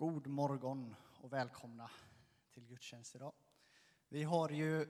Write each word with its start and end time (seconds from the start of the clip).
God 0.00 0.26
morgon 0.26 0.96
och 1.20 1.32
välkomna 1.32 1.90
till 2.50 2.66
gudstjänst 2.66 3.14
idag. 3.14 3.32
Vi 4.08 4.22
har 4.22 4.48
ju 4.48 4.86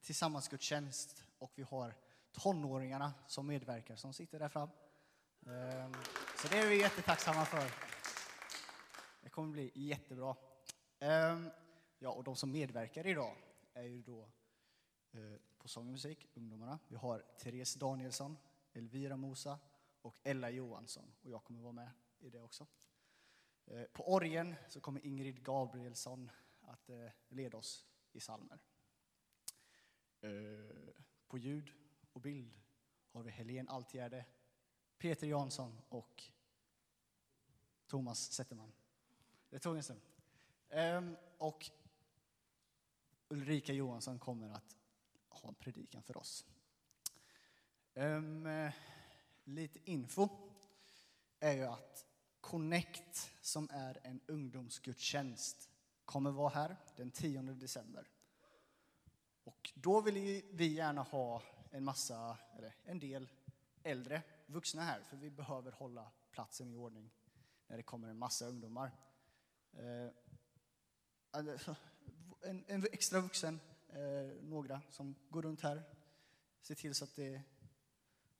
tillsammansgudstjänst 0.00 1.24
och 1.38 1.52
vi 1.54 1.62
har 1.62 1.94
tonåringarna 2.32 3.12
som 3.26 3.46
medverkar 3.46 3.96
som 3.96 4.12
sitter 4.12 4.38
där 4.38 4.48
fram. 4.48 4.68
Ehm, 5.46 5.92
så 6.36 6.48
det 6.48 6.58
är 6.58 6.68
vi 6.68 6.80
jättetacksamma 6.80 7.44
för. 7.44 7.70
Det 9.22 9.28
kommer 9.28 9.52
bli 9.52 9.70
jättebra. 9.74 10.36
Ehm, 10.98 11.50
ja, 11.98 12.10
och 12.10 12.24
de 12.24 12.36
som 12.36 12.52
medverkar 12.52 13.06
idag 13.06 13.36
är 13.72 13.82
ju 13.84 14.02
då 14.02 14.28
eh, 15.12 15.40
på 15.58 15.68
sång 15.68 15.86
och 15.86 15.92
musik, 15.92 16.28
ungdomarna. 16.34 16.78
Vi 16.88 16.96
har 16.96 17.24
Therese 17.38 17.74
Danielsson, 17.74 18.36
Elvira 18.72 19.16
Mosa 19.16 19.58
och 20.02 20.20
Ella 20.22 20.50
Johansson. 20.50 21.12
Och 21.22 21.30
jag 21.30 21.44
kommer 21.44 21.60
vara 21.60 21.72
med 21.72 21.90
i 22.18 22.30
det 22.30 22.40
också. 22.40 22.66
Eh, 23.66 23.84
på 23.84 24.12
orgen 24.12 24.54
så 24.68 24.80
kommer 24.80 25.06
Ingrid 25.06 25.44
Gabrielsson 25.44 26.30
att 26.60 26.90
eh, 26.90 27.10
leda 27.28 27.58
oss 27.58 27.86
i 28.12 28.20
salmer. 28.20 28.58
Eh, 30.20 30.30
på 31.26 31.38
ljud 31.38 31.72
och 32.12 32.20
bild 32.20 32.60
har 33.12 33.22
vi 33.22 33.30
Helene 33.30 33.70
Altgärde, 33.70 34.24
Peter 34.98 35.26
Jansson 35.26 35.80
och 35.88 36.22
Thomas 37.86 38.32
Zetterman. 38.32 38.72
Det 39.50 39.58
tog 39.58 39.76
en 39.76 39.82
stund. 39.82 40.00
Ehm, 40.68 41.16
och 41.38 41.70
Ulrika 43.28 43.72
Johansson 43.72 44.18
kommer 44.18 44.48
att 44.48 44.76
ha 45.28 45.48
en 45.48 45.54
predikan 45.54 46.02
för 46.02 46.16
oss. 46.16 46.46
Ehm, 47.94 48.48
lite 49.44 49.90
info 49.90 50.28
är 51.40 51.52
ju 51.52 51.64
att 51.64 52.06
Connect, 52.44 53.32
som 53.40 53.68
är 53.72 54.00
en 54.02 54.20
ungdomsgudstjänst, 54.26 55.68
kommer 56.04 56.30
vara 56.30 56.48
här 56.48 56.76
den 56.96 57.10
10 57.10 57.42
december. 57.42 58.08
Och 59.44 59.72
då 59.74 60.00
vill 60.00 60.42
vi 60.52 60.66
gärna 60.66 61.02
ha 61.02 61.42
en 61.70 61.84
massa, 61.84 62.38
eller 62.56 62.74
en 62.84 62.98
del 62.98 63.28
äldre 63.82 64.22
vuxna 64.46 64.82
här, 64.82 65.02
för 65.02 65.16
vi 65.16 65.30
behöver 65.30 65.72
hålla 65.72 66.10
platsen 66.30 66.70
i 66.70 66.76
ordning 66.76 67.10
när 67.66 67.76
det 67.76 67.82
kommer 67.82 68.08
en 68.08 68.18
massa 68.18 68.46
ungdomar. 68.46 68.92
Eh, 69.72 70.10
alltså, 71.30 71.76
en, 72.40 72.64
en 72.66 72.86
extra 72.92 73.20
vuxen, 73.20 73.60
eh, 73.88 74.42
några 74.42 74.82
som 74.90 75.14
går 75.28 75.42
runt 75.42 75.60
här, 75.60 75.82
ser 76.60 76.74
till 76.74 76.94
så 76.94 77.04
att 77.04 77.16
det 77.16 77.42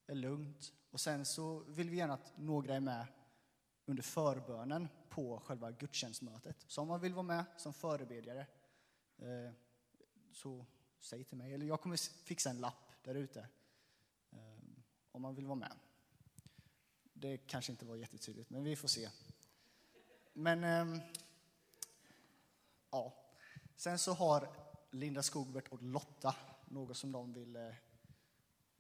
är 0.06 0.14
lugnt. 0.14 0.72
Och 0.90 1.00
sen 1.00 1.24
så 1.24 1.58
vill 1.58 1.90
vi 1.90 1.96
gärna 1.96 2.14
att 2.14 2.32
några 2.36 2.74
är 2.74 2.80
med 2.80 3.06
under 3.86 4.02
förbönen 4.02 4.88
på 5.08 5.40
själva 5.40 5.70
gudstjänstmötet. 5.70 6.64
Så 6.66 6.82
om 6.82 6.88
man 6.88 7.00
vill 7.00 7.14
vara 7.14 7.22
med 7.22 7.44
som 7.56 7.74
förebedjare, 7.74 8.46
eh, 9.18 9.52
så 10.32 10.66
säg 11.00 11.24
till 11.24 11.38
mig. 11.38 11.54
Eller 11.54 11.66
jag 11.66 11.80
kommer 11.80 12.24
fixa 12.24 12.50
en 12.50 12.58
lapp 12.58 12.92
där 13.02 13.14
ute 13.14 13.40
eh, 14.30 14.38
om 15.12 15.22
man 15.22 15.34
vill 15.34 15.46
vara 15.46 15.58
med. 15.58 15.72
Det 17.12 17.38
kanske 17.38 17.72
inte 17.72 17.84
var 17.84 17.96
jättetydligt, 17.96 18.50
men 18.50 18.64
vi 18.64 18.76
får 18.76 18.88
se. 18.88 19.10
Men 20.32 20.64
ehm, 20.64 21.00
ja, 22.90 23.14
sen 23.76 23.98
så 23.98 24.12
har 24.12 24.48
Linda 24.90 25.22
Skogbert 25.22 25.68
och 25.68 25.82
Lotta 25.82 26.36
något 26.64 26.96
som 26.96 27.12
de 27.12 27.32
vill 27.32 27.56
eh, 27.56 27.74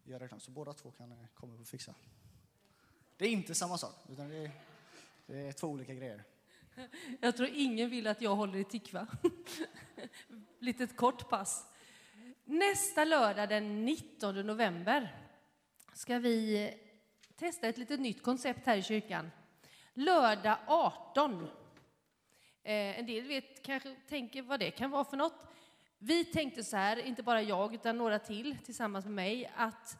göra 0.04 0.24
reklam. 0.24 0.40
Så 0.40 0.50
båda 0.50 0.72
två 0.72 0.90
kan 0.90 1.12
eh, 1.12 1.26
komma 1.34 1.54
upp 1.54 1.60
och 1.60 1.66
fixa. 1.66 1.94
Det 3.16 3.24
är 3.24 3.30
inte 3.30 3.54
samma 3.54 3.78
sak, 3.78 3.94
utan 4.08 4.28
det 4.28 4.36
är, 4.36 4.50
det 5.26 5.38
är 5.38 5.52
två 5.52 5.66
olika 5.66 5.94
grejer. 5.94 6.24
Jag 7.20 7.36
tror 7.36 7.48
ingen 7.52 7.90
vill 7.90 8.06
att 8.06 8.22
jag 8.22 8.36
håller 8.36 8.58
i 8.58 8.64
Tikva. 8.64 9.06
Litet 10.58 10.96
kort 10.96 11.28
pass. 11.28 11.72
Nästa 12.44 13.04
lördag 13.04 13.48
den 13.48 13.84
19 13.84 14.46
november 14.46 15.16
ska 15.92 16.18
vi 16.18 16.70
testa 17.36 17.68
ett 17.68 17.78
litet 17.78 18.00
nytt 18.00 18.22
koncept 18.22 18.66
här 18.66 18.76
i 18.76 18.82
kyrkan. 18.82 19.30
Lördag 19.94 20.56
18. 20.66 21.42
Eh, 22.62 22.98
en 22.98 23.06
del 23.06 23.24
vet, 23.24 23.62
kanske 23.62 23.96
tänker 24.08 24.42
vad 24.42 24.60
det 24.60 24.70
kan 24.70 24.90
vara 24.90 25.04
för 25.04 25.16
något. 25.16 25.46
Vi 25.98 26.24
tänkte 26.24 26.64
så 26.64 26.76
här, 26.76 26.96
inte 26.96 27.22
bara 27.22 27.42
jag 27.42 27.74
utan 27.74 27.98
några 27.98 28.18
till 28.18 28.56
tillsammans 28.64 29.04
med 29.04 29.14
mig, 29.14 29.52
att 29.56 29.98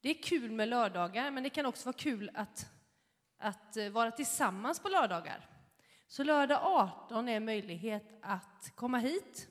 det 0.00 0.10
är 0.10 0.22
kul 0.22 0.50
med 0.50 0.68
lördagar 0.68 1.30
men 1.30 1.42
det 1.42 1.50
kan 1.50 1.66
också 1.66 1.86
vara 1.86 1.96
kul 1.96 2.30
att, 2.34 2.66
att 3.44 3.76
eh, 3.76 3.88
vara 3.88 4.10
tillsammans 4.10 4.80
på 4.80 4.88
lördagar. 4.88 5.48
Så 6.06 6.24
lördag 6.24 6.60
18 6.62 7.28
är 7.28 7.36
en 7.36 7.44
möjlighet 7.44 8.18
att 8.22 8.72
komma 8.74 8.98
hit 8.98 9.48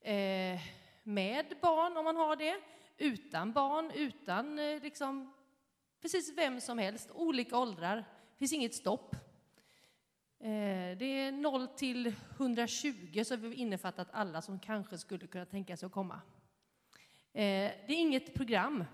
eh, 0.00 0.60
med 1.02 1.54
barn 1.62 1.96
om 1.96 2.04
man 2.04 2.16
har 2.16 2.36
det, 2.36 2.60
utan 2.96 3.52
barn, 3.52 3.90
utan 3.94 4.58
eh, 4.58 4.82
liksom 4.82 5.32
precis 6.02 6.32
vem 6.36 6.60
som 6.60 6.78
helst, 6.78 7.10
olika 7.10 7.58
åldrar. 7.58 7.96
Det 7.96 8.38
finns 8.38 8.52
inget 8.52 8.74
stopp. 8.74 9.14
Eh, 10.40 10.98
det 10.98 11.04
är 11.04 11.32
0 11.32 11.68
till 11.68 12.14
120 12.36 13.22
så 13.24 13.36
vi 13.36 13.54
innefattat 13.54 14.08
alla 14.12 14.42
som 14.42 14.58
kanske 14.60 14.98
skulle 14.98 15.26
kunna 15.26 15.46
tänka 15.46 15.76
sig 15.76 15.86
att 15.86 15.92
komma. 15.92 16.20
Eh, 17.32 17.70
det 17.86 17.92
är 17.92 18.00
inget 18.00 18.34
program 18.34 18.84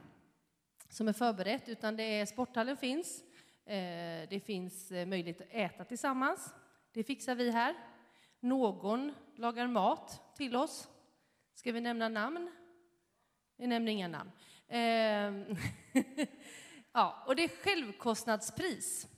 som 0.88 1.08
är 1.08 1.12
förberett 1.12 1.68
utan 1.68 1.96
det 1.96 2.02
är 2.02 2.26
sporthallen 2.26 2.76
finns. 2.76 3.24
Eh, 3.66 4.28
det 4.28 4.42
finns 4.44 4.92
eh, 4.92 5.06
möjlighet 5.06 5.40
att 5.40 5.48
äta 5.50 5.84
tillsammans. 5.84 6.54
Det 6.92 7.04
fixar 7.04 7.34
vi 7.34 7.50
här. 7.50 7.74
Någon 8.40 9.14
lagar 9.36 9.66
mat 9.66 10.36
till 10.36 10.56
oss. 10.56 10.88
Ska 11.54 11.72
vi 11.72 11.80
nämna 11.80 12.08
namn? 12.08 12.50
Vi 13.56 13.66
nämner 13.66 13.92
inga 13.92 14.08
namn. 14.08 14.30
Ehm, 14.68 15.44
ja, 16.92 17.24
och 17.26 17.36
det 17.36 17.44
är 17.44 17.48
självkostnadspris. 17.48 19.08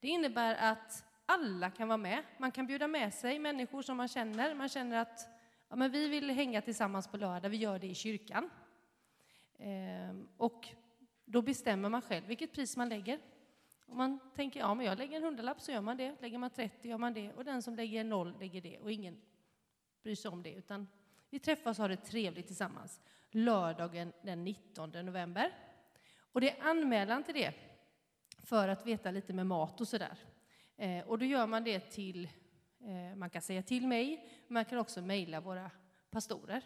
Det 0.00 0.08
innebär 0.08 0.54
att 0.54 1.04
alla 1.26 1.70
kan 1.70 1.88
vara 1.88 1.96
med. 1.96 2.22
Man 2.38 2.52
kan 2.52 2.66
bjuda 2.66 2.88
med 2.88 3.14
sig 3.14 3.38
människor 3.38 3.82
som 3.82 3.96
man 3.96 4.08
känner. 4.08 4.54
Man 4.54 4.68
känner 4.68 4.96
att 4.98 5.28
ja, 5.68 5.76
men 5.76 5.90
vi 5.90 6.08
vill 6.08 6.30
hänga 6.30 6.62
tillsammans 6.62 7.08
på 7.08 7.16
lördag, 7.16 7.48
vi 7.48 7.56
gör 7.56 7.78
det 7.78 7.86
i 7.86 7.94
kyrkan. 7.94 8.50
Ehm, 9.58 10.28
och 10.36 10.68
då 11.24 11.42
bestämmer 11.42 11.88
man 11.88 12.02
själv 12.02 12.26
vilket 12.26 12.52
pris 12.52 12.76
man 12.76 12.88
lägger. 12.88 13.18
Om 13.92 13.98
man 13.98 14.18
tänker, 14.34 14.60
ja 14.60 14.74
men 14.74 14.86
jag 14.86 14.98
lägger 14.98 15.16
en 15.16 15.22
hundralapp 15.22 15.60
så 15.60 15.72
gör 15.72 15.80
man 15.80 15.96
det. 15.96 16.16
Lägger 16.20 16.38
man 16.38 16.50
30 16.50 16.88
gör 16.88 16.98
man 16.98 17.14
det. 17.14 17.32
Och 17.32 17.44
den 17.44 17.62
som 17.62 17.76
lägger 17.76 18.04
noll 18.04 18.34
lägger 18.40 18.60
det. 18.60 18.78
Och 18.78 18.92
ingen 18.92 19.20
bryr 20.02 20.14
sig 20.14 20.30
om 20.30 20.42
det. 20.42 20.52
Utan 20.52 20.88
vi 21.30 21.38
träffas 21.38 21.78
och 21.78 21.82
har 21.82 21.88
det 21.88 21.96
trevligt 21.96 22.46
tillsammans. 22.46 23.00
Lördagen 23.30 24.12
den 24.22 24.44
19 24.44 24.90
november. 24.90 25.52
Och 26.18 26.40
det 26.40 26.58
är 26.58 26.68
anmälan 26.68 27.24
till 27.24 27.34
det. 27.34 27.54
För 28.38 28.68
att 28.68 28.86
veta 28.86 29.10
lite 29.10 29.32
med 29.32 29.46
mat 29.46 29.80
och 29.80 29.88
sådär. 29.88 30.18
Eh, 30.76 31.08
och 31.08 31.18
då 31.18 31.24
gör 31.24 31.46
man 31.46 31.64
det 31.64 31.80
till, 31.80 32.28
eh, 32.80 33.16
man 33.16 33.30
kan 33.30 33.42
säga 33.42 33.62
till 33.62 33.86
mig, 33.86 34.28
man 34.48 34.64
kan 34.64 34.78
också 34.78 35.02
mejla 35.02 35.40
våra 35.40 35.70
pastorer. 36.10 36.62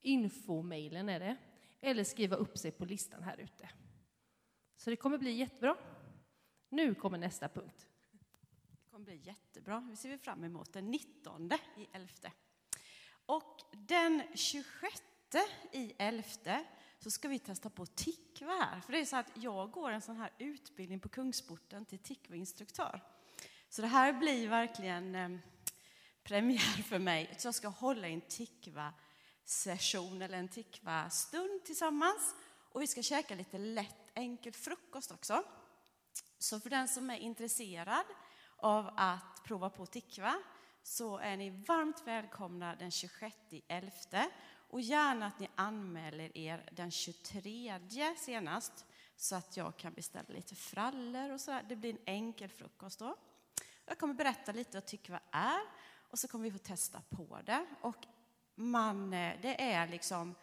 Infomailen 0.00 1.08
är 1.08 1.20
det. 1.20 1.36
Eller 1.80 2.04
skriva 2.04 2.36
upp 2.36 2.58
sig 2.58 2.70
på 2.70 2.84
listan 2.84 3.22
här 3.22 3.40
ute. 3.40 3.68
Så 4.80 4.90
det 4.90 4.96
kommer 4.96 5.18
bli 5.18 5.32
jättebra. 5.32 5.76
Nu 6.68 6.94
kommer 6.94 7.18
nästa 7.18 7.48
punkt. 7.48 7.86
Det 8.70 8.90
kommer 8.90 9.04
bli 9.04 9.16
jättebra. 9.16 9.86
Vi 9.90 9.96
ser 9.96 10.18
fram 10.18 10.44
emot 10.44 10.72
den 10.72 10.90
19 10.90 11.50
i 11.76 11.88
11. 11.92 12.12
Och 13.26 13.60
den 13.72 14.22
26 14.34 15.02
i 15.72 15.92
11 15.98 16.64
så 16.98 17.10
ska 17.10 17.28
vi 17.28 17.38
testa 17.38 17.70
på 17.70 17.86
tikva 17.86 18.52
här. 18.52 18.80
För 18.80 18.92
det 18.92 19.00
är 19.00 19.04
så 19.04 19.16
att 19.16 19.30
jag 19.34 19.70
går 19.70 19.90
en 19.90 20.00
sån 20.00 20.16
här 20.16 20.32
utbildning 20.38 21.00
på 21.00 21.08
Kungsporten 21.08 21.84
till 21.84 21.98
tikva-instruktör. 21.98 23.00
Så 23.68 23.82
det 23.82 23.88
här 23.88 24.12
blir 24.12 24.48
verkligen 24.48 25.14
eh, 25.14 25.30
premiär 26.22 26.82
för 26.82 26.98
mig. 26.98 27.34
Så 27.38 27.48
jag 27.48 27.54
ska 27.54 27.68
hålla 27.68 28.08
en 28.08 28.20
tikva-session 28.20 30.22
eller 30.22 30.38
en 30.38 30.48
tikva-stund 30.48 31.64
tillsammans. 31.64 32.34
Och 32.72 32.82
vi 32.82 32.86
ska 32.86 33.02
käka 33.02 33.34
lite 33.34 33.58
lätt 33.58 33.99
enkel 34.14 34.52
frukost 34.52 35.12
också. 35.12 35.44
Så 36.38 36.60
för 36.60 36.70
den 36.70 36.88
som 36.88 37.10
är 37.10 37.16
intresserad 37.16 38.04
av 38.56 38.90
att 38.96 39.44
prova 39.44 39.70
på 39.70 39.86
tikva 39.86 40.34
så 40.82 41.18
är 41.18 41.36
ni 41.36 41.50
varmt 41.50 42.02
välkomna 42.06 42.76
den 42.76 42.90
26 42.90 43.36
11 43.68 43.90
och 44.70 44.80
gärna 44.80 45.26
att 45.26 45.38
ni 45.38 45.48
anmäler 45.54 46.36
er 46.36 46.70
den 46.72 46.90
23 46.90 47.80
senast 48.16 48.84
så 49.16 49.36
att 49.36 49.56
jag 49.56 49.76
kan 49.76 49.92
beställa 49.92 50.28
lite 50.28 50.54
frallor 50.54 51.30
och 51.30 51.40
så. 51.40 51.60
Det 51.68 51.76
blir 51.76 51.90
en 51.90 52.02
enkel 52.04 52.48
frukost 52.48 52.98
då. 52.98 53.16
Jag 53.84 53.98
kommer 53.98 54.14
berätta 54.14 54.52
lite 54.52 54.76
vad 54.76 54.86
tikva 54.86 55.20
är 55.30 55.60
och 56.10 56.18
så 56.18 56.28
kommer 56.28 56.44
vi 56.44 56.50
få 56.50 56.58
testa 56.58 57.02
på 57.08 57.38
det. 57.44 57.66
Och 57.80 58.06
man, 58.54 59.12
eh, 59.12 59.34
det 59.42 59.62
är 59.62 59.88
liksom 59.88 60.34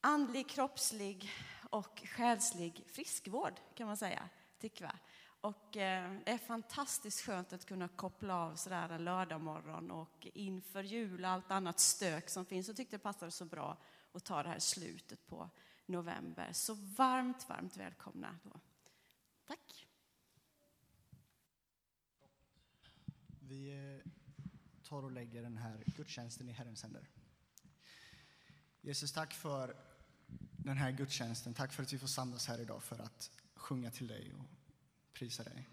andlig, 0.00 0.48
kroppslig 0.48 1.30
och 1.72 2.02
själslig 2.04 2.84
friskvård 2.86 3.60
kan 3.74 3.86
man 3.86 3.96
säga, 3.96 4.28
tikva. 4.58 4.98
Och 5.40 5.76
eh, 5.76 6.20
det 6.24 6.30
är 6.30 6.38
fantastiskt 6.38 7.20
skönt 7.20 7.52
att 7.52 7.64
kunna 7.64 7.88
koppla 7.88 8.36
av 8.36 8.56
sådär 8.56 8.88
en 8.88 9.04
lördag 9.04 9.40
morgon 9.40 9.90
och 9.90 10.26
inför 10.34 10.82
jul 10.82 11.24
och 11.24 11.30
allt 11.30 11.50
annat 11.50 11.80
stök 11.80 12.28
som 12.28 12.46
finns 12.46 12.66
så 12.66 12.74
tyckte 12.74 12.96
det 12.96 13.02
passade 13.02 13.30
så 13.30 13.44
bra 13.44 13.76
att 14.12 14.24
ta 14.24 14.42
det 14.42 14.48
här 14.48 14.58
slutet 14.58 15.26
på 15.26 15.50
november. 15.86 16.52
Så 16.52 16.74
varmt, 16.74 17.48
varmt 17.48 17.76
välkomna 17.76 18.38
då. 18.42 18.60
Tack. 19.46 19.86
Vi 23.40 23.70
eh, 23.70 24.10
tar 24.82 25.02
och 25.02 25.12
lägger 25.12 25.42
den 25.42 25.56
här 25.56 25.84
gudstjänsten 25.86 26.48
i 26.48 26.52
Herrens 26.52 26.82
händer. 26.82 27.08
Jesus, 28.80 29.12
tack 29.12 29.32
för 29.34 29.91
den 30.64 30.76
här 30.76 30.90
gudstjänsten. 30.90 31.54
Tack 31.54 31.72
för 31.72 31.82
att 31.82 31.92
vi 31.92 31.98
får 31.98 32.06
samlas 32.06 32.46
här 32.46 32.58
idag 32.58 32.82
för 32.82 32.98
att 32.98 33.30
sjunga 33.54 33.90
till 33.90 34.06
dig 34.06 34.32
och 34.38 34.44
prisa 35.12 35.44
dig. 35.44 35.68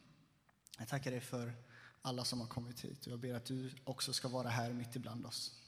Jag 0.78 0.88
tackar 0.88 1.12
dig 1.12 1.22
för 1.22 1.54
alla 2.02 2.26
som 2.26 2.40
har 2.40 2.48
kommit 2.48 2.80
hit 2.86 3.06
och 3.06 3.12
jag 3.12 3.20
ber 3.20 3.34
att 3.34 3.46
du 3.46 3.72
också 3.84 4.14
ska 4.14 4.28
vara 4.28 4.50
här 4.50 4.74
mitt 4.74 4.96
ibland 4.96 5.26
oss. 5.26 5.60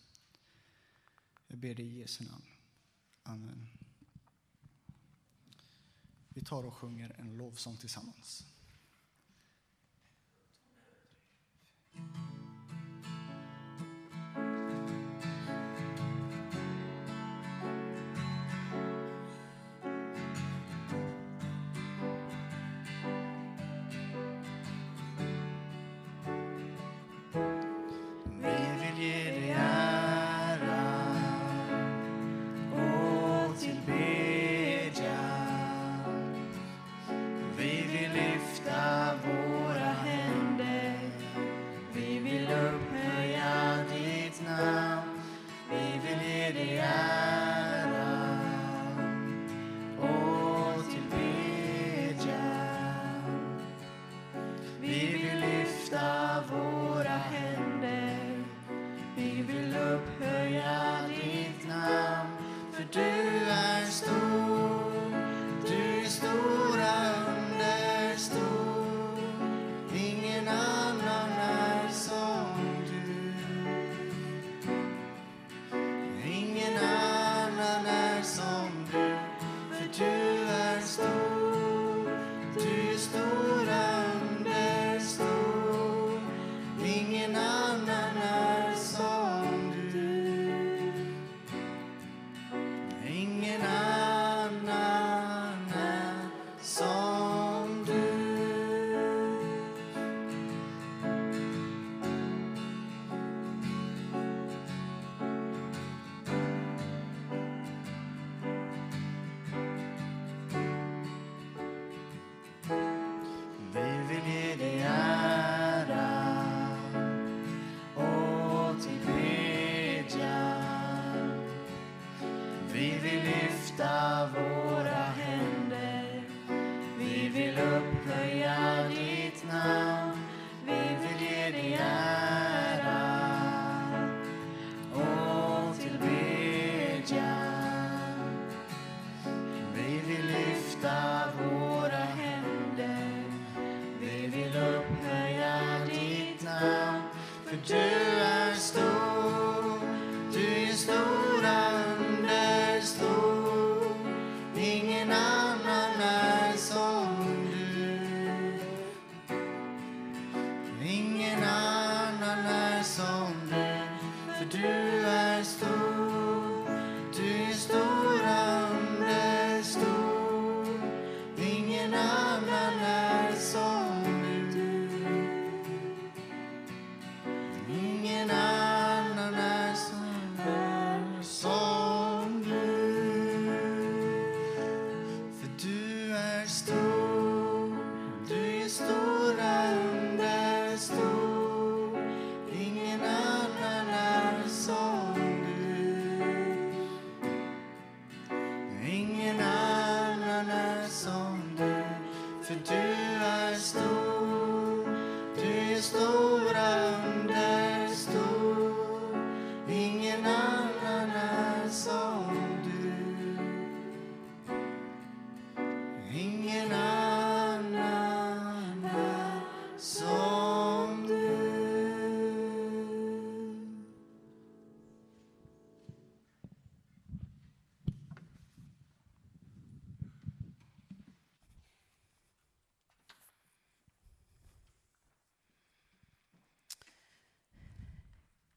Jag 1.48 1.58
ber 1.58 1.76
dig 1.76 1.86
i 1.86 2.00
Jesu 2.00 2.24
namn. 2.24 2.46
Amen. 3.24 3.68
Vi 6.30 6.42
tar 6.42 6.64
och 6.64 6.74
sjunger 6.74 7.16
en 7.20 7.38
lovsång 7.38 7.78
tillsammans. 7.78 8.46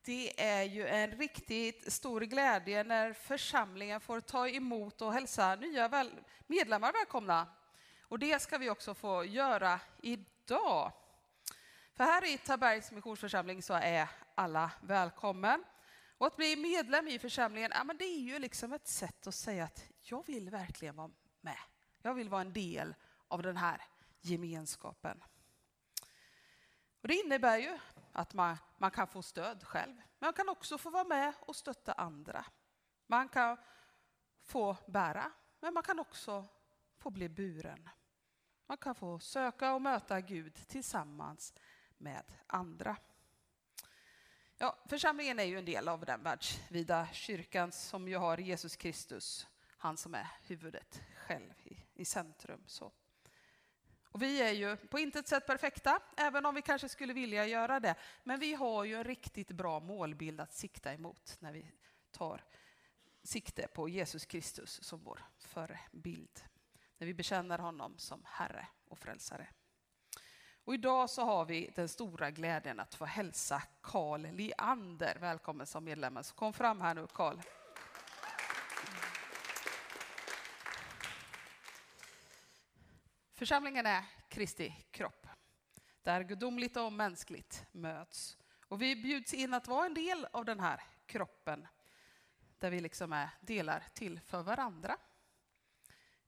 Det 0.07 0.43
är 0.43 0.63
ju 0.63 0.87
en 0.87 1.11
riktigt 1.11 1.93
stor 1.93 2.21
glädje 2.21 2.85
när 2.85 3.13
församlingen 3.13 4.01
får 4.01 4.21
ta 4.21 4.49
emot 4.49 5.03
och 5.03 5.13
hälsa 5.13 5.55
nya 5.55 5.89
väl 5.89 6.11
medlemmar 6.47 6.93
välkomna. 6.93 7.47
Och 8.03 8.19
det 8.19 8.43
ska 8.43 8.59
vi 8.59 8.71
också 8.71 8.95
få 8.95 9.25
göra 9.25 9.81
idag. 10.03 10.93
För 11.95 12.05
här 12.05 12.25
i 12.35 12.39
Tabergs 12.39 12.93
Missionsförsamling 12.93 13.63
så 13.63 13.75
är 13.75 14.09
alla 14.35 14.71
välkommen. 14.81 15.65
Och 16.19 16.27
att 16.27 16.37
bli 16.37 16.57
medlem 16.57 17.09
i 17.09 17.19
församlingen, 17.19 17.73
ja, 17.75 17.85
men 17.85 17.97
det 17.97 18.05
är 18.05 18.21
ju 18.21 18.39
liksom 18.39 18.73
ett 18.73 18.89
sätt 18.89 19.27
att 19.27 19.35
säga 19.35 19.65
att 19.65 19.85
jag 20.01 20.27
vill 20.27 20.51
verkligen 20.51 20.97
vara 20.97 21.11
med. 21.41 21.59
Jag 22.03 22.15
vill 22.15 22.29
vara 22.29 22.41
en 22.41 22.53
del 22.53 22.95
av 23.29 23.43
den 23.43 23.57
här 23.57 23.81
gemenskapen. 24.21 25.23
Och 27.03 27.09
det 27.09 27.15
innebär 27.15 27.59
ju 27.59 27.79
att 28.15 28.35
man, 28.35 28.57
man 28.79 28.91
kan 28.91 29.07
få 29.07 29.23
stöd 29.23 29.65
själv, 29.65 29.95
men 29.95 30.27
man 30.27 30.33
kan 30.33 30.49
också 30.49 30.79
få 30.79 30.91
vara 30.91 31.05
med 31.05 31.35
och 31.41 31.57
stötta 31.57 31.93
andra. 31.93 32.45
Man 33.07 33.29
kan 33.29 33.57
få 34.45 34.77
bära, 34.87 35.33
men 35.61 35.75
man 35.75 35.83
kan 35.83 35.99
också 35.99 36.45
få 36.99 37.11
bli 37.11 37.29
buren. 37.29 37.89
Man 38.67 38.77
kan 38.79 38.95
få 38.95 39.19
söka 39.19 39.75
och 39.75 39.83
möta 39.83 40.21
Gud 40.21 40.55
tillsammans 40.55 41.55
med 41.99 42.33
andra. 42.47 42.97
Ja, 44.59 44.79
församlingen 44.89 45.39
är 45.39 45.45
ju 45.45 45.59
en 45.59 45.65
del 45.65 45.89
av 45.89 46.05
den 46.05 46.23
världsvida 46.23 47.09
kyrkan 47.13 47.73
som 47.73 48.09
ju 48.09 48.17
har 48.17 48.39
Jesus 48.39 48.77
Kristus, 48.77 49.47
han 49.79 49.97
som 49.97 50.15
är 50.15 50.29
huvudet 50.43 51.03
själv 51.17 51.53
i, 51.65 51.85
i 51.95 52.05
centrum. 52.05 52.65
Så. 52.67 52.93
Och 54.15 54.23
vi 54.23 54.43
är 54.43 54.53
ju 54.53 54.77
på 54.77 54.99
intet 54.99 55.29
sätt 55.29 55.47
perfekta, 55.47 56.01
även 56.17 56.47
om 56.47 56.55
vi 56.55 56.63
kanske 56.63 56.89
skulle 56.89 57.13
vilja 57.13 57.47
göra 57.47 57.81
det. 57.81 57.95
Men 58.25 58.41
vi 58.41 58.55
har 58.55 58.85
ju 58.85 58.95
en 58.95 59.05
riktigt 59.05 59.51
bra 59.51 59.81
målbild 59.81 60.41
att 60.41 60.53
sikta 60.53 60.93
emot 60.93 61.37
när 61.41 61.53
vi 61.53 61.71
tar 62.11 62.45
sikte 63.23 63.67
på 63.67 63.89
Jesus 63.89 64.27
Kristus 64.27 64.83
som 64.83 65.05
vår 65.05 65.25
förebild. 65.39 66.45
När 66.99 67.07
vi 67.07 67.15
bekänner 67.15 67.59
honom 67.59 67.99
som 67.99 68.23
Herre 68.25 68.67
och 68.89 68.99
Frälsare. 68.99 69.49
Och 70.65 70.75
idag 70.75 71.11
så 71.11 71.25
har 71.25 71.45
vi 71.45 71.73
den 71.75 71.89
stora 71.89 72.31
glädjen 72.31 72.81
att 72.81 72.95
få 72.95 73.05
hälsa 73.05 73.63
Karl 73.81 74.27
Leander 74.33 75.17
välkommen 75.21 75.67
som 75.67 75.85
medlem. 75.85 76.19
Så 76.23 76.35
kom 76.35 76.53
fram 76.53 76.81
här 76.81 76.95
nu 76.95 77.07
Karl. 77.07 77.37
Församlingen 83.45 83.87
är 83.87 84.05
Kristi 84.29 84.75
kropp, 84.91 85.27
där 86.03 86.23
gudomligt 86.23 86.77
och 86.77 86.93
mänskligt 86.93 87.67
möts. 87.73 88.37
Och 88.69 88.83
vi 88.83 88.97
bjuds 88.97 89.35
in 89.35 89.55
att 89.55 89.69
vara 89.69 89.87
en 89.87 89.95
del 89.95 90.27
av 90.33 90.45
den 90.45 90.61
här 90.61 90.81
kroppen, 91.07 91.67
där 92.59 92.71
vi 92.71 92.81
liksom 92.81 93.13
är 93.13 93.29
delar 93.41 93.83
till 93.95 94.21
för 94.21 94.43
varandra. 94.43 94.97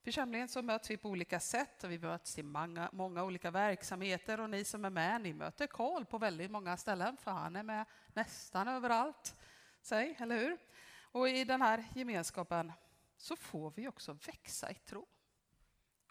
Församlingen 0.03 0.47
så 0.47 0.61
möts 0.61 0.89
vi 0.89 0.97
på 0.97 1.09
olika 1.09 1.39
sätt 1.39 1.83
och 1.83 1.91
vi 1.91 1.99
möts 1.99 2.37
i 2.37 2.43
många, 2.43 2.89
många 2.93 3.23
olika 3.23 3.51
verksamheter 3.51 4.39
och 4.39 4.49
ni 4.49 4.63
som 4.63 4.85
är 4.85 4.89
med, 4.89 5.21
ni 5.21 5.33
möter 5.33 5.67
Karl 5.67 6.05
på 6.05 6.17
väldigt 6.17 6.51
många 6.51 6.77
ställen 6.77 7.17
för 7.17 7.31
han 7.31 7.55
är 7.55 7.63
med 7.63 7.85
nästan 8.13 8.67
överallt. 8.67 9.35
Säg, 9.81 10.15
eller 10.19 10.37
hur? 10.37 10.57
Och 11.01 11.29
i 11.29 11.43
den 11.43 11.61
här 11.61 11.85
gemenskapen 11.95 12.71
så 13.17 13.35
får 13.35 13.71
vi 13.75 13.87
också 13.87 14.13
växa 14.13 14.71
i 14.71 14.75
tro. 14.75 15.07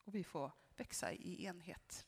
Och 0.04 0.14
vi 0.14 0.24
får 0.24 0.52
växa 0.76 1.12
i 1.12 1.44
enhet. 1.44 2.06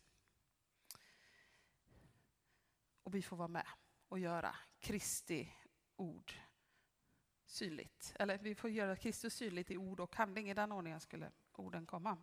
Och 3.02 3.14
vi 3.14 3.22
får 3.22 3.36
vara 3.36 3.48
med 3.48 3.66
och 4.08 4.18
göra 4.18 4.56
Kristi 4.78 5.52
ord 5.96 6.32
synligt. 7.46 8.14
Eller 8.18 8.38
vi 8.38 8.54
får 8.54 8.70
göra 8.70 8.96
Kristus 8.96 9.34
synligt 9.34 9.70
i 9.70 9.76
ord 9.76 10.00
och 10.00 10.16
handling. 10.16 10.50
I 10.50 10.54
den 10.54 10.72
ordningen 10.72 11.00
skulle 11.00 11.30
orden 11.52 11.86
komma. 11.86 12.18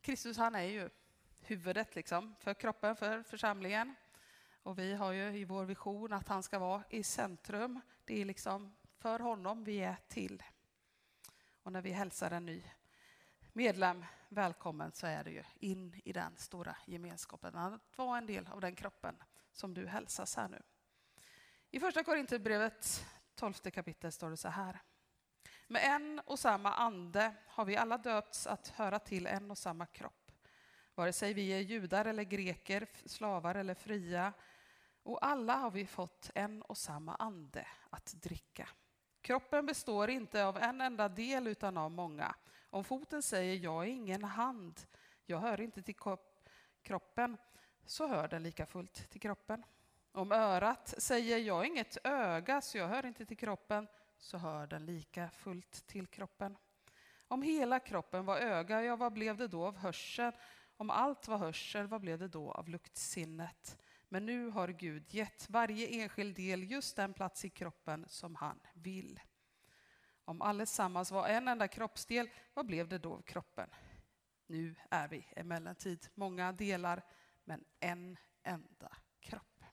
Kristus 0.00 0.36
han 0.36 0.54
är 0.54 0.62
ju 0.62 0.90
huvudet 1.40 1.94
liksom, 1.94 2.34
för 2.40 2.54
kroppen, 2.54 2.96
för 2.96 3.22
församlingen. 3.22 3.94
Och 4.62 4.78
vi 4.78 4.94
har 4.94 5.12
ju 5.12 5.38
i 5.38 5.44
vår 5.44 5.64
vision 5.64 6.12
att 6.12 6.28
han 6.28 6.42
ska 6.42 6.58
vara 6.58 6.84
i 6.90 7.02
centrum. 7.02 7.80
Det 8.04 8.20
är 8.20 8.24
liksom 8.24 8.76
för 8.98 9.18
honom 9.18 9.64
vi 9.64 9.80
är 9.80 9.96
till. 10.08 10.42
Och 11.62 11.72
när 11.72 11.82
vi 11.82 11.90
hälsar 11.90 12.30
en 12.30 12.46
ny 12.46 12.62
medlem 13.52 14.04
välkommen 14.34 14.92
så 14.92 15.06
är 15.06 15.24
du 15.24 15.30
ju 15.30 15.42
in 15.54 16.00
i 16.04 16.12
den 16.12 16.36
stora 16.36 16.76
gemenskapen. 16.86 17.56
Att 17.56 17.98
vara 17.98 18.18
en 18.18 18.26
del 18.26 18.46
av 18.46 18.60
den 18.60 18.74
kroppen 18.74 19.22
som 19.52 19.74
du 19.74 19.86
hälsas 19.86 20.36
här 20.36 20.48
nu. 20.48 20.62
I 21.70 21.80
första 21.80 22.04
Korinthierbrevet 22.04 23.06
12 23.34 23.52
kapitel 23.52 24.12
står 24.12 24.30
det 24.30 24.36
så 24.36 24.48
här. 24.48 24.82
Med 25.66 25.82
en 25.84 26.18
och 26.18 26.38
samma 26.38 26.74
ande 26.74 27.34
har 27.46 27.64
vi 27.64 27.76
alla 27.76 27.98
döpts 27.98 28.46
att 28.46 28.68
höra 28.68 28.98
till 28.98 29.26
en 29.26 29.50
och 29.50 29.58
samma 29.58 29.86
kropp. 29.86 30.32
Vare 30.94 31.12
sig 31.12 31.34
vi 31.34 31.48
är 31.48 31.60
judar 31.60 32.04
eller 32.04 32.24
greker, 32.24 32.86
slavar 33.04 33.54
eller 33.54 33.74
fria. 33.74 34.32
Och 35.02 35.26
alla 35.26 35.56
har 35.56 35.70
vi 35.70 35.86
fått 35.86 36.30
en 36.34 36.62
och 36.62 36.78
samma 36.78 37.14
ande 37.14 37.66
att 37.90 38.06
dricka. 38.06 38.68
Kroppen 39.20 39.66
består 39.66 40.10
inte 40.10 40.44
av 40.44 40.58
en 40.58 40.80
enda 40.80 41.08
del 41.08 41.46
utan 41.46 41.76
av 41.76 41.90
många. 41.90 42.34
Om 42.74 42.84
foten 42.84 43.22
säger 43.22 43.56
jag 43.56 43.84
är 43.84 43.88
ingen 43.88 44.24
hand, 44.24 44.80
jag 45.26 45.38
hör 45.38 45.60
inte 45.60 45.82
till 45.82 45.94
kroppen, 46.82 47.36
så 47.84 48.06
hör 48.06 48.28
den 48.28 48.42
lika 48.42 48.66
fullt 48.66 49.10
till 49.10 49.20
kroppen. 49.20 49.64
Om 50.12 50.32
örat 50.32 50.94
säger 50.98 51.38
jag 51.38 51.60
är 51.60 51.64
inget 51.64 51.96
öga, 52.04 52.60
så 52.60 52.78
jag 52.78 52.88
hör 52.88 53.06
inte 53.06 53.26
till 53.26 53.36
kroppen, 53.36 53.86
så 54.18 54.38
hör 54.38 54.66
den 54.66 54.86
lika 54.86 55.30
fullt 55.30 55.86
till 55.86 56.06
kroppen. 56.06 56.56
Om 57.28 57.42
hela 57.42 57.80
kroppen 57.80 58.24
var 58.24 58.38
öga, 58.38 58.82
ja, 58.82 58.96
vad 58.96 59.12
blev 59.12 59.36
det 59.36 59.48
då 59.48 59.66
av 59.66 59.76
hörseln? 59.76 60.32
Om 60.76 60.90
allt 60.90 61.28
var 61.28 61.38
hörsel, 61.38 61.86
vad 61.86 62.00
blev 62.00 62.18
det 62.18 62.28
då 62.28 62.52
av 62.52 62.68
luktsinnet? 62.68 63.78
Men 64.08 64.26
nu 64.26 64.48
har 64.48 64.68
Gud 64.68 65.14
gett 65.14 65.50
varje 65.50 65.88
enskild 65.88 66.36
del 66.36 66.70
just 66.70 66.96
den 66.96 67.14
plats 67.14 67.44
i 67.44 67.50
kroppen 67.50 68.06
som 68.08 68.34
han 68.34 68.60
vill. 68.72 69.20
Om 70.24 70.42
allesammans 70.42 71.10
var 71.10 71.28
en 71.28 71.48
enda 71.48 71.68
kroppsdel, 71.68 72.30
vad 72.54 72.66
blev 72.66 72.88
det 72.88 72.98
då 72.98 73.14
av 73.14 73.22
kroppen? 73.22 73.70
Nu 74.46 74.74
är 74.90 75.08
vi 75.08 75.26
emellertid 75.36 76.08
många 76.14 76.52
delar, 76.52 77.02
men 77.44 77.64
en 77.80 78.16
enda 78.42 78.96
kropp. 79.20 79.64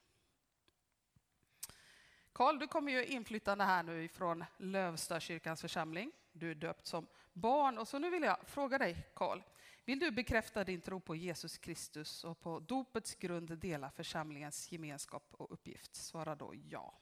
Karl, 2.34 2.60
du 2.60 2.68
kommer 2.68 2.92
ju 2.92 3.06
inflyttande 3.06 3.64
här 3.64 3.84
nu 3.84 4.08
från 4.08 4.46
Lövsta 4.58 5.20
kyrkans 5.20 5.62
församling. 5.62 6.12
Du 6.32 6.52
är 6.52 6.56
döpt 6.56 6.88
som 6.88 7.08
barn. 7.34 7.78
Och 7.78 7.88
så 7.88 8.00
nu 8.00 8.10
vill 8.10 8.24
jag 8.24 8.38
fråga 8.48 8.78
dig, 8.78 9.08
Karl. 9.16 9.42
Vill 9.86 10.00
du 10.00 10.12
bekräfta 10.12 10.64
din 10.64 10.82
tro 10.82 11.00
på 11.00 11.16
Jesus 11.16 11.58
Kristus 11.58 12.24
och 12.24 12.40
på 12.40 12.60
dopets 12.60 13.16
grund 13.16 13.58
dela 13.60 13.92
församlingens 13.92 14.72
gemenskap 14.72 15.24
och 15.32 15.54
uppgift? 15.54 15.96
Svara 15.96 16.36
då 16.36 16.54
ja. 16.56 17.02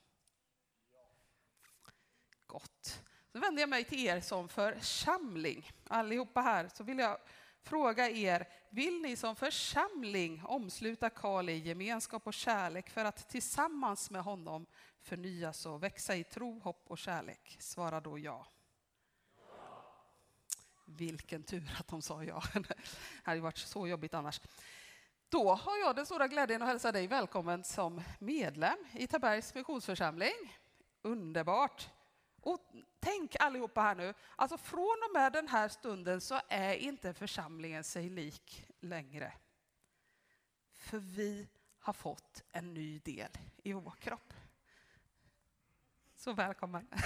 Gott. 2.45 3.03
Så 3.31 3.39
vänder 3.39 3.61
jag 3.61 3.69
mig 3.69 3.83
till 3.83 4.05
er 4.05 4.21
som 4.21 4.49
församling, 4.49 5.71
allihopa 5.87 6.41
här, 6.41 6.69
så 6.73 6.83
vill 6.83 6.99
jag 6.99 7.17
fråga 7.61 8.09
er, 8.09 8.47
vill 8.69 9.01
ni 9.01 9.15
som 9.15 9.35
församling 9.35 10.41
omsluta 10.45 11.09
Karl 11.09 11.49
i 11.49 11.57
gemenskap 11.57 12.27
och 12.27 12.33
kärlek 12.33 12.89
för 12.89 13.05
att 13.05 13.29
tillsammans 13.29 14.11
med 14.11 14.21
honom 14.21 14.65
förnyas 15.01 15.65
och 15.65 15.83
växa 15.83 16.15
i 16.15 16.23
tro, 16.23 16.59
hopp 16.59 16.83
och 16.87 16.97
kärlek? 16.97 17.57
Svara 17.59 17.99
då 17.99 18.19
ja. 18.19 18.47
ja. 19.37 19.95
Vilken 20.85 21.43
tur 21.43 21.75
att 21.79 21.87
de 21.87 22.01
sa 22.01 22.23
ja. 22.23 22.43
Det 22.53 22.75
hade 23.23 23.41
varit 23.41 23.57
så 23.57 23.87
jobbigt 23.87 24.13
annars. 24.13 24.41
Då 25.29 25.53
har 25.53 25.77
jag 25.77 25.95
den 25.95 26.05
stora 26.05 26.27
glädjen 26.27 26.61
att 26.61 26.67
hälsa 26.67 26.91
dig 26.91 27.07
välkommen 27.07 27.63
som 27.63 28.01
medlem 28.19 28.77
i 28.93 29.07
Tabergs 29.07 29.55
missionsförsamling. 29.55 30.57
Underbart! 31.01 31.89
Och 32.41 32.59
tänk 32.99 33.35
allihopa 33.39 33.81
här 33.81 33.95
nu, 33.95 34.13
alltså 34.35 34.57
från 34.57 34.97
och 35.09 35.13
med 35.13 35.33
den 35.33 35.47
här 35.47 35.69
stunden 35.69 36.21
så 36.21 36.41
är 36.49 36.73
inte 36.73 37.13
församlingen 37.13 37.83
sig 37.83 38.09
lik 38.09 38.65
längre. 38.79 39.33
För 40.75 40.97
vi 40.97 41.47
har 41.79 41.93
fått 41.93 42.43
en 42.51 42.73
ny 42.73 42.99
del 42.99 43.31
i 43.63 43.73
vår 43.73 43.91
kropp. 43.91 44.33
Så 46.15 46.33
välkommen. 46.33 46.87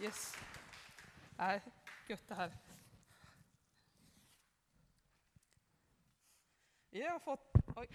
Yes. 0.00 0.36
Nej, 1.36 1.62
gött 2.06 2.28
det 2.28 2.34
här. 2.34 2.52
Vi 6.90 7.02
har 7.02 7.18
fått... 7.18 7.52
Oj. 7.76 7.88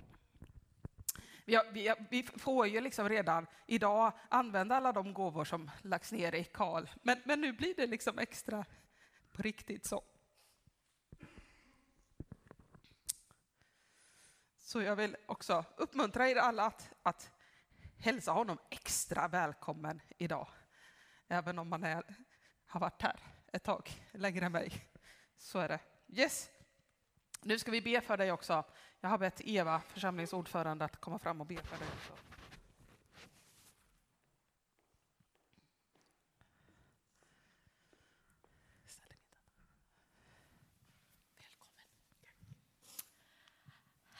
Vi, 1.45 1.55
har, 1.55 1.71
vi, 1.71 1.93
vi, 2.10 2.24
får 2.24 2.67
ju 2.67 2.81
liksom 2.81 3.10
redan 3.10 3.48
idag 3.67 4.13
använda 4.29 4.75
alla 4.75 4.91
de 4.91 5.13
gåvor 5.13 5.45
som 5.45 5.71
lagts 5.81 6.12
ner 6.12 6.36
i 6.36 6.43
Karl, 6.43 6.88
men, 7.01 7.21
men 7.25 7.41
nu 7.41 7.53
blir 7.53 7.75
det 7.75 7.88
liksom 7.88 8.19
extra 8.19 8.65
på 9.31 9.41
riktigt 9.41 9.86
så. 9.86 10.03
Så 14.57 14.81
jag 14.81 14.95
vill 14.95 15.17
också 15.25 15.65
uppmuntra 15.77 16.29
er 16.29 16.36
alla 16.36 16.65
att, 16.65 16.89
att 17.03 17.31
hälsa 17.98 18.31
honom 18.31 18.57
extra 18.69 19.27
välkommen 19.27 20.01
idag. 20.17 20.48
Även 21.27 21.60
om 21.60 21.69
man 21.69 21.83
är, 21.83 22.03
har 22.65 22.79
varit 22.79 23.01
här 23.01 23.19
ett 23.53 23.63
tag 23.63 23.89
längre 24.12 24.45
än 24.45 24.51
mig. 24.51 24.74
Så 25.38 25.60
är 25.60 25.67
det. 25.67 25.79
Yes. 26.07 26.50
Nu 27.41 27.60
ska 27.60 27.71
vi 27.71 27.81
be 27.81 28.01
för 28.01 28.17
dig 28.17 28.31
också. 28.31 28.63
Jag 29.01 29.10
har 29.10 29.17
bett 29.17 29.41
Eva, 29.41 29.79
församlingsordförande, 29.79 30.86
att 30.86 31.01
komma 31.01 31.20
fram 31.20 31.41
och 31.41 31.48
be 31.48 31.58
för 31.58 31.77
dig 31.77 31.88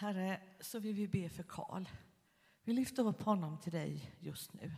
Herre, 0.02 0.42
så 0.60 0.80
vill 0.80 0.96
vi 0.96 1.08
be 1.08 1.30
för 1.30 1.44
Karl. 1.44 1.86
Vi 2.64 2.74
lyfter 2.74 3.08
upp 3.08 3.22
honom 3.22 3.58
till 3.58 3.72
dig 3.72 4.16
just 4.20 4.54
nu. 4.54 4.76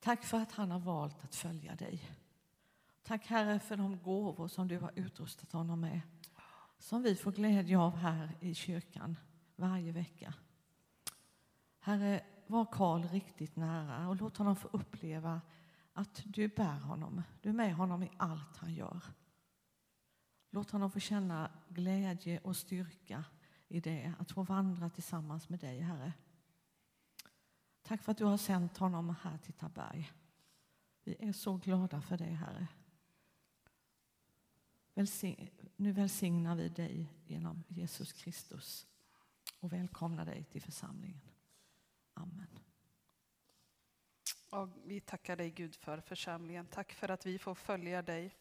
Tack 0.00 0.24
för 0.24 0.38
att 0.38 0.52
han 0.52 0.70
har 0.70 0.80
valt 0.80 1.24
att 1.24 1.34
följa 1.34 1.74
dig. 1.74 2.10
Tack 3.02 3.26
Herre 3.26 3.60
för 3.60 3.76
de 3.76 4.02
gåvor 4.02 4.48
som 4.48 4.68
du 4.68 4.78
har 4.78 4.92
utrustat 4.94 5.52
honom 5.52 5.80
med. 5.80 6.00
Som 6.80 7.02
vi 7.02 7.14
får 7.14 7.32
glädje 7.32 7.78
av 7.78 7.96
här 7.96 8.36
i 8.40 8.54
kyrkan 8.54 9.16
varje 9.56 9.92
vecka. 9.92 10.34
Herre, 11.78 12.24
var 12.46 12.64
Karl 12.64 13.02
riktigt 13.02 13.56
nära 13.56 14.08
och 14.08 14.16
låt 14.16 14.36
honom 14.36 14.56
få 14.56 14.68
uppleva 14.68 15.40
att 15.92 16.22
du 16.24 16.48
bär 16.48 16.78
honom. 16.78 17.22
Du 17.42 17.48
är 17.48 17.52
med 17.52 17.74
honom 17.74 18.02
i 18.02 18.10
allt 18.16 18.56
han 18.56 18.74
gör. 18.74 19.02
Låt 20.50 20.70
honom 20.70 20.90
få 20.90 21.00
känna 21.00 21.50
glädje 21.68 22.38
och 22.38 22.56
styrka 22.56 23.24
i 23.68 23.80
det, 23.80 24.12
att 24.18 24.30
få 24.30 24.42
vandra 24.42 24.90
tillsammans 24.90 25.48
med 25.48 25.60
dig, 25.60 25.80
Herre. 25.80 26.12
Tack 27.82 28.02
för 28.02 28.12
att 28.12 28.18
du 28.18 28.24
har 28.24 28.36
sänt 28.36 28.78
honom 28.78 29.16
här 29.22 29.38
till 29.38 29.54
Taberg. 29.54 30.12
Vi 31.04 31.16
är 31.18 31.32
så 31.32 31.56
glada 31.56 32.00
för 32.00 32.16
det, 32.16 32.24
Herre 32.24 32.66
nu 35.80 35.92
välsignar 35.92 36.56
vi 36.56 36.68
dig 36.68 37.12
genom 37.26 37.64
Jesus 37.68 38.12
Kristus 38.12 38.86
och 39.60 39.72
välkomnar 39.72 40.24
dig 40.24 40.44
till 40.44 40.62
församlingen. 40.62 41.20
Amen. 42.14 42.58
Och 44.50 44.68
vi 44.84 45.00
tackar 45.00 45.36
dig 45.36 45.50
Gud 45.50 45.76
för 45.76 46.00
församlingen. 46.00 46.66
Tack 46.66 46.92
för 46.92 47.08
att 47.08 47.26
vi 47.26 47.38
får 47.38 47.54
följa 47.54 48.02
dig, 48.02 48.36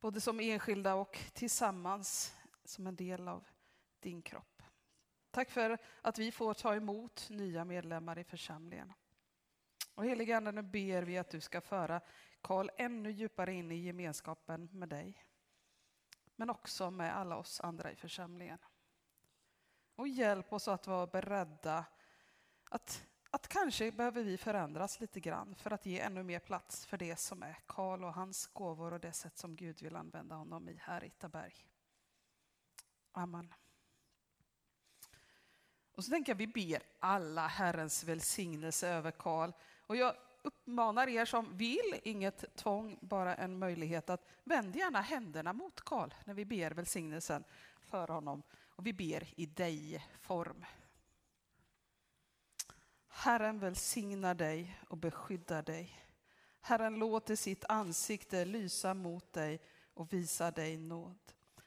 både 0.00 0.20
som 0.20 0.40
enskilda 0.40 0.94
och 0.94 1.18
tillsammans 1.32 2.36
som 2.64 2.86
en 2.86 2.96
del 2.96 3.28
av 3.28 3.44
din 4.00 4.22
kropp. 4.22 4.62
Tack 5.30 5.50
för 5.50 5.78
att 6.02 6.18
vi 6.18 6.32
får 6.32 6.54
ta 6.54 6.74
emot 6.74 7.28
nya 7.30 7.64
medlemmar 7.64 8.18
i 8.18 8.24
församlingen. 8.24 8.92
Och 9.94 10.04
helige 10.04 10.36
Ande, 10.36 10.52
nu 10.52 10.62
ber 10.62 11.02
vi 11.02 11.18
att 11.18 11.30
du 11.30 11.40
ska 11.40 11.60
föra 11.60 12.00
Karl 12.40 12.70
ännu 12.76 13.10
djupare 13.10 13.54
in 13.54 13.72
i 13.72 13.76
gemenskapen 13.76 14.68
med 14.72 14.88
dig. 14.88 15.27
Men 16.38 16.50
också 16.50 16.90
med 16.90 17.16
alla 17.16 17.36
oss 17.36 17.60
andra 17.60 17.92
i 17.92 17.96
församlingen. 17.96 18.58
Och 19.96 20.08
hjälp 20.08 20.52
oss 20.52 20.68
att 20.68 20.86
vara 20.86 21.06
beredda 21.06 21.84
att, 22.70 23.06
att 23.30 23.48
kanske 23.48 23.92
behöver 23.92 24.22
vi 24.22 24.38
förändras 24.38 25.00
lite 25.00 25.20
grann 25.20 25.54
för 25.54 25.70
att 25.70 25.86
ge 25.86 26.00
ännu 26.00 26.22
mer 26.22 26.38
plats 26.38 26.86
för 26.86 26.98
det 26.98 27.16
som 27.16 27.42
är 27.42 27.58
Karl 27.66 28.04
och 28.04 28.14
hans 28.14 28.46
gåvor 28.46 28.92
och 28.92 29.00
det 29.00 29.12
sätt 29.12 29.38
som 29.38 29.56
Gud 29.56 29.82
vill 29.82 29.96
använda 29.96 30.34
honom 30.34 30.68
i 30.68 30.78
här 30.82 31.04
i 31.04 31.10
Taberg. 31.10 31.54
Amen. 33.12 33.54
Och 35.92 36.04
så 36.04 36.10
tänker 36.10 36.32
jag 36.32 36.36
vi 36.36 36.46
ber 36.46 36.82
alla 36.98 37.46
Herrens 37.46 38.04
välsignelse 38.04 38.88
över 38.88 39.10
Karl. 39.10 39.52
Och 39.86 39.96
jag 39.96 40.14
uppmanar 40.48 41.08
er 41.08 41.24
som 41.24 41.56
vill, 41.56 42.00
inget 42.02 42.56
tvång, 42.56 42.98
bara 43.00 43.34
en 43.34 43.58
möjlighet 43.58 44.10
att 44.10 44.26
vänd 44.44 44.76
gärna 44.76 45.00
händerna 45.00 45.52
mot 45.52 45.80
Karl 45.80 46.14
när 46.24 46.34
vi 46.34 46.44
ber 46.44 46.70
välsignelsen 46.70 47.44
för 47.80 48.08
honom. 48.08 48.42
Och 48.68 48.86
vi 48.86 48.92
ber 48.92 49.40
i 49.40 49.46
dig-form. 49.46 50.64
Herren 53.08 53.58
välsignar 53.58 54.34
dig 54.34 54.80
och 54.88 54.96
beskyddar 54.96 55.62
dig. 55.62 56.04
Herren 56.60 56.94
låter 56.94 57.36
sitt 57.36 57.64
ansikte 57.68 58.44
lysa 58.44 58.94
mot 58.94 59.32
dig 59.32 59.60
och 59.94 60.12
visa 60.12 60.50
dig 60.50 60.76
nåd. 60.76 61.18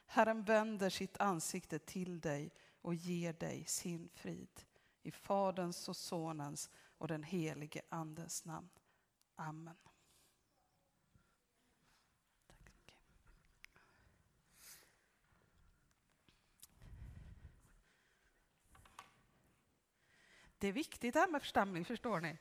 Herren 0.06 0.42
vänder 0.44 0.90
sitt 0.90 1.16
ansikte 1.20 1.78
till 1.78 2.20
dig 2.20 2.52
och 2.82 2.94
ger 2.94 3.32
dig 3.32 3.64
sin 3.64 4.08
frid. 4.14 4.60
I 5.02 5.10
Faderns 5.10 5.88
och 5.88 5.96
Sonens 5.96 6.70
och 7.02 7.08
den 7.08 7.22
helige 7.22 7.82
Andens 7.88 8.44
namn. 8.44 8.68
Amen. 9.36 9.76
Det 20.58 20.68
är 20.68 20.72
viktigt 20.72 21.14
det 21.14 21.20
här 21.20 21.28
med 21.28 21.42
församling, 21.42 21.84
förstår 21.84 22.20
ni. 22.20 22.38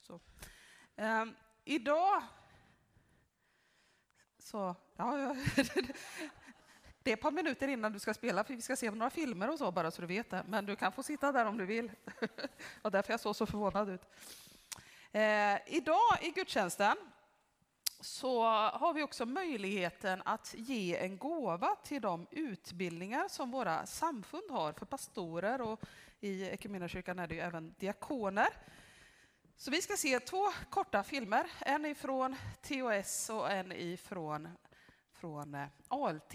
Så. 0.00 0.20
Um, 0.96 1.36
idag 1.64 2.22
så, 4.38 4.76
ja, 4.96 5.36
det 7.08 7.12
är 7.12 7.16
ett 7.16 7.22
par 7.22 7.30
minuter 7.30 7.68
innan 7.68 7.92
du 7.92 7.98
ska 7.98 8.14
spela, 8.14 8.44
för 8.44 8.54
vi 8.54 8.62
ska 8.62 8.76
se 8.76 8.90
några 8.90 9.10
filmer 9.10 9.50
och 9.50 9.58
så 9.58 9.72
bara 9.72 9.90
så 9.90 10.00
du 10.00 10.06
vet 10.06 10.30
det. 10.30 10.44
Men 10.48 10.66
du 10.66 10.76
kan 10.76 10.92
få 10.92 11.02
sitta 11.02 11.32
där 11.32 11.46
om 11.46 11.58
du 11.58 11.66
vill. 11.66 11.90
Och 12.82 12.90
därför 12.90 13.12
jag 13.12 13.20
såg 13.20 13.36
så 13.36 13.46
förvånad 13.46 13.88
ut. 13.88 14.00
Eh, 15.12 15.76
idag 15.76 16.18
i 16.22 16.30
gudstjänsten 16.30 16.96
så 18.00 18.42
har 18.52 18.94
vi 18.94 19.02
också 19.02 19.26
möjligheten 19.26 20.22
att 20.24 20.54
ge 20.56 20.96
en 20.96 21.18
gåva 21.18 21.76
till 21.84 22.02
de 22.02 22.26
utbildningar 22.30 23.28
som 23.28 23.50
våra 23.50 23.86
samfund 23.86 24.50
har 24.50 24.72
för 24.72 24.86
pastorer 24.86 25.60
och 25.60 25.80
i 26.20 26.44
Equmeniakyrkan 26.44 27.18
är 27.18 27.26
det 27.26 27.34
ju 27.34 27.40
även 27.40 27.74
diakoner. 27.78 28.48
Så 29.56 29.70
vi 29.70 29.82
ska 29.82 29.96
se 29.96 30.20
två 30.20 30.44
korta 30.70 31.02
filmer, 31.02 31.50
en 31.60 31.86
ifrån 31.86 32.36
TOS 32.62 33.30
och 33.30 33.50
en 33.50 33.72
ifrån 33.72 34.48
från 35.12 35.54
eh, 35.54 35.66
ALT 35.88 36.34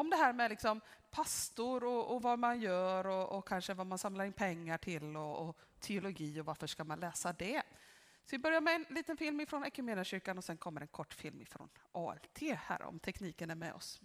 om 0.00 0.10
det 0.10 0.16
här 0.16 0.32
med 0.32 0.50
liksom 0.50 0.80
pastor 1.10 1.84
och, 1.84 2.14
och 2.14 2.22
vad 2.22 2.38
man 2.38 2.60
gör 2.60 3.06
och, 3.06 3.38
och, 3.38 3.48
kanske 3.48 3.74
vad 3.74 3.86
man 3.86 3.98
samlar 3.98 4.24
in 4.24 4.32
pengar 4.32 4.78
till 4.78 5.16
och, 5.16 5.48
och, 5.48 5.56
teologi 5.80 6.40
och 6.40 6.44
varför 6.44 6.66
ska 6.66 6.84
man 6.84 7.00
läsa 7.00 7.32
det. 7.32 7.62
Så 8.24 8.36
vi 8.36 8.38
börjar 8.38 8.60
med 8.60 8.74
en 8.74 8.86
liten 8.88 9.16
film 9.16 9.46
från 9.48 9.64
Equmeniakyrkan 9.64 10.38
och 10.38 10.44
sen 10.44 10.56
kommer 10.56 10.80
en 10.80 10.88
kort 10.88 11.14
film 11.14 11.44
från 11.46 11.68
ALT 11.92 12.40
här 12.56 12.82
om 12.82 12.98
tekniken 12.98 13.50
är 13.50 13.54
med 13.54 13.74
oss. 13.74 14.00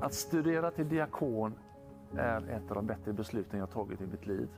Att 0.00 0.14
studera 0.14 0.70
till 0.70 0.88
diakon 0.88 1.58
är 2.18 2.50
ett 2.50 2.70
av 2.70 2.74
de 2.74 2.86
bättre 2.86 3.12
besluten 3.12 3.58
jag 3.58 3.70
tagit 3.70 4.00
i 4.00 4.06
mitt 4.06 4.26
liv. 4.26 4.48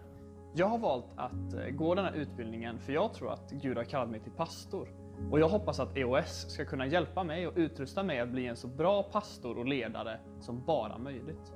Jag 0.57 0.69
har 0.69 0.79
valt 0.79 1.07
att 1.17 1.55
eh, 1.55 1.69
gå 1.71 1.95
den 1.95 2.05
här 2.05 2.13
utbildningen 2.13 2.79
för 2.79 2.93
jag 2.93 3.15
tror 3.15 3.33
att 3.33 3.51
Gud 3.51 3.77
har 3.77 3.85
kallat 3.85 4.11
mig 4.11 4.21
till 4.21 4.33
pastor. 4.33 4.89
Och 5.31 5.41
jag 5.41 5.49
hoppas 5.49 5.81
att 5.81 5.97
EOS 5.97 6.47
ska 6.49 6.65
kunna 6.65 6.87
hjälpa 6.87 7.25
mig 7.25 7.47
och 7.47 7.53
utrusta 7.57 8.03
mig 8.03 8.21
att 8.21 8.29
bli 8.29 8.47
en 8.47 8.57
så 8.57 8.67
bra 8.67 9.03
pastor 9.03 9.59
och 9.59 9.67
ledare 9.67 10.21
som 10.41 10.65
bara 10.65 10.99
möjligt. 10.99 11.53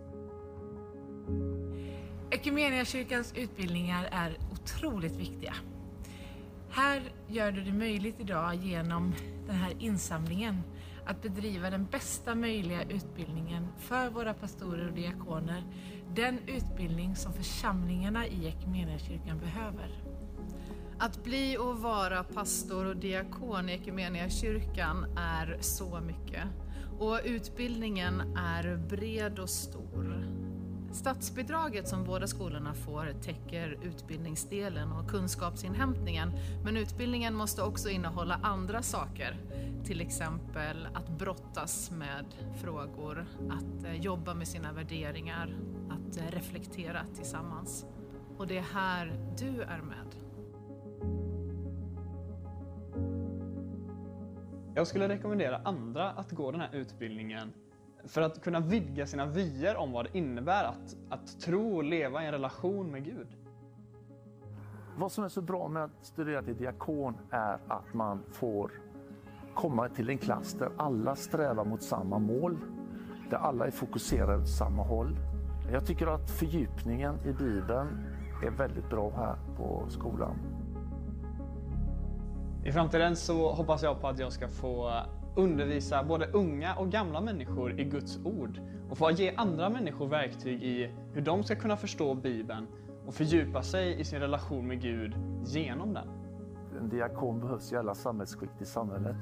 Equmeniakyrkans 2.30 3.34
utbildningar 3.36 4.08
är 4.10 4.36
otroligt 4.52 5.16
viktiga. 5.16 5.54
Här 6.70 7.02
gör 7.26 7.52
du 7.52 7.60
det 7.60 7.72
möjligt 7.72 8.20
idag 8.20 8.54
genom 8.54 9.14
den 9.46 9.56
här 9.56 9.72
insamlingen 9.78 10.62
att 11.08 11.22
bedriva 11.22 11.70
den 11.70 11.86
bästa 11.86 12.34
möjliga 12.34 12.82
utbildningen 12.82 13.68
för 13.78 14.10
våra 14.10 14.34
pastorer 14.34 14.88
och 14.88 14.94
diakoner. 14.94 15.64
Den 16.14 16.38
utbildning 16.46 17.16
som 17.16 17.32
församlingarna 17.32 18.26
i 18.26 18.48
Equmeniakyrkan 18.48 19.38
behöver. 19.38 20.02
Att 20.98 21.24
bli 21.24 21.56
och 21.58 21.78
vara 21.78 22.24
pastor 22.24 22.86
och 22.86 22.96
diakon 22.96 23.68
i 23.68 24.30
kyrkan 24.30 25.06
är 25.16 25.58
så 25.60 26.00
mycket. 26.00 26.44
Och 26.98 27.20
utbildningen 27.24 28.20
är 28.36 28.76
bred 28.76 29.38
och 29.38 29.50
stor. 29.50 30.37
Statsbidraget 30.92 31.88
som 31.88 32.04
båda 32.04 32.26
skolorna 32.26 32.74
får 32.74 33.12
täcker 33.22 33.78
utbildningsdelen 33.82 34.92
och 34.92 35.10
kunskapsinhämtningen, 35.10 36.32
men 36.64 36.76
utbildningen 36.76 37.34
måste 37.34 37.62
också 37.62 37.88
innehålla 37.88 38.40
andra 38.42 38.82
saker. 38.82 39.36
Till 39.84 40.00
exempel 40.00 40.88
att 40.94 41.08
brottas 41.08 41.90
med 41.90 42.24
frågor, 42.62 43.26
att 43.50 43.84
eh, 43.84 44.00
jobba 44.00 44.34
med 44.34 44.48
sina 44.48 44.72
värderingar, 44.72 45.56
att 45.90 46.16
eh, 46.16 46.30
reflektera 46.30 47.04
tillsammans. 47.14 47.86
Och 48.36 48.46
det 48.46 48.58
är 48.58 48.66
här 48.74 49.12
du 49.38 49.62
är 49.62 49.80
med. 49.80 50.14
Jag 54.74 54.86
skulle 54.86 55.08
rekommendera 55.08 55.56
andra 55.64 56.10
att 56.10 56.30
gå 56.30 56.50
den 56.50 56.60
här 56.60 56.74
utbildningen 56.74 57.52
för 58.04 58.22
att 58.22 58.42
kunna 58.42 58.60
vidga 58.60 59.06
sina 59.06 59.26
vyer 59.26 59.76
om 59.76 59.92
vad 59.92 60.04
det 60.04 60.18
innebär 60.18 60.64
att, 60.64 60.96
att 61.08 61.40
tro 61.40 61.76
och 61.76 61.84
leva 61.84 62.22
i 62.22 62.26
en 62.26 62.32
relation 62.32 62.90
med 62.90 63.04
Gud. 63.04 63.26
Vad 64.96 65.12
som 65.12 65.24
är 65.24 65.28
så 65.28 65.42
bra 65.42 65.68
med 65.68 65.84
att 65.84 65.90
studera 66.00 66.42
till 66.42 66.56
diakon 66.56 67.16
är 67.30 67.58
att 67.68 67.94
man 67.94 68.22
får 68.32 68.70
komma 69.54 69.88
till 69.88 70.10
en 70.10 70.18
klass 70.18 70.52
där 70.52 70.70
alla 70.76 71.16
strävar 71.16 71.64
mot 71.64 71.82
samma 71.82 72.18
mål, 72.18 72.58
där 73.30 73.36
alla 73.36 73.66
är 73.66 73.70
fokuserade 73.70 74.42
åt 74.42 74.48
samma 74.48 74.82
håll. 74.82 75.16
Jag 75.72 75.86
tycker 75.86 76.06
att 76.06 76.30
fördjupningen 76.30 77.18
i 77.24 77.32
Bibeln 77.32 77.88
är 78.44 78.50
väldigt 78.50 78.90
bra 78.90 79.10
här 79.16 79.36
på 79.56 79.84
skolan. 79.88 80.34
I 82.64 82.72
framtiden 82.72 83.16
så 83.16 83.52
hoppas 83.52 83.82
jag 83.82 84.00
på 84.00 84.08
att 84.08 84.18
jag 84.18 84.32
ska 84.32 84.48
få 84.48 85.02
undervisa 85.38 86.04
både 86.04 86.26
unga 86.26 86.74
och 86.74 86.90
gamla 86.90 87.20
människor 87.20 87.80
i 87.80 87.84
Guds 87.84 88.18
ord 88.24 88.60
och 88.90 88.98
få 88.98 89.10
ge 89.10 89.34
andra 89.36 89.70
människor 89.70 90.08
verktyg 90.08 90.62
i 90.62 90.90
hur 91.12 91.20
de 91.20 91.44
ska 91.44 91.56
kunna 91.56 91.76
förstå 91.76 92.14
Bibeln 92.14 92.66
och 93.06 93.14
fördjupa 93.14 93.62
sig 93.62 94.00
i 94.00 94.04
sin 94.04 94.20
relation 94.20 94.66
med 94.66 94.82
Gud 94.82 95.14
genom 95.44 95.94
den. 95.94 96.08
En 96.80 96.88
diakon 96.88 97.40
behövs 97.40 97.72
i 97.72 97.76
alla 97.76 97.94
samhällsskikt 97.94 98.62
i 98.62 98.64
samhället. 98.64 99.16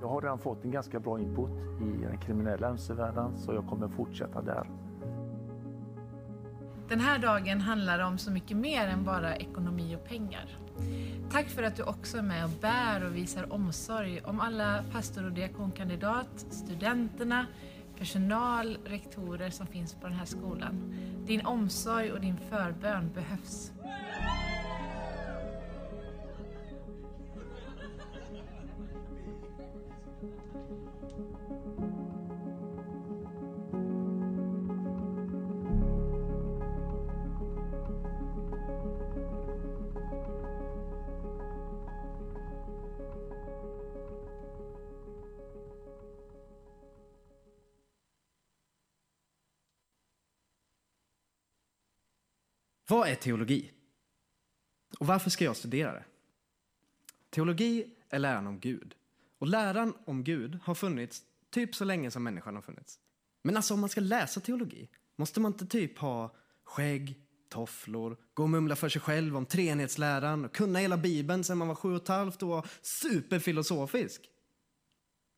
Jag 0.00 0.08
har 0.08 0.20
redan 0.20 0.38
fått 0.38 0.64
en 0.64 0.70
ganska 0.70 1.00
bra 1.00 1.20
input 1.20 1.50
i 1.80 2.04
den 2.04 2.18
kriminella 2.18 2.68
mc-världen 2.68 3.36
så 3.36 3.54
jag 3.54 3.66
kommer 3.66 3.88
fortsätta 3.88 4.42
där. 4.42 4.70
Den 6.90 7.00
här 7.00 7.18
dagen 7.18 7.60
handlar 7.60 7.98
om 7.98 8.18
så 8.18 8.30
mycket 8.30 8.56
mer 8.56 8.88
än 8.88 9.04
bara 9.04 9.36
ekonomi 9.36 9.96
och 9.96 10.08
pengar. 10.08 10.58
Tack 11.32 11.48
för 11.48 11.62
att 11.62 11.76
du 11.76 11.82
också 11.82 12.18
är 12.18 12.22
med 12.22 12.44
och 12.44 12.50
bär 12.50 13.04
och 13.04 13.16
visar 13.16 13.52
omsorg 13.52 14.20
om 14.20 14.40
alla 14.40 14.84
pastor 14.92 15.24
och 15.24 15.32
diakonkandidat, 15.32 16.46
studenterna, 16.50 17.46
personal, 17.98 18.78
rektorer 18.84 19.50
som 19.50 19.66
finns 19.66 19.94
på 19.94 20.06
den 20.06 20.16
här 20.16 20.24
skolan. 20.24 20.94
Din 21.26 21.46
omsorg 21.46 22.12
och 22.12 22.20
din 22.20 22.36
förbön 22.50 23.10
behövs. 23.14 23.72
Vad 52.90 53.08
är 53.08 53.14
teologi? 53.14 53.70
Och 54.98 55.06
varför 55.06 55.30
ska 55.30 55.44
jag 55.44 55.56
studera 55.56 55.92
det? 55.92 56.04
Teologi 57.30 57.86
är 58.08 58.18
läran 58.18 58.46
om 58.46 58.60
Gud. 58.60 58.94
Och 59.38 59.46
läran 59.46 59.94
om 60.04 60.24
Gud 60.24 60.58
har 60.62 60.74
funnits 60.74 61.22
typ 61.50 61.74
så 61.74 61.84
länge 61.84 62.10
som 62.10 62.22
människan 62.22 62.54
har 62.54 62.62
funnits. 62.62 62.98
Men 63.42 63.56
alltså 63.56 63.74
om 63.74 63.80
man 63.80 63.88
ska 63.88 64.00
läsa 64.00 64.40
teologi, 64.40 64.88
måste 65.16 65.40
man 65.40 65.52
inte 65.52 65.66
typ 65.66 65.98
ha 65.98 66.36
skägg, 66.64 67.22
tofflor, 67.48 68.16
gå 68.34 68.42
och 68.42 68.50
mumla 68.50 68.76
för 68.76 68.88
sig 68.88 69.00
själv 69.00 69.36
om 69.36 69.46
treenighetsläran 69.46 70.44
och 70.44 70.54
kunna 70.54 70.78
hela 70.78 70.96
bibeln 70.96 71.44
sedan 71.44 71.58
man 71.58 71.68
var 71.68 71.74
sju 71.74 71.90
och 71.90 72.02
ett 72.02 72.08
halvt 72.08 72.42
och 72.42 72.48
vara 72.48 72.64
superfilosofisk? 73.02 74.22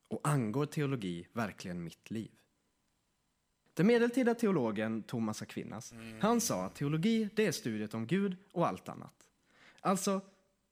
Och 0.09 0.29
angår 0.29 0.67
teologi 0.67 1.27
verkligen 1.33 1.85
mitt 1.85 2.11
liv? 2.11 2.31
Den 3.75 3.87
medeltida 3.87 4.35
teologen 4.35 5.03
Thomas 5.03 5.43
Aquinas, 5.43 5.95
han 6.21 6.41
sa 6.41 6.65
att 6.65 6.75
teologi 6.75 7.29
det 7.35 7.47
är 7.47 7.53
studiet 7.53 7.95
om 7.95 8.07
Gud 8.07 8.37
och 8.53 8.69
allt 8.69 8.89
annat. 8.89 9.15
Alltså 9.81 10.21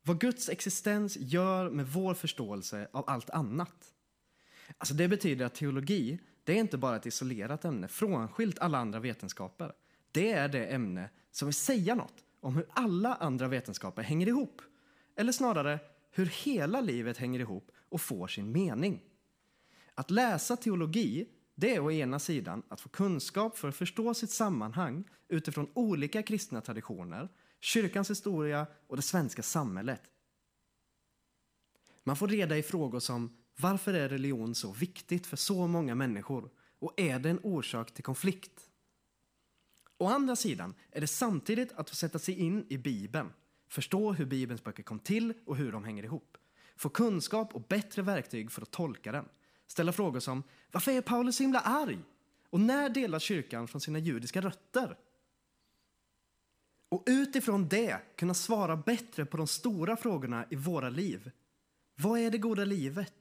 vad 0.03 0.21
Guds 0.21 0.49
existens 0.49 1.17
gör 1.17 1.71
med 1.71 1.87
vår 1.87 2.15
förståelse 2.15 2.89
av 2.93 3.05
allt 3.07 3.31
annat. 3.31 3.95
Alltså 4.79 4.95
det 4.95 5.09
betyder 5.09 5.47
att 5.47 5.55
teologi, 5.55 6.19
det 6.45 6.53
är 6.53 6.57
inte 6.57 6.79
bara 6.79 6.97
ett 6.97 7.07
isolerat 7.07 7.65
ämne 7.65 7.89
frånskilt 7.89 8.59
alla 8.59 8.79
andra 8.79 9.01
vetenskaper. 9.01 9.73
Det 10.13 10.33
är 10.33 10.49
det 10.49 10.67
ämne 10.67 11.11
som 11.31 11.49
vill 11.49 11.55
säga 11.55 11.95
något 11.95 12.25
om 12.41 12.57
hur 12.57 12.67
alla 12.71 13.15
andra 13.15 13.49
vetenskaper 13.49 14.03
hänger 14.03 14.27
ihop. 14.27 14.63
Eller 15.17 15.33
snarare 15.33 15.79
hur 16.11 16.27
hela 16.27 16.81
livet 16.81 17.19
hänger 17.19 17.41
ihop 17.41 17.71
och 17.89 18.01
får 18.01 18.27
sin 18.27 18.53
mening. 18.53 19.03
Att 19.95 20.11
läsa 20.11 20.57
teologi 20.57 21.27
det 21.61 21.75
är 21.75 21.81
å 21.81 21.91
ena 21.91 22.19
sidan 22.19 22.63
att 22.69 22.81
få 22.81 22.89
kunskap 22.89 23.59
för 23.59 23.69
att 23.69 23.77
förstå 23.77 24.15
sitt 24.15 24.31
sammanhang 24.31 25.05
utifrån 25.29 25.71
olika 25.75 26.23
kristna 26.23 26.61
traditioner, 26.61 27.29
kyrkans 27.61 28.11
historia 28.11 28.67
och 28.87 28.97
det 28.97 29.03
svenska 29.03 29.43
samhället. 29.43 30.03
Man 32.05 32.17
får 32.17 32.29
reda 32.29 32.59
i 32.59 32.63
frågor 32.63 33.01
som 33.01 33.37
varför 33.57 33.95
är 33.95 34.09
religion 34.09 34.55
så 34.55 34.73
viktigt 34.73 35.27
för 35.27 35.37
så 35.37 35.67
många 35.67 35.95
människor 35.95 36.51
och 36.79 36.95
är 36.97 37.19
det 37.19 37.31
en 37.31 37.41
orsak 37.43 37.95
till 37.95 38.05
konflikt? 38.05 38.71
Å 39.99 40.07
andra 40.07 40.37
sidan 40.37 40.75
är 40.91 41.01
det 41.01 41.07
samtidigt 41.07 41.73
att 41.73 41.91
få 41.91 41.97
sätta 41.97 42.19
sig 42.19 42.35
in 42.35 42.67
i 42.69 42.79
Bibeln, 42.79 43.33
förstå 43.69 44.13
hur 44.13 44.27
Bibelns 44.27 44.65
böcker 44.65 44.83
kom 44.83 44.99
till 44.99 45.35
och 45.47 45.57
hur 45.57 45.73
de 45.73 45.85
hänger 45.85 46.03
ihop, 46.03 46.37
få 46.77 46.89
kunskap 46.89 47.55
och 47.55 47.63
bättre 47.69 48.03
verktyg 48.03 48.53
för 48.53 48.63
att 48.63 48.71
tolka 48.71 49.13
den 49.13 49.29
ställa 49.71 49.93
frågor 49.93 50.21
som 50.21 50.43
varför 50.73 50.93
är 50.93 51.01
Paulus 51.01 51.37
så 51.37 51.43
himla 51.43 51.61
arg? 51.61 51.99
Och 52.51 52.61
när 52.61 52.89
delar 52.89 53.19
kyrkan 53.19 53.69
från 53.69 53.81
sina 53.81 53.99
judiska 53.99 54.41
rötter? 54.41 54.97
Och 56.89 57.03
utifrån 57.07 57.69
det 57.69 58.01
kunna 58.17 58.35
svara 58.35 58.77
bättre 58.77 59.25
på 59.25 59.37
de 59.37 59.47
stora 59.47 59.97
frågorna 59.97 60.45
i 60.51 60.57
våra 60.57 60.89
liv. 60.89 61.31
Vad 61.97 62.21
är 62.21 62.31
det 62.31 62.39
goda 62.39 62.65
livet? 62.65 63.15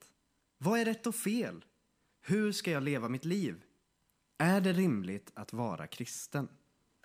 Vad 0.58 0.80
är 0.80 0.86
rätt 0.86 1.08
och 1.08 1.16
fel? 1.16 1.66
Hur 2.22 2.52
ska 2.52 2.72
jag 2.72 2.84
leva 2.84 3.10
mitt 3.10 3.26
liv? 3.26 3.62
Är 4.38 4.62
det 4.62 4.74
rimligt 4.74 5.32
att 5.34 5.54
vara 5.54 5.88
kristen? 5.88 6.48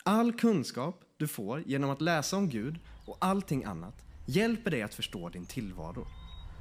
All 0.03 0.33
kunskap 0.33 1.05
du 1.17 1.29
får 1.29 1.61
genom 1.61 1.91
att 1.91 2.01
läsa 2.01 2.37
om 2.37 2.49
Gud 2.49 2.79
och 3.07 3.17
allting 3.21 3.65
annat 3.65 4.05
hjälper 4.27 4.71
dig 4.71 4.83
att 4.83 4.95
förstå 4.95 5.29
din 5.29 5.47
tillvaro. 5.47 6.07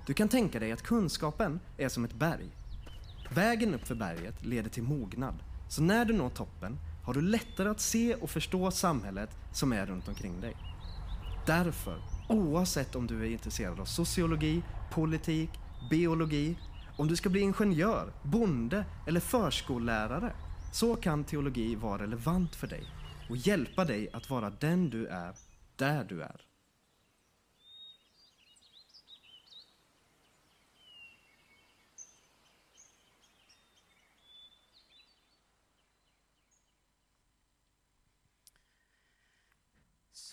Du 0.08 0.14
kan 0.14 0.30
tänka 0.30 0.60
dig 0.60 0.72
att 0.72 0.84
kunskapen 0.84 1.60
är 1.78 1.90
som 1.90 2.06
ett 2.06 2.14
berg 2.14 2.63
Vägen 3.30 3.74
upp 3.74 3.88
för 3.88 3.96
berget 3.96 4.46
leder 4.46 4.70
till 4.70 4.84
mognad. 4.84 5.36
Så 5.70 5.82
när 5.82 6.06
du 6.06 6.14
når 6.14 6.30
toppen 6.30 6.78
har 7.04 7.14
du 7.14 7.22
lättare 7.22 7.70
att 7.70 7.80
se 7.80 8.16
och 8.16 8.30
förstå 8.30 8.72
samhället 8.72 9.30
som 9.52 9.74
är 9.74 9.86
runt 9.86 10.08
omkring 10.08 10.42
dig. 10.42 10.56
Därför, 11.46 12.02
oavsett 12.30 12.96
om 12.96 13.08
du 13.08 13.22
är 13.22 13.30
intresserad 13.30 13.80
av 13.80 13.86
sociologi, 13.86 14.64
politik, 14.92 15.50
biologi, 15.90 16.58
om 16.98 17.08
du 17.08 17.16
ska 17.16 17.30
bli 17.30 17.42
ingenjör, 17.42 18.14
bonde 18.24 18.86
eller 19.08 19.20
förskollärare, 19.20 20.34
så 20.72 20.96
kan 20.96 21.24
teologi 21.24 21.76
vara 21.76 22.02
relevant 22.02 22.56
för 22.56 22.68
dig 22.68 22.84
och 23.30 23.38
hjälpa 23.38 23.86
dig 23.86 24.10
att 24.14 24.30
vara 24.30 24.50
den 24.50 24.90
du 24.90 25.08
är, 25.08 25.34
där 25.76 26.04
du 26.04 26.22
är. 26.22 26.53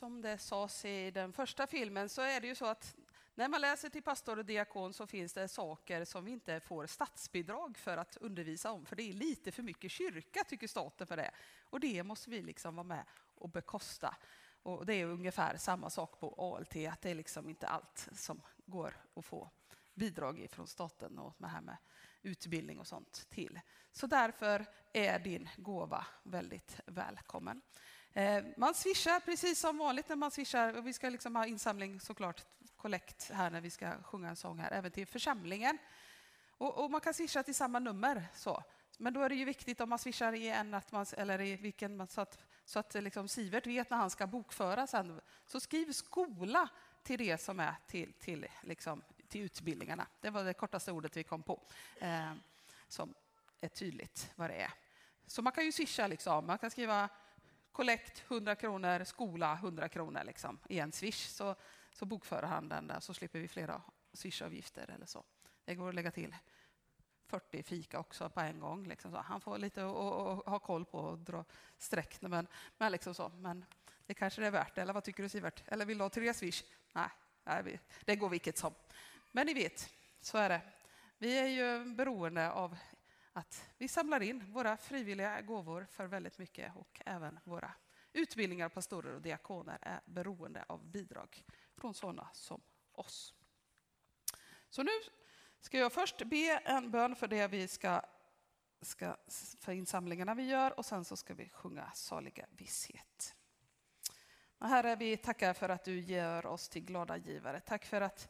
Som 0.01 0.23
det 0.23 0.39
sades 0.39 0.85
i 0.85 1.11
den 1.11 1.33
första 1.33 1.67
filmen 1.67 2.09
så 2.09 2.23
är 2.23 2.41
det 2.41 2.47
ju 2.47 2.55
så 2.55 2.67
att 2.67 2.97
när 3.35 3.49
man 3.49 3.61
läser 3.61 3.89
till 3.89 4.03
pastor 4.03 4.39
och 4.39 4.45
diakon 4.45 4.93
så 4.93 5.07
finns 5.07 5.33
det 5.33 5.49
saker 5.49 6.05
som 6.05 6.25
vi 6.25 6.31
inte 6.31 6.61
får 6.61 6.87
statsbidrag 6.87 7.79
för 7.79 7.97
att 7.97 8.17
undervisa 8.17 8.71
om, 8.71 8.87
för 8.87 8.97
det 8.97 9.03
är 9.03 9.13
lite 9.13 9.53
för 9.53 9.63
mycket 9.63 9.91
kyrka 9.91 10.45
tycker 10.45 10.69
staten 10.69 11.07
för 11.07 11.17
det. 11.17 11.31
Och 11.65 11.81
det 11.81 12.03
måste 12.03 12.31
vi 12.31 12.43
liksom 12.43 12.77
vara 12.77 12.85
med 12.85 13.05
och 13.35 13.49
bekosta. 13.49 14.17
Och 14.63 14.87
det 14.87 14.95
är 14.95 15.07
ungefär 15.07 15.57
samma 15.57 15.91
sak 15.91 16.21
på 16.21 16.55
ALT, 16.57 16.77
att 16.77 17.03
det 17.03 17.11
är 17.11 17.15
liksom 17.15 17.49
inte 17.49 17.69
allt 17.69 18.09
som 18.13 18.43
går 18.67 18.95
att 19.15 19.25
få 19.25 19.51
bidrag 19.95 20.41
ifrån 20.41 20.67
staten 20.67 21.19
och 21.19 21.41
med 21.41 21.51
här 21.51 21.61
med 21.61 21.77
utbildning 22.23 22.79
och 22.79 22.87
sånt 22.87 23.27
till. 23.31 23.61
Så 23.93 24.07
därför 24.07 24.67
är 24.93 25.19
din 25.19 25.49
gåva 25.57 26.07
väldigt 26.23 26.81
välkommen. 26.87 27.63
Eh, 28.15 28.45
man 28.57 28.75
swishar 28.75 29.21
precis 29.21 29.61
som 29.61 29.79
vanligt 29.79 30.09
när 30.09 30.17
man 30.17 30.31
swishar. 30.31 30.77
Och 30.77 30.87
vi 30.87 30.93
ska 30.93 31.09
liksom 31.09 31.37
ha 31.37 31.47
insamling 31.47 32.01
såklart, 32.01 32.45
kollekt 32.77 33.31
här 33.31 33.51
när 33.51 33.61
vi 33.61 33.71
ska 33.71 34.03
sjunga 34.03 34.29
en 34.29 34.37
sång 34.37 34.59
här, 34.59 34.71
även 34.71 34.91
till 34.91 35.07
församlingen. 35.07 35.79
Och, 36.51 36.85
och, 36.85 36.91
man 36.91 37.01
kan 37.01 37.15
swisha 37.15 37.43
till 37.43 37.55
samma 37.55 37.79
nummer. 37.79 38.27
Så. 38.35 38.63
Men 38.99 39.13
då 39.13 39.23
är 39.23 39.29
det 39.29 39.35
ju 39.35 39.45
viktigt 39.45 39.81
om 39.81 39.89
man 39.89 39.99
swishar 39.99 40.33
i 40.33 40.49
en 40.49 40.75
att 40.75 40.93
man, 40.93 41.07
eller 41.17 41.41
i 41.41 41.57
vilken, 41.57 42.09
så 42.09 42.21
att, 42.21 42.39
så 42.65 42.79
att 42.79 42.95
eh, 42.95 43.03
liksom 43.03 43.29
Sivert 43.29 43.67
vet 43.67 43.91
när 43.91 43.97
han 43.97 44.11
ska 44.11 44.27
bokföra 44.27 44.87
sen. 44.87 45.21
Så 45.47 45.61
skriv 45.61 45.93
skola 45.93 46.69
till 47.03 47.19
det 47.19 47.39
som 47.39 47.61
är 47.61 47.75
till, 47.87 48.13
till, 48.13 48.47
liksom, 48.63 49.03
till 49.29 49.41
utbildningarna. 49.41 50.07
Det 50.21 50.31
var 50.31 50.45
det 50.45 50.55
kortaste 50.55 50.93
ordet 50.93 51.17
vi 51.17 51.25
kom 51.25 51.43
på. 51.43 51.61
Eh, 52.01 52.33
som 52.89 53.15
är 53.61 53.69
tydligt 53.69 54.33
vad 54.35 54.51
det 54.51 54.57
är. 54.57 54.73
Så 55.27 55.43
man 55.43 55.53
kan 55.53 55.65
ju 55.65 55.73
swisha 55.73 56.07
liksom. 56.07 56.47
Man 56.47 56.59
kan 56.59 56.71
skriva 56.71 57.09
kollekt 57.73 58.25
100 58.29 58.55
kronor, 58.55 59.05
skola 59.05 59.53
100 59.53 59.89
kronor 59.89 60.25
liksom, 60.25 60.59
i 60.69 60.79
en 60.79 60.93
swish. 60.93 61.29
Så, 61.29 61.55
så 61.93 62.05
bokför 62.07 62.43
han 62.43 62.69
den 62.69 62.87
där 62.87 63.01
så 63.01 63.15
slipper 63.15 63.39
vi 63.39 63.49
flera 63.49 63.83
swishavgifter 64.13 64.91
eller 64.91 65.07
så. 65.07 65.25
Det 65.65 65.75
går 65.75 65.89
att 65.89 65.95
lägga 65.95 66.11
till 66.11 66.37
40 67.27 67.63
fika 67.63 67.99
också 67.99 68.31
på 68.31 68.41
en 68.41 68.61
gång. 68.61 68.87
Liksom 68.87 69.13
så. 69.13 69.19
Han 69.19 69.41
får 69.41 69.59
lite 69.59 69.85
att 69.85 70.47
ha 70.47 70.59
koll 70.59 70.85
på 70.85 70.99
och 70.99 71.19
dra 71.19 71.45
streck. 71.79 72.21
Men, 72.21 72.47
men, 72.79 72.93
liksom 72.93 73.15
så. 73.15 73.29
men 73.29 73.65
det 74.07 74.15
kanske 74.15 74.41
det 74.41 74.47
är 74.47 74.51
värt 74.51 74.79
Eller 74.79 74.93
vad 74.93 75.05
tycker 75.05 75.23
du 75.23 75.29
Sivert? 75.29 75.63
Eller 75.67 75.87
vill 75.87 75.99
du 75.99 76.05
ha 76.05 76.09
tre 76.09 76.35
swish? 76.35 76.65
Nej, 76.93 77.11
det 78.05 78.17
går 78.17 78.29
vilket 78.29 78.59
som. 78.59 78.75
Men 79.33 79.47
ni 79.47 79.55
vet, 79.55 79.91
så 80.21 80.39
är 80.39 80.49
det. 80.49 80.61
Vi 81.19 81.39
är 81.39 81.47
ju 81.47 81.85
beroende 81.95 82.51
av 82.51 82.77
att 83.33 83.71
vi 83.79 83.89
samlar 83.89 84.23
in 84.23 84.53
våra 84.53 84.77
frivilliga 84.77 85.41
gåvor 85.41 85.87
för 85.91 86.07
väldigt 86.07 86.39
mycket 86.39 86.77
och 86.77 87.03
även 87.07 87.39
våra 87.45 87.73
utbildningar, 88.13 88.69
pastorer 88.69 89.15
och 89.15 89.23
diakoner 89.23 89.79
är 89.83 90.01
beroende 90.05 90.65
av 90.69 90.87
bidrag 90.87 91.45
från 91.77 91.95
sådana 91.95 92.29
som 92.33 92.61
oss. 92.93 93.35
Så 94.71 94.83
nu 94.83 94.93
ska 95.61 95.79
jag 95.79 95.93
först 95.93 96.23
be 96.23 96.61
en 96.65 96.91
bön 96.91 97.17
för 97.17 97.29
det 97.29 97.47
vi 97.47 97.69
ska, 97.69 98.03
ska 98.81 99.17
för 99.61 99.73
insamlingarna 99.73 100.35
vi 100.35 100.43
gör 100.43 100.79
och 100.79 100.87
sen 100.87 101.05
så 101.05 101.17
ska 101.17 101.35
vi 101.35 101.49
sjunga 101.49 101.91
saliga 101.95 102.47
visshet. 102.51 103.37
Och 104.59 104.69
herre, 104.69 104.97
vi 104.97 105.17
tackar 105.17 105.55
för 105.55 105.69
att 105.69 105.85
du 105.85 106.01
gör 106.01 106.47
oss 106.47 106.69
till 106.69 106.85
glada 106.85 107.17
givare. 107.17 107.61
Tack 107.61 107.85
för 107.85 108.01
att, 108.01 108.29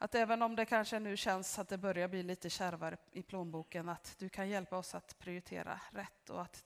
att 0.00 0.14
även 0.14 0.42
om 0.42 0.56
det 0.56 0.64
kanske 0.64 0.98
nu 0.98 1.16
känns 1.16 1.58
att 1.58 1.68
det 1.68 1.78
börjar 1.78 2.08
bli 2.08 2.22
lite 2.22 2.50
kärvare 2.50 2.96
i 3.12 3.22
plånboken, 3.22 3.88
att 3.88 4.16
du 4.18 4.28
kan 4.28 4.48
hjälpa 4.48 4.76
oss 4.76 4.94
att 4.94 5.18
prioritera 5.18 5.80
rätt 5.90 6.30
och 6.30 6.42
att, 6.42 6.64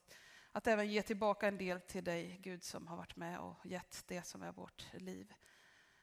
att 0.52 0.66
även 0.66 0.88
ge 0.88 1.02
tillbaka 1.02 1.48
en 1.48 1.58
del 1.58 1.80
till 1.80 2.04
dig, 2.04 2.38
Gud, 2.42 2.64
som 2.64 2.86
har 2.86 2.96
varit 2.96 3.16
med 3.16 3.38
och 3.38 3.66
gett 3.66 4.04
det 4.06 4.22
som 4.22 4.42
är 4.42 4.52
vårt 4.52 4.86
liv. 4.92 5.34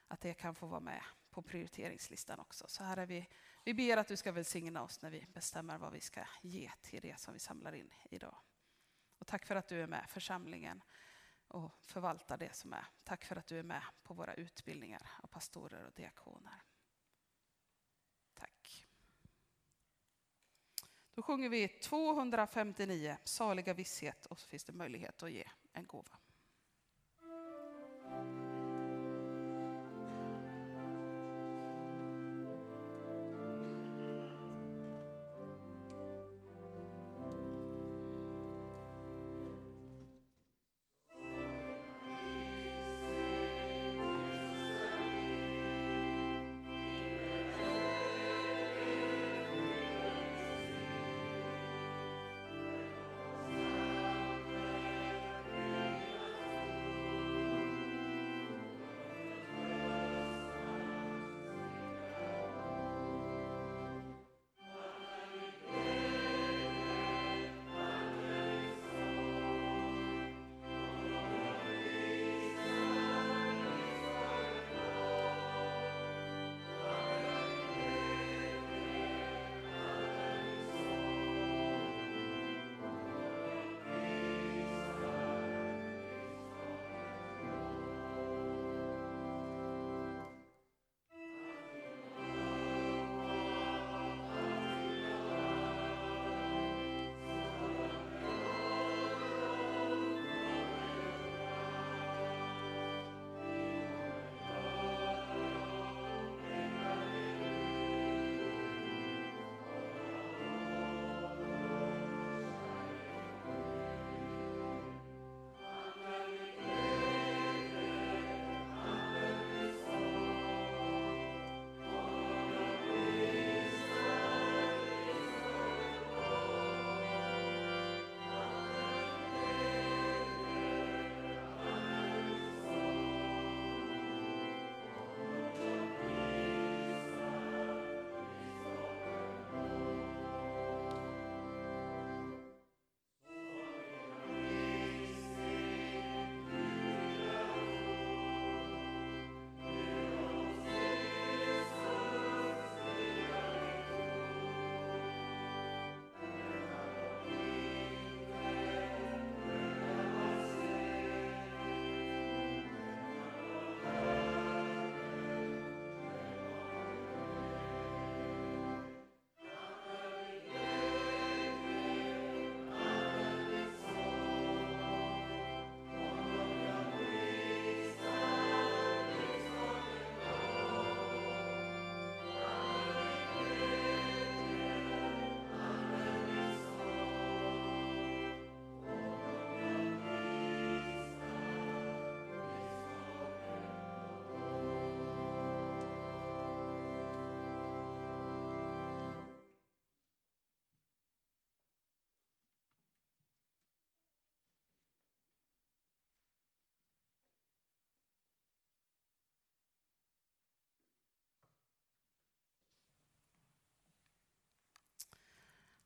Att 0.07 0.21
det 0.21 0.33
kan 0.33 0.55
få 0.55 0.67
vara 0.67 0.79
med 0.79 1.03
på 1.29 1.41
prioriteringslistan 1.41 2.39
också. 2.39 2.65
Så 2.67 2.83
Herre, 2.83 3.05
vi, 3.05 3.29
vi 3.63 3.73
ber 3.73 3.97
att 3.97 4.07
du 4.07 4.17
ska 4.17 4.31
välsigna 4.31 4.83
oss 4.83 5.01
när 5.01 5.09
vi 5.09 5.25
bestämmer 5.33 5.77
vad 5.77 5.91
vi 5.91 6.01
ska 6.01 6.21
ge 6.41 6.71
till 6.81 7.01
det 7.01 7.19
som 7.19 7.33
vi 7.33 7.39
samlar 7.39 7.75
in 7.75 7.93
idag. 8.09 8.37
Och 9.17 9.27
tack 9.27 9.45
för 9.45 9.55
att 9.55 9.67
du 9.67 9.81
är 9.81 9.87
med 9.87 10.05
församlingen 10.09 10.83
och 11.47 11.71
förvaltar 11.81 12.37
det 12.37 12.55
som 12.55 12.73
är. 12.73 12.85
Tack 13.03 13.25
för 13.25 13.35
att 13.35 13.47
du 13.47 13.59
är 13.59 13.63
med 13.63 13.83
på 14.03 14.13
våra 14.13 14.33
utbildningar 14.33 15.09
av 15.23 15.27
pastorer 15.27 15.85
och 15.85 15.93
diakoner. 15.93 16.63
Tack. 18.41 18.87
Då 21.21 21.25
sjunger 21.25 21.49
vi 21.49 21.67
259, 21.67 23.17
Saliga 23.23 23.73
visshet, 23.73 24.25
och 24.25 24.39
så 24.39 24.47
finns 24.47 24.63
det 24.63 24.73
möjlighet 24.73 25.23
att 25.23 25.31
ge 25.31 25.43
en 25.73 25.85
gåva. 25.85 26.17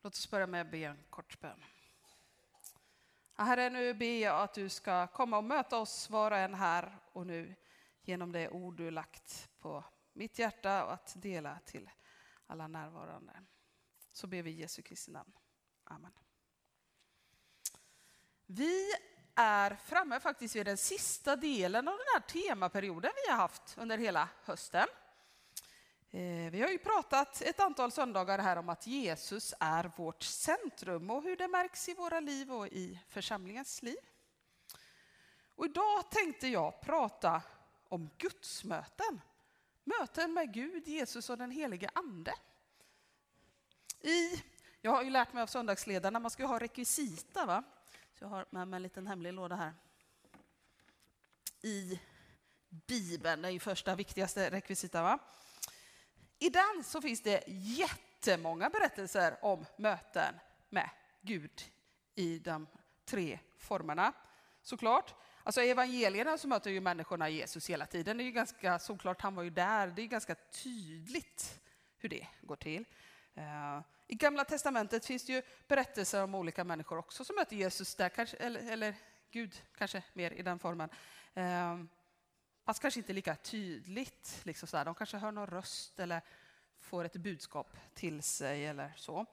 Låt 0.05 0.13
oss 0.13 0.29
börja 0.29 0.47
med 0.47 0.61
att 0.61 0.71
be 0.71 0.77
en 0.77 1.03
kort 1.09 1.39
bön. 1.39 1.63
Herre, 3.33 3.69
nu 3.69 3.93
ber 3.93 4.19
jag 4.19 4.41
att 4.41 4.53
du 4.53 4.69
ska 4.69 5.07
komma 5.07 5.37
och 5.37 5.43
möta 5.43 5.77
oss 5.77 6.09
var 6.09 6.31
och 6.31 6.37
en 6.37 6.53
här 6.53 6.99
och 7.11 7.27
nu 7.27 7.55
genom 8.01 8.31
det 8.31 8.49
ord 8.49 8.77
du 8.77 8.91
lagt 8.91 9.49
på 9.59 9.83
mitt 10.13 10.39
hjärta 10.39 10.85
och 10.85 10.93
att 10.93 11.13
dela 11.21 11.59
till 11.65 11.89
alla 12.47 12.67
närvarande. 12.67 13.33
Så 14.11 14.27
ber 14.27 14.41
vi 14.41 14.51
i 14.51 14.53
Jesu 14.53 14.81
Kristi 14.81 15.11
namn. 15.11 15.31
Amen. 15.83 16.13
Vi 18.45 18.91
är 19.35 19.75
framme 19.75 20.19
faktiskt 20.19 20.55
vid 20.55 20.65
den 20.65 20.77
sista 20.77 21.35
delen 21.35 21.87
av 21.87 21.97
den 21.97 22.07
här 22.13 22.21
temaperioden 22.21 23.11
vi 23.25 23.31
har 23.31 23.37
haft 23.37 23.77
under 23.77 23.97
hela 23.97 24.29
hösten. 24.43 24.87
Eh, 26.15 26.51
vi 26.51 26.61
har 26.61 26.69
ju 26.69 26.77
pratat 26.77 27.41
ett 27.41 27.59
antal 27.59 27.91
söndagar 27.91 28.39
här 28.39 28.57
om 28.57 28.69
att 28.69 28.87
Jesus 28.87 29.53
är 29.59 29.91
vårt 29.95 30.23
centrum 30.23 31.09
och 31.09 31.23
hur 31.23 31.37
det 31.37 31.47
märks 31.47 31.89
i 31.89 31.93
våra 31.93 32.19
liv 32.19 32.51
och 32.51 32.67
i 32.67 32.99
församlingens 33.07 33.83
liv. 33.83 33.97
Och 35.55 35.65
idag 35.65 36.11
tänkte 36.11 36.47
jag 36.47 36.81
prata 36.81 37.41
om 37.87 38.09
gudsmöten. 38.17 39.21
Möten 39.83 40.33
med 40.33 40.53
Gud, 40.53 40.87
Jesus 40.87 41.29
och 41.29 41.37
den 41.37 41.51
helige 41.51 41.89
Ande. 41.93 42.33
I, 44.01 44.43
jag 44.81 44.91
har 44.91 45.03
ju 45.03 45.09
lärt 45.09 45.33
mig 45.33 45.43
av 45.43 45.47
söndagsledarna, 45.47 46.19
man 46.19 46.31
ska 46.31 46.43
ju 46.43 46.47
ha 46.47 46.59
rekvisita. 46.59 47.45
Va? 47.45 47.63
Så 48.13 48.23
jag 48.23 48.29
har 48.29 48.45
med 48.49 48.67
mig 48.67 48.77
en 48.77 48.83
liten 48.83 49.07
hemlig 49.07 49.33
låda 49.33 49.55
här. 49.55 49.73
I 51.61 51.99
Bibeln, 52.69 53.41
det 53.41 53.47
är 53.47 53.51
ju 53.51 53.59
första 53.59 53.95
viktigaste 53.95 54.49
rekvisita. 54.49 55.01
Va? 55.01 55.19
I 56.39 56.49
den 56.49 56.83
så 56.83 57.01
finns 57.01 57.21
det 57.21 57.43
jättemånga 57.47 58.69
berättelser 58.69 59.37
om 59.41 59.65
möten 59.77 60.35
med 60.69 60.89
Gud 61.21 61.61
i 62.15 62.39
de 62.39 62.67
tre 63.05 63.39
formerna. 63.57 64.13
Såklart. 64.61 65.13
Alltså 65.43 65.61
I 65.61 65.69
evangelierna 65.69 66.37
så 66.37 66.47
möter 66.47 66.71
ju 66.71 66.81
människorna 66.81 67.29
Jesus 67.29 67.69
hela 67.69 67.85
tiden. 67.85 68.17
Det 68.17 68.23
är 68.23 68.25
ju 68.25 68.31
ganska 68.31 68.79
såklart, 68.79 69.21
han 69.21 69.35
var 69.35 69.43
ju 69.43 69.49
där. 69.49 69.87
Det 69.87 70.01
är 70.01 70.07
ganska 70.07 70.35
tydligt 70.35 71.61
hur 71.97 72.09
det 72.09 72.27
går 72.41 72.55
till. 72.55 72.85
Eh, 73.35 73.81
I 74.07 74.15
Gamla 74.15 74.45
Testamentet 74.45 75.05
finns 75.05 75.25
det 75.25 75.33
ju 75.33 75.41
berättelser 75.67 76.23
om 76.23 76.35
olika 76.35 76.63
människor 76.63 76.97
också 76.97 77.25
som 77.25 77.35
möter 77.35 77.55
Jesus 77.55 77.95
där, 77.95 78.09
kanske, 78.09 78.37
eller, 78.37 78.71
eller 78.71 78.95
Gud 79.31 79.61
kanske 79.77 80.03
mer 80.13 80.31
i 80.31 80.41
den 80.41 80.59
formen. 80.59 80.89
Eh, 81.33 81.77
Fast 82.65 82.81
kanske 82.81 82.99
inte 82.99 83.13
lika 83.13 83.35
tydligt. 83.35 84.41
Liksom 84.43 84.67
så 84.67 84.77
här. 84.77 84.85
De 84.85 84.95
kanske 84.95 85.17
hör 85.17 85.31
någon 85.31 85.47
röst 85.47 85.99
eller 85.99 86.21
får 86.79 87.05
ett 87.05 87.15
budskap 87.15 87.77
till 87.93 88.23
sig 88.23 88.65
eller 88.65 88.93
så. 88.95 89.25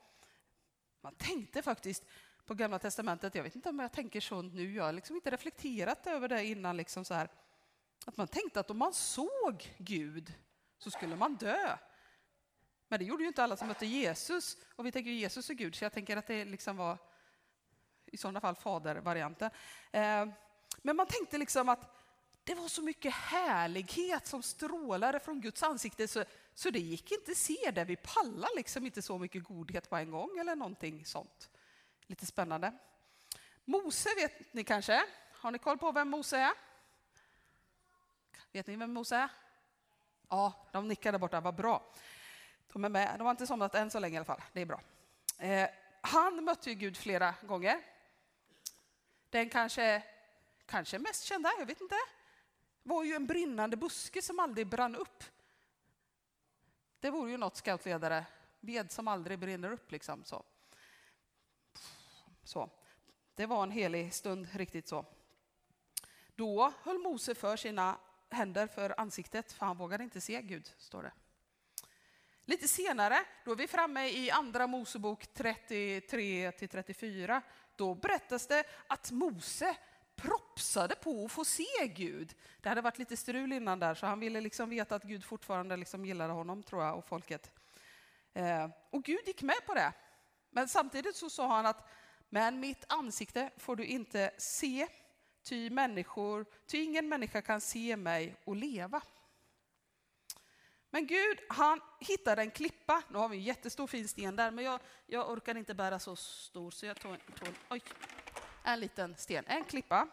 Man 1.00 1.14
tänkte 1.14 1.62
faktiskt 1.62 2.04
på 2.44 2.54
Gamla 2.54 2.78
Testamentet, 2.78 3.34
jag 3.34 3.42
vet 3.42 3.56
inte 3.56 3.68
om 3.68 3.78
jag 3.78 3.92
tänker 3.92 4.20
så 4.20 4.42
nu, 4.42 4.74
jag 4.74 4.84
har 4.84 4.92
liksom 4.92 5.16
inte 5.16 5.30
reflekterat 5.30 6.06
över 6.06 6.28
det 6.28 6.44
innan, 6.44 6.76
liksom 6.76 7.04
så 7.04 7.14
här, 7.14 7.28
att 8.06 8.16
man 8.16 8.28
tänkte 8.28 8.60
att 8.60 8.70
om 8.70 8.78
man 8.78 8.92
såg 8.92 9.74
Gud 9.78 10.34
så 10.78 10.90
skulle 10.90 11.16
man 11.16 11.34
dö. 11.34 11.76
Men 12.88 12.98
det 12.98 13.04
gjorde 13.04 13.22
ju 13.22 13.28
inte 13.28 13.44
alla 13.44 13.56
som 13.56 13.68
mötte 13.68 13.86
Jesus, 13.86 14.56
och 14.76 14.86
vi 14.86 14.92
tänker 14.92 15.10
ju 15.10 15.16
Jesus 15.16 15.50
är 15.50 15.54
Gud, 15.54 15.74
så 15.74 15.84
jag 15.84 15.92
tänker 15.92 16.16
att 16.16 16.26
det 16.26 16.44
liksom 16.44 16.76
var 16.76 16.98
i 18.06 18.16
sådana 18.16 18.40
fall 18.40 18.54
fadervarianten. 18.54 19.50
Eh, 19.92 20.26
men 20.82 20.96
man 20.96 21.06
tänkte 21.06 21.38
liksom 21.38 21.68
att 21.68 22.01
det 22.44 22.54
var 22.54 22.68
så 22.68 22.82
mycket 22.82 23.14
härlighet 23.14 24.26
som 24.26 24.42
strålade 24.42 25.20
från 25.20 25.40
Guds 25.40 25.62
ansikte 25.62 26.08
så, 26.08 26.24
så 26.54 26.70
det 26.70 26.78
gick 26.78 27.12
inte 27.12 27.30
att 27.30 27.36
se 27.36 27.70
det. 27.74 27.84
Vi 27.84 27.96
pallar 27.96 28.56
liksom 28.56 28.86
inte 28.86 29.02
så 29.02 29.18
mycket 29.18 29.44
godhet 29.44 29.90
på 29.90 29.96
en 29.96 30.10
gång 30.10 30.38
eller 30.38 30.56
någonting 30.56 31.04
sånt. 31.04 31.50
Lite 32.06 32.26
spännande. 32.26 32.72
Mose 33.64 34.08
vet 34.16 34.54
ni 34.54 34.64
kanske? 34.64 35.02
Har 35.32 35.50
ni 35.50 35.58
koll 35.58 35.78
på 35.78 35.92
vem 35.92 36.08
Mose 36.08 36.38
är? 36.38 36.52
Vet 38.52 38.66
ni 38.66 38.76
vem 38.76 38.92
Mose 38.92 39.16
är? 39.16 39.28
Ja, 40.28 40.68
de 40.72 40.88
nickar 40.88 41.12
där 41.12 41.18
borta, 41.18 41.40
vad 41.40 41.54
bra. 41.54 41.92
De 42.72 42.84
är 42.84 42.88
med. 42.88 43.18
De 43.18 43.24
har 43.24 43.30
inte 43.30 43.46
somnat 43.46 43.74
än 43.74 43.90
så 43.90 43.98
länge 43.98 44.14
i 44.14 44.18
alla 44.18 44.24
fall. 44.24 44.42
Det 44.52 44.60
är 44.60 44.66
bra. 44.66 44.80
Eh, 45.38 45.68
han 46.00 46.44
mötte 46.44 46.70
ju 46.70 46.76
Gud 46.76 46.96
flera 46.96 47.34
gånger. 47.42 47.80
Den 49.30 49.50
kanske, 49.50 50.02
kanske 50.66 50.98
mest 50.98 51.24
kända, 51.24 51.52
jag 51.58 51.66
vet 51.66 51.80
inte, 51.80 51.96
var 52.82 53.04
ju 53.04 53.14
en 53.14 53.26
brinnande 53.26 53.76
buske 53.76 54.22
som 54.22 54.38
aldrig 54.38 54.66
brann 54.66 54.96
upp. 54.96 55.24
Det 57.00 57.10
vore 57.10 57.30
ju 57.30 57.36
något 57.36 57.56
scoutledare, 57.56 58.26
ved 58.60 58.90
som 58.90 59.08
aldrig 59.08 59.38
brinner 59.38 59.72
upp. 59.72 59.92
Liksom, 59.92 60.24
så. 60.24 60.44
Så. 62.44 62.70
Det 63.34 63.46
var 63.46 63.62
en 63.62 63.70
helig 63.70 64.14
stund, 64.14 64.48
riktigt 64.52 64.88
så. 64.88 65.04
Då 66.34 66.72
höll 66.82 66.98
Mose 66.98 67.34
för 67.34 67.56
sina 67.56 67.98
händer 68.30 68.66
för 68.66 69.00
ansiktet, 69.00 69.52
för 69.52 69.66
han 69.66 69.76
vågade 69.76 70.04
inte 70.04 70.20
se 70.20 70.42
Gud, 70.42 70.72
står 70.78 71.02
det. 71.02 71.12
Lite 72.44 72.68
senare, 72.68 73.24
då 73.44 73.52
är 73.52 73.56
vi 73.56 73.68
framme 73.68 74.08
i 74.08 74.30
Andra 74.30 74.66
Mosebok 74.66 75.24
33-34, 75.34 77.42
då 77.76 77.94
berättas 77.94 78.46
det 78.46 78.64
att 78.86 79.10
Mose 79.10 79.76
propsade 80.16 80.94
på 80.94 81.24
att 81.24 81.32
få 81.32 81.44
se 81.44 81.86
Gud. 81.86 82.34
Det 82.60 82.68
hade 82.68 82.80
varit 82.80 82.98
lite 82.98 83.16
strul 83.16 83.52
innan 83.52 83.80
där, 83.80 83.94
så 83.94 84.06
han 84.06 84.20
ville 84.20 84.40
liksom 84.40 84.70
veta 84.70 84.94
att 84.94 85.02
Gud 85.02 85.24
fortfarande 85.24 85.76
liksom 85.76 86.04
gillade 86.04 86.32
honom, 86.32 86.62
tror 86.62 86.82
jag, 86.82 86.98
och 86.98 87.04
folket. 87.04 87.52
Eh, 88.34 88.68
och 88.90 89.04
Gud 89.04 89.26
gick 89.26 89.42
med 89.42 89.66
på 89.66 89.74
det. 89.74 89.92
Men 90.50 90.68
samtidigt 90.68 91.16
så 91.16 91.30
sa 91.30 91.56
han 91.56 91.66
att 91.66 91.88
men 92.28 92.60
mitt 92.60 92.84
ansikte 92.88 93.50
får 93.56 93.76
du 93.76 93.84
inte 93.84 94.30
se, 94.38 94.86
ty, 95.42 95.70
människor, 95.70 96.46
ty 96.66 96.78
ingen 96.82 97.08
människa 97.08 97.42
kan 97.42 97.60
se 97.60 97.96
mig 97.96 98.36
och 98.44 98.56
leva. 98.56 99.02
Men 100.90 101.06
Gud, 101.06 101.38
han 101.48 101.80
hittade 102.00 102.42
en 102.42 102.50
klippa. 102.50 103.02
Nu 103.08 103.18
har 103.18 103.28
vi 103.28 103.36
en 103.36 103.42
jättestor 103.42 103.86
fin 103.86 104.08
sten 104.08 104.36
där, 104.36 104.50
men 104.50 104.64
jag, 104.64 104.80
jag 105.06 105.30
orkar 105.30 105.56
inte 105.56 105.74
bära 105.74 105.98
så 105.98 106.16
stor, 106.16 106.70
så 106.70 106.86
jag 106.86 107.00
tog, 107.00 107.16
tog 107.38 107.54
oj, 107.70 107.82
en 108.64 108.80
liten 108.80 109.16
sten, 109.16 109.44
en 109.46 109.64
klippa. 109.64 110.08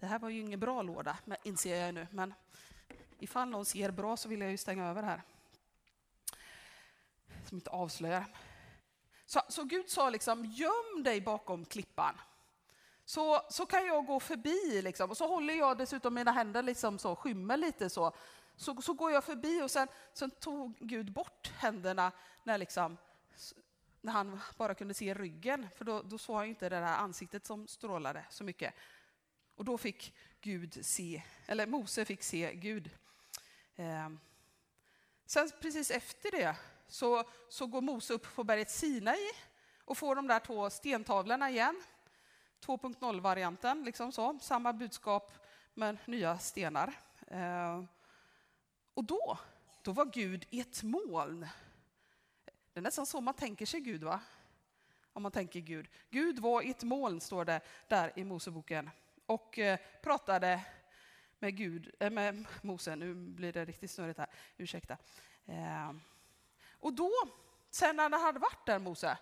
Det 0.00 0.06
här 0.06 0.18
var 0.18 0.28
ju 0.28 0.40
ingen 0.40 0.60
bra 0.60 0.82
låda, 0.82 1.16
inser 1.42 1.76
jag 1.76 1.94
nu, 1.94 2.06
men 2.10 2.34
ifall 3.18 3.48
någon 3.48 3.64
ser 3.64 3.90
bra 3.90 4.16
så 4.16 4.28
vill 4.28 4.40
jag 4.40 4.50
ju 4.50 4.56
stänga 4.56 4.86
över 4.86 5.02
här. 5.02 5.22
Som 7.48 7.56
inte 7.56 7.70
avslöjar. 7.70 8.24
Så, 9.26 9.42
så 9.48 9.64
Gud 9.64 9.88
sa 9.88 10.10
liksom, 10.10 10.44
göm 10.44 11.02
dig 11.02 11.20
bakom 11.20 11.64
klippan. 11.64 12.14
Så, 13.04 13.42
så 13.50 13.66
kan 13.66 13.86
jag 13.86 14.06
gå 14.06 14.20
förbi 14.20 14.82
liksom. 14.82 15.10
och 15.10 15.16
så 15.16 15.28
håller 15.28 15.54
jag 15.54 15.78
dessutom 15.78 16.14
mina 16.14 16.32
händer 16.32 16.62
liksom 16.62 16.98
så, 16.98 17.16
skymmer 17.16 17.56
lite 17.56 17.90
så. 17.90 18.12
Så, 18.56 18.82
så 18.82 18.92
går 18.92 19.12
jag 19.12 19.24
förbi 19.24 19.62
och 19.62 19.70
sen, 19.70 19.88
sen 20.12 20.30
tog 20.30 20.78
Gud 20.78 21.12
bort 21.12 21.52
händerna 21.56 22.12
när, 22.44 22.58
liksom, 22.58 22.96
när 24.06 24.12
han 24.12 24.40
bara 24.56 24.74
kunde 24.74 24.94
se 24.94 25.14
ryggen. 25.14 25.68
För 25.76 25.84
då, 25.84 26.02
då 26.02 26.18
såg 26.18 26.36
han 26.36 26.46
inte 26.46 26.68
det 26.68 26.76
där 26.76 26.96
ansiktet 26.96 27.46
som 27.46 27.66
strålade 27.66 28.24
så 28.30 28.44
mycket. 28.44 28.74
Och 29.54 29.64
då 29.64 29.78
fick 29.78 30.14
Gud 30.40 30.86
se, 30.86 31.22
eller 31.46 31.66
Mose 31.66 32.04
fick 32.04 32.22
se 32.22 32.54
Gud. 32.54 32.90
Eh. 33.76 34.08
Sen 35.26 35.50
precis 35.60 35.90
efter 35.90 36.30
det 36.30 36.56
så, 36.88 37.24
så 37.48 37.66
går 37.66 37.80
Mose 37.80 38.14
upp 38.14 38.34
på 38.34 38.44
berget 38.44 38.70
Sinai 38.70 39.30
och 39.84 39.98
får 39.98 40.14
de 40.14 40.26
där 40.26 40.40
två 40.40 40.70
stentavlorna 40.70 41.50
igen. 41.50 41.82
2.0-varianten, 42.60 43.84
liksom 43.84 44.12
så. 44.12 44.38
samma 44.42 44.72
budskap 44.72 45.32
men 45.74 45.98
nya 46.04 46.38
stenar. 46.38 46.92
Eh, 47.26 47.84
och 48.94 49.04
då, 49.04 49.38
då 49.82 49.92
var 49.92 50.04
Gud 50.04 50.46
i 50.50 50.60
ett 50.60 50.82
moln. 50.82 51.46
Det 52.76 52.80
är 52.80 52.82
nästan 52.82 53.06
så 53.06 53.20
man 53.20 53.34
tänker 53.34 53.66
sig 53.66 53.80
Gud, 53.80 54.04
va? 54.04 54.20
Om 55.12 55.22
man 55.22 55.32
tänker 55.32 55.60
Gud. 55.60 55.88
Gud 56.10 56.38
var 56.38 56.62
i 56.62 56.70
ett 56.70 56.82
moln, 56.82 57.20
står 57.20 57.44
det 57.44 57.60
där 57.88 58.12
i 58.16 58.24
Moseboken, 58.24 58.90
och 59.26 59.58
eh, 59.58 59.78
pratade 60.02 60.64
med 61.38 61.56
Gud, 61.56 61.94
äh, 62.00 62.10
med 62.10 62.44
Mose. 62.62 62.96
Nu 62.96 63.14
blir 63.14 63.52
det 63.52 63.64
riktigt 63.64 63.90
snurrigt 63.90 64.18
här, 64.18 64.30
ursäkta. 64.56 64.96
Eh, 65.46 65.92
och 66.80 66.92
då, 66.92 67.12
sen 67.70 67.96
när 67.96 68.02
han 68.02 68.12
hade 68.12 68.38
varit 68.38 68.66
där, 68.66 68.78
Mose, 68.78 69.18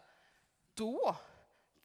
då 0.74 1.16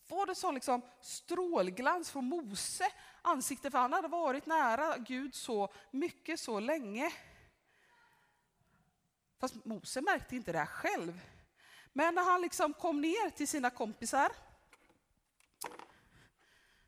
var 0.07 0.25
det 0.25 0.35
sån 0.35 0.53
liksom 0.53 0.81
strålglans 1.01 2.11
från 2.11 2.25
Mose 2.25 2.85
ansikte, 3.21 3.71
för 3.71 3.77
han 3.77 3.93
hade 3.93 4.07
varit 4.07 4.45
nära 4.45 4.97
Gud 4.97 5.35
så 5.35 5.73
mycket, 5.91 6.39
så 6.39 6.59
länge. 6.59 7.13
Fast 9.39 9.65
Mose 9.65 10.01
märkte 10.01 10.35
inte 10.35 10.51
det 10.51 10.59
här 10.59 10.65
själv. 10.65 11.21
Men 11.93 12.15
när 12.15 12.23
han 12.23 12.41
liksom 12.41 12.73
kom 12.73 13.01
ner 13.01 13.29
till 13.29 13.47
sina 13.47 13.69
kompisar, 13.69 14.31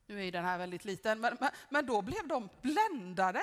nu 0.05 0.19
är 0.19 0.23
ju 0.23 0.31
den 0.31 0.45
här 0.45 0.57
väldigt 0.57 0.85
liten, 0.85 1.19
men, 1.19 1.37
men, 1.39 1.49
men 1.69 1.85
då 1.85 2.01
blev 2.01 2.27
de 2.27 2.49
bländade 2.61 3.41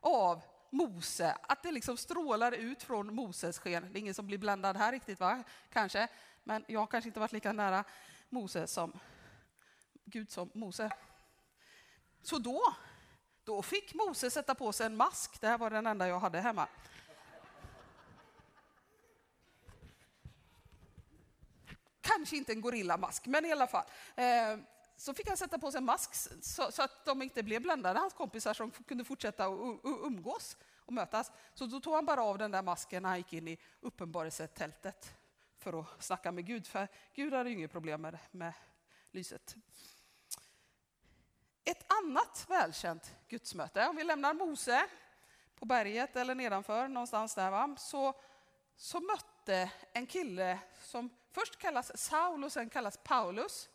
av 0.00 0.42
Mose, 0.70 1.36
att 1.42 1.62
det 1.62 1.72
liksom 1.72 1.96
strålar 1.96 2.52
ut 2.52 2.82
från 2.82 3.14
Moses 3.14 3.58
sken. 3.58 3.92
Det 3.92 3.98
är 3.98 4.00
ingen 4.00 4.14
som 4.14 4.26
blir 4.26 4.38
bländad 4.38 4.76
här 4.76 4.92
riktigt, 4.92 5.20
va? 5.20 5.42
Kanske. 5.72 6.08
Men 6.44 6.64
jag 6.68 6.80
har 6.80 6.86
kanske 6.86 7.08
inte 7.08 7.20
varit 7.20 7.32
lika 7.32 7.52
nära 7.52 7.84
Mose 8.28 8.66
som 8.66 9.00
Gud 10.04 10.30
som 10.30 10.50
Mose. 10.54 10.90
Så 12.22 12.38
då, 12.38 12.74
då 13.44 13.62
fick 13.62 13.94
Mose 13.94 14.30
sätta 14.30 14.54
på 14.54 14.72
sig 14.72 14.86
en 14.86 14.96
mask. 14.96 15.40
Det 15.40 15.46
här 15.46 15.58
var 15.58 15.70
den 15.70 15.86
enda 15.86 16.08
jag 16.08 16.20
hade 16.20 16.40
hemma. 16.40 16.68
Kanske 22.00 22.36
inte 22.36 22.52
en 22.52 22.60
gorillamask, 22.60 23.26
men 23.26 23.44
i 23.44 23.52
alla 23.52 23.66
fall. 23.66 23.84
Eh, 24.16 24.58
så 24.96 25.14
fick 25.14 25.28
han 25.28 25.36
sätta 25.36 25.58
på 25.58 25.70
sig 25.70 25.78
en 25.78 25.84
mask 25.84 26.14
så, 26.42 26.72
så, 26.72 26.82
att 26.82 27.04
de 27.04 27.22
inte 27.22 27.42
blev 27.42 27.62
bländade, 27.62 27.98
hans 27.98 28.14
kompisar 28.14 28.54
som 28.54 28.70
kunde 28.70 29.04
fortsätta 29.04 29.46
att 29.46 29.80
umgås 29.84 30.56
och 30.76 30.92
mötas. 30.92 31.32
Så 31.54 31.66
då 31.66 31.80
tog 31.80 31.94
han 31.94 32.06
bara 32.06 32.22
av 32.22 32.38
den 32.38 32.50
där 32.50 32.62
masken 32.62 33.02
när 33.02 33.08
han 33.08 33.18
gick 33.18 33.32
in 33.32 33.48
i 33.48 33.58
uppenbarelsetältet 33.80 35.14
för 35.58 35.80
att 35.80 36.02
snacka 36.04 36.32
med 36.32 36.46
Gud, 36.46 36.66
för 36.66 36.88
Gud 37.14 37.32
hade 37.32 37.50
ju 37.50 37.56
inget 37.56 37.72
problem 37.72 38.00
med, 38.00 38.18
med 38.30 38.52
lyset. 39.10 39.56
Ett 41.64 41.92
annat 41.92 42.46
välkänt 42.48 43.14
gudsmöte, 43.28 43.86
om 43.86 43.96
vi 43.96 44.04
lämnar 44.04 44.34
Mose 44.34 44.86
på 45.54 45.64
berget 45.64 46.16
eller 46.16 46.34
nedanför 46.34 46.88
någonstans 46.88 47.34
där, 47.34 47.50
va? 47.50 47.76
Så, 47.78 48.14
så 48.76 49.00
mötte 49.00 49.29
mötte 49.50 49.70
en 49.92 50.06
kille 50.06 50.58
som 50.82 51.10
först 51.32 51.58
kallas 51.58 51.98
Saul 51.98 52.44
och 52.44 52.52
sen 52.52 52.70
kallas 52.70 52.98
Paulus. 53.04 53.68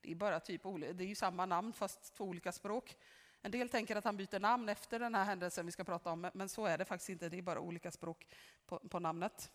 Det 0.00 0.10
är 0.10 0.14
bara 0.14 0.40
typ, 0.40 0.62
det 0.62 1.04
är 1.04 1.08
ju 1.08 1.14
samma 1.14 1.46
namn 1.46 1.72
fast 1.72 2.14
två 2.14 2.24
olika 2.24 2.52
språk. 2.52 2.96
En 3.42 3.50
del 3.50 3.68
tänker 3.68 3.96
att 3.96 4.04
han 4.04 4.16
byter 4.16 4.40
namn 4.40 4.68
efter 4.68 4.98
den 4.98 5.14
här 5.14 5.24
händelsen 5.24 5.66
vi 5.66 5.72
ska 5.72 5.84
prata 5.84 6.10
om, 6.10 6.30
men 6.34 6.48
så 6.48 6.66
är 6.66 6.78
det 6.78 6.84
faktiskt 6.84 7.08
inte. 7.08 7.28
Det 7.28 7.38
är 7.38 7.42
bara 7.42 7.60
olika 7.60 7.90
språk 7.90 8.26
på, 8.66 8.78
på 8.78 8.98
namnet. 8.98 9.50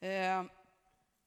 Eh, 0.00 0.44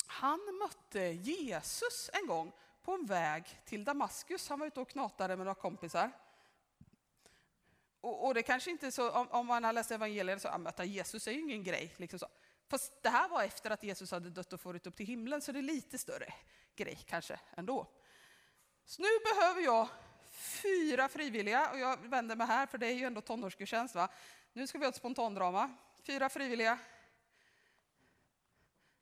han 0.07 0.39
mötte 0.59 0.99
Jesus 0.99 2.09
en 2.13 2.27
gång 2.27 2.51
på 2.81 2.91
en 2.91 3.05
väg 3.05 3.43
till 3.65 3.83
Damaskus. 3.83 4.49
Han 4.49 4.59
var 4.59 4.67
ute 4.67 4.79
och 4.79 4.89
knatade 4.89 5.37
med 5.37 5.45
några 5.45 5.61
kompisar. 5.61 6.11
Och, 8.01 8.25
och 8.25 8.33
det 8.33 8.43
kanske 8.43 8.71
inte 8.71 8.87
är 8.87 8.91
så, 8.91 9.11
om, 9.11 9.27
om 9.31 9.47
man 9.47 9.63
har 9.63 9.73
läst 9.73 9.91
evangeliet, 9.91 10.41
så 10.41 10.47
att 10.47 10.61
möta 10.61 10.85
Jesus 10.85 11.27
är 11.27 11.31
ju 11.31 11.41
ingen 11.41 11.63
grej. 11.63 11.93
Liksom 11.97 12.19
så. 12.19 12.27
Fast 12.69 13.03
det 13.03 13.09
här 13.09 13.29
var 13.29 13.43
efter 13.43 13.71
att 13.71 13.83
Jesus 13.83 14.11
hade 14.11 14.29
dött 14.29 14.53
och 14.53 14.61
farit 14.61 14.87
upp 14.87 14.95
till 14.95 15.05
himlen, 15.05 15.41
så 15.41 15.51
det 15.51 15.59
är 15.59 15.63
lite 15.63 15.97
större 15.97 16.33
grej 16.75 16.99
kanske 17.07 17.39
ändå. 17.55 17.87
Så 18.85 19.01
nu 19.01 19.07
behöver 19.33 19.61
jag 19.61 19.87
fyra 20.31 21.09
frivilliga, 21.09 21.71
och 21.71 21.79
jag 21.79 21.97
vänder 21.97 22.35
mig 22.35 22.47
här, 22.47 22.65
för 22.65 22.77
det 22.77 22.87
är 22.87 22.93
ju 22.93 23.05
ändå 23.05 23.21
tonårsgudstjänst. 23.21 23.95
Va? 23.95 24.09
Nu 24.53 24.67
ska 24.67 24.77
vi 24.77 24.85
ha 24.85 24.89
ett 24.89 24.95
spontandrama. 24.95 25.75
Fyra 26.03 26.29
frivilliga. 26.29 26.79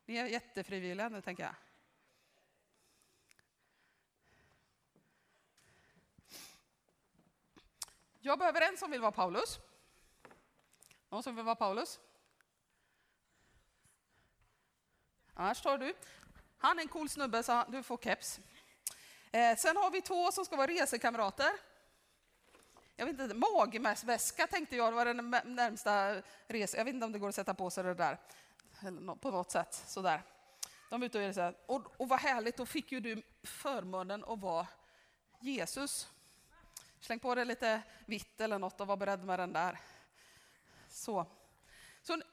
Ni 0.04 0.16
är 0.16 0.26
jättefrivilliga 0.26 1.08
nu, 1.08 1.22
tänker 1.22 1.42
jag. 1.42 1.54
Jag 8.20 8.38
behöver 8.38 8.60
en 8.60 8.76
som 8.76 8.90
vill 8.90 9.00
vara 9.00 9.12
Paulus. 9.12 9.58
Någon 11.08 11.22
som 11.22 11.36
vill 11.36 11.44
vara 11.44 11.56
Paulus? 11.56 12.00
Annars 15.40 15.60
tar 15.60 15.78
du. 15.78 15.94
Han 16.58 16.78
är 16.78 16.82
en 16.82 16.88
cool 16.88 17.08
snubbe, 17.08 17.42
så 17.42 17.64
du 17.68 17.82
får 17.82 17.96
keps. 17.96 18.40
Eh, 19.32 19.56
sen 19.56 19.76
har 19.76 19.90
vi 19.90 20.02
två 20.02 20.32
som 20.32 20.44
ska 20.44 20.56
vara 20.56 20.66
resekamrater. 20.66 21.50
Jag 22.96 23.06
vet 23.06 23.20
inte, 23.20 23.34
magväska 23.34 24.46
tänkte 24.46 24.76
jag, 24.76 24.92
det 24.92 24.96
var 24.96 25.04
den 25.04 25.30
närmsta 25.44 26.22
resan. 26.46 26.78
Jag 26.78 26.84
vet 26.84 26.94
inte 26.94 27.06
om 27.06 27.12
det 27.12 27.18
går 27.18 27.28
att 27.28 27.34
sätta 27.34 27.54
på 27.54 27.70
sig 27.70 27.84
det 27.84 27.94
där 27.94 28.18
eller 28.80 29.14
på 29.14 29.30
något 29.30 29.50
sätt. 29.50 29.74
Sådär. 29.86 30.22
De 30.90 31.02
är 31.02 31.06
ute 31.06 31.18
och, 31.18 31.24
reser. 31.24 31.54
och, 31.66 32.00
och 32.00 32.08
vad 32.08 32.20
härligt, 32.20 32.56
då 32.56 32.66
fick 32.66 32.92
ju 32.92 33.00
du 33.00 33.22
förmånen 33.42 34.24
att 34.24 34.40
vara 34.40 34.66
Jesus. 35.40 36.08
Släng 37.00 37.18
på 37.18 37.34
dig 37.34 37.44
lite 37.44 37.82
vitt 38.06 38.40
eller 38.40 38.58
något 38.58 38.80
och 38.80 38.86
var 38.86 38.96
beredd 38.96 39.24
med 39.24 39.38
den 39.38 39.52
där. 39.52 39.78
Så. 40.88 41.26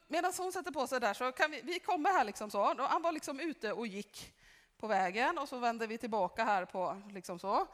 Medan 0.07 0.33
hon 0.37 0.51
sätter 0.51 0.71
på 0.71 0.87
sig 0.87 0.99
där 0.99 1.13
så 1.13 1.31
kan 1.31 1.51
vi, 1.51 1.61
vi 1.61 1.79
kommer 1.79 2.09
här 2.09 2.23
liksom 2.23 2.51
så. 2.51 2.71
Och 2.71 2.89
Han 2.89 3.01
var 3.01 3.11
liksom 3.11 3.39
ute 3.39 3.71
och 3.71 3.87
gick 3.87 4.33
på 4.77 4.87
vägen 4.87 5.37
och 5.37 5.49
så 5.49 5.59
vänder 5.59 5.87
vi 5.87 5.97
tillbaka 5.97 6.43
här 6.43 6.65
på 6.65 7.01
liksom 7.11 7.39
så. 7.39 7.67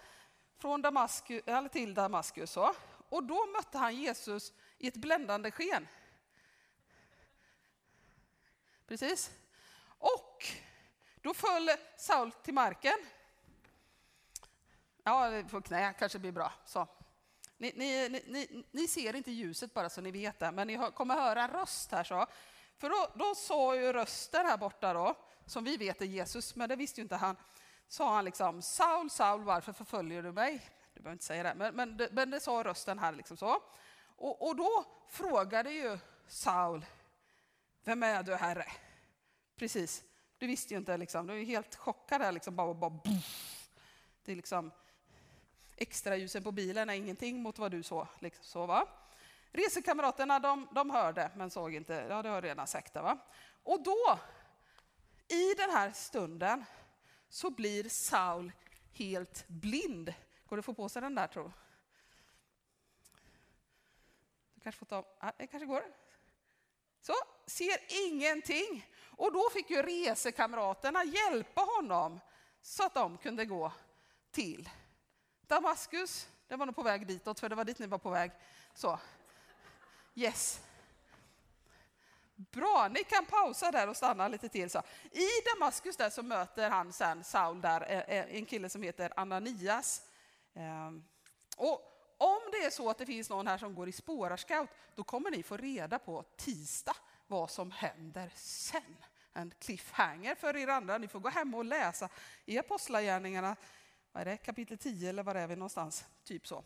Från 0.57 0.81
Damaskus, 0.81 1.43
eller 1.45 1.69
till 1.69 1.93
Damaskus 1.93 2.51
så. 2.51 2.73
Och 3.09 3.23
då 3.23 3.45
mötte 3.45 3.77
han 3.77 3.95
Jesus 3.95 4.53
i 4.77 4.87
ett 4.87 4.95
bländande 4.95 5.51
sken. 5.51 5.87
Precis. 8.87 9.31
Och 9.97 10.45
då 11.21 11.33
föll 11.33 11.69
Saul 11.97 12.31
till 12.31 12.53
marken. 12.53 12.97
Ja, 15.03 15.43
på 15.49 15.61
knä 15.61 15.93
kanske 15.93 16.19
blir 16.19 16.31
bra. 16.31 16.53
Så. 16.65 16.87
Ni, 17.61 17.73
ni, 17.75 18.21
ni, 18.27 18.63
ni, 18.71 18.87
ser 18.87 19.15
inte 19.15 19.31
ljuset 19.31 19.73
bara 19.73 19.89
så 19.89 20.01
ni 20.01 20.11
vet 20.11 20.39
det, 20.39 20.51
men 20.51 20.67
ni 20.67 20.79
kommer 20.95 21.15
höra 21.15 21.43
en 21.43 21.49
röst 21.49 21.91
här. 21.91 22.03
så. 22.03 22.27
För 22.77 22.89
då, 22.89 23.11
då 23.15 23.35
sa 23.35 23.75
ju 23.75 23.93
rösten 23.93 24.45
här 24.45 24.57
borta 24.57 24.93
då, 24.93 25.15
som 25.45 25.63
vi 25.63 25.77
vet 25.77 26.01
är 26.01 26.05
Jesus, 26.05 26.55
men 26.55 26.69
det 26.69 26.75
visste 26.75 27.01
ju 27.01 27.03
inte 27.03 27.15
han, 27.15 27.35
sa 27.87 28.15
han 28.15 28.25
liksom 28.25 28.61
Saul, 28.61 29.09
Saul, 29.09 29.43
varför 29.43 29.73
förföljer 29.73 30.23
du 30.23 30.31
mig? 30.31 30.69
Du 30.93 31.01
behöver 31.01 31.13
inte 31.13 31.25
säga 31.25 31.43
det, 31.43 31.53
men, 31.55 31.75
men, 31.75 31.97
det, 31.97 32.09
men 32.11 32.29
det 32.29 32.39
sa 32.39 32.63
rösten 32.63 32.99
här 32.99 33.11
liksom 33.11 33.37
så. 33.37 33.63
Och, 34.15 34.47
och 34.47 34.55
då 34.55 34.85
frågade 35.09 35.71
ju 35.71 35.97
Saul, 36.27 36.85
vem 37.83 38.03
är 38.03 38.23
du 38.23 38.35
herre? 38.35 38.65
Precis, 39.55 40.03
du 40.37 40.47
visste 40.47 40.73
ju 40.73 40.77
inte 40.77 40.97
liksom, 40.97 41.27
du 41.27 41.39
är 41.39 41.45
helt 41.45 41.75
chockad 41.75 42.21
här 42.21 42.31
liksom, 42.31 42.55
bara, 42.55 42.73
bara 42.73 42.99
det 44.25 44.31
är 44.31 44.35
liksom 44.35 44.71
extra 45.81 46.15
ljusen 46.15 46.43
på 46.43 46.51
bilen 46.51 46.89
är 46.89 46.93
ingenting 46.93 47.41
mot 47.41 47.59
vad 47.59 47.71
du 47.71 47.83
såg. 47.83 48.07
Liksom 48.19 48.43
så, 48.43 48.65
va? 48.65 48.87
Resekamraterna 49.51 50.39
de, 50.39 50.67
de 50.71 50.89
hörde 50.89 51.31
men 51.35 51.49
såg 51.49 51.73
inte. 51.73 51.93
Ja, 52.09 52.21
det 52.21 52.29
har 52.29 52.35
jag 52.35 52.43
redan 52.43 52.67
sagt. 52.67 52.93
Det, 52.93 53.01
va? 53.01 53.17
Och 53.63 53.83
då, 53.83 54.19
i 55.27 55.53
den 55.53 55.69
här 55.69 55.91
stunden, 55.91 56.65
så 57.29 57.49
blir 57.49 57.89
Saul 57.89 58.51
helt 58.93 59.47
blind. 59.47 60.13
Går 60.45 60.55
det 60.55 60.59
att 60.59 60.65
få 60.65 60.73
på 60.73 60.89
sig 60.89 61.01
den 61.01 61.15
där 61.15 61.27
tror 61.27 61.43
du? 61.43 61.51
Du 64.53 64.61
kanske 64.61 64.79
får 64.79 64.85
ta... 64.85 65.05
Ja, 65.19 65.31
det 65.37 65.47
kanske 65.47 65.65
går. 65.65 65.83
Så, 67.01 67.13
ser 67.45 68.07
ingenting. 68.07 68.87
Och 69.17 69.33
då 69.33 69.49
fick 69.53 69.69
ju 69.69 69.81
resekamraterna 69.81 71.03
hjälpa 71.03 71.61
honom 71.61 72.19
så 72.61 72.85
att 72.85 72.93
de 72.93 73.17
kunde 73.17 73.45
gå 73.45 73.71
till 74.31 74.69
Damaskus. 75.51 76.27
Det 76.47 76.55
var 76.55 76.65
nog 76.65 76.75
på 76.75 76.83
väg 76.83 77.07
ditåt, 77.07 77.39
för 77.39 77.49
det 77.49 77.55
var 77.55 77.65
dit 77.65 77.79
ni 77.79 77.87
var 77.87 77.97
på 77.97 78.09
väg. 78.09 78.31
Så. 78.73 78.99
Yes. 80.15 80.61
Bra, 82.35 82.87
ni 82.91 83.03
kan 83.03 83.25
pausa 83.25 83.71
där 83.71 83.89
och 83.89 83.97
stanna 83.97 84.27
lite 84.27 84.49
till. 84.49 84.69
Så. 84.69 84.81
I 85.11 85.27
Damaskus 85.53 85.97
där 85.97 86.09
så 86.09 86.23
möter 86.23 86.69
han 86.69 86.93
sen 86.93 87.23
Saul 87.23 87.61
där, 87.61 87.81
eh, 87.81 87.99
eh, 87.99 88.35
en 88.35 88.45
kille 88.45 88.69
som 88.69 88.83
heter 88.83 89.13
Ananias. 89.15 90.01
Ehm, 90.53 91.03
och 91.57 91.81
om 92.17 92.39
det 92.51 92.57
är 92.57 92.69
så 92.69 92.89
att 92.89 92.97
det 92.97 93.05
finns 93.05 93.29
någon 93.29 93.47
här 93.47 93.57
som 93.57 93.75
går 93.75 93.89
i 93.89 93.91
spårarscout, 93.91 94.69
då 94.95 95.03
kommer 95.03 95.31
ni 95.31 95.43
få 95.43 95.57
reda 95.57 95.99
på 95.99 96.23
tisdag 96.37 96.95
vad 97.27 97.51
som 97.51 97.71
händer 97.71 98.31
sen. 98.35 98.97
En 99.33 99.53
cliffhanger 99.59 100.35
för 100.35 100.55
er 100.55 100.67
andra. 100.67 100.97
Ni 100.97 101.07
får 101.07 101.19
gå 101.19 101.29
hem 101.29 101.55
och 101.55 101.65
läsa 101.65 102.09
i 102.45 102.59
Apostlagärningarna, 102.59 103.55
vad 104.11 104.21
är 104.21 104.25
det, 104.25 104.37
kapitel 104.37 104.77
10 104.77 105.09
eller 105.09 105.23
var 105.23 105.35
är 105.35 105.47
vi 105.47 105.55
någonstans? 105.55 106.05
Typ 106.23 106.47
så. 106.47 106.63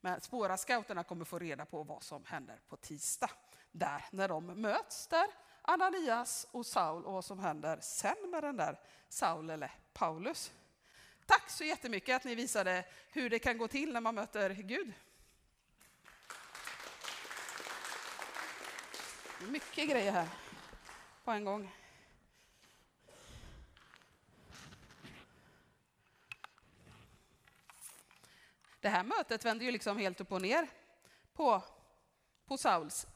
Men 0.00 0.20
spårarscouterna 0.20 1.04
kommer 1.04 1.24
få 1.24 1.38
reda 1.38 1.66
på 1.66 1.82
vad 1.82 2.02
som 2.02 2.24
händer 2.24 2.60
på 2.68 2.76
tisdag. 2.76 3.30
Där, 3.72 4.04
när 4.10 4.28
de 4.28 4.46
möts 4.46 5.06
där, 5.06 5.26
Ananias 5.62 6.46
och 6.50 6.66
Saul 6.66 7.04
och 7.04 7.12
vad 7.12 7.24
som 7.24 7.38
händer 7.38 7.78
sen 7.80 8.30
med 8.30 8.42
den 8.42 8.56
där 8.56 8.78
Saul 9.08 9.50
eller 9.50 9.72
Paulus. 9.92 10.52
Tack 11.26 11.50
så 11.50 11.64
jättemycket 11.64 12.16
att 12.16 12.24
ni 12.24 12.34
visade 12.34 12.84
hur 13.10 13.30
det 13.30 13.38
kan 13.38 13.58
gå 13.58 13.68
till 13.68 13.92
när 13.92 14.00
man 14.00 14.14
möter 14.14 14.50
Gud. 14.50 14.92
Mycket 19.48 19.90
grejer 19.90 20.12
här 20.12 20.28
på 21.24 21.30
en 21.30 21.44
gång. 21.44 21.79
Det 28.80 28.88
här 28.88 29.04
mötet 29.04 29.44
vände 29.44 29.64
ju 29.64 29.70
liksom 29.70 29.98
helt 29.98 30.20
upp 30.20 30.32
och 30.32 30.42
ner 30.42 30.68
på, 31.32 31.62
på 32.46 32.58
Sauls, 32.58 33.06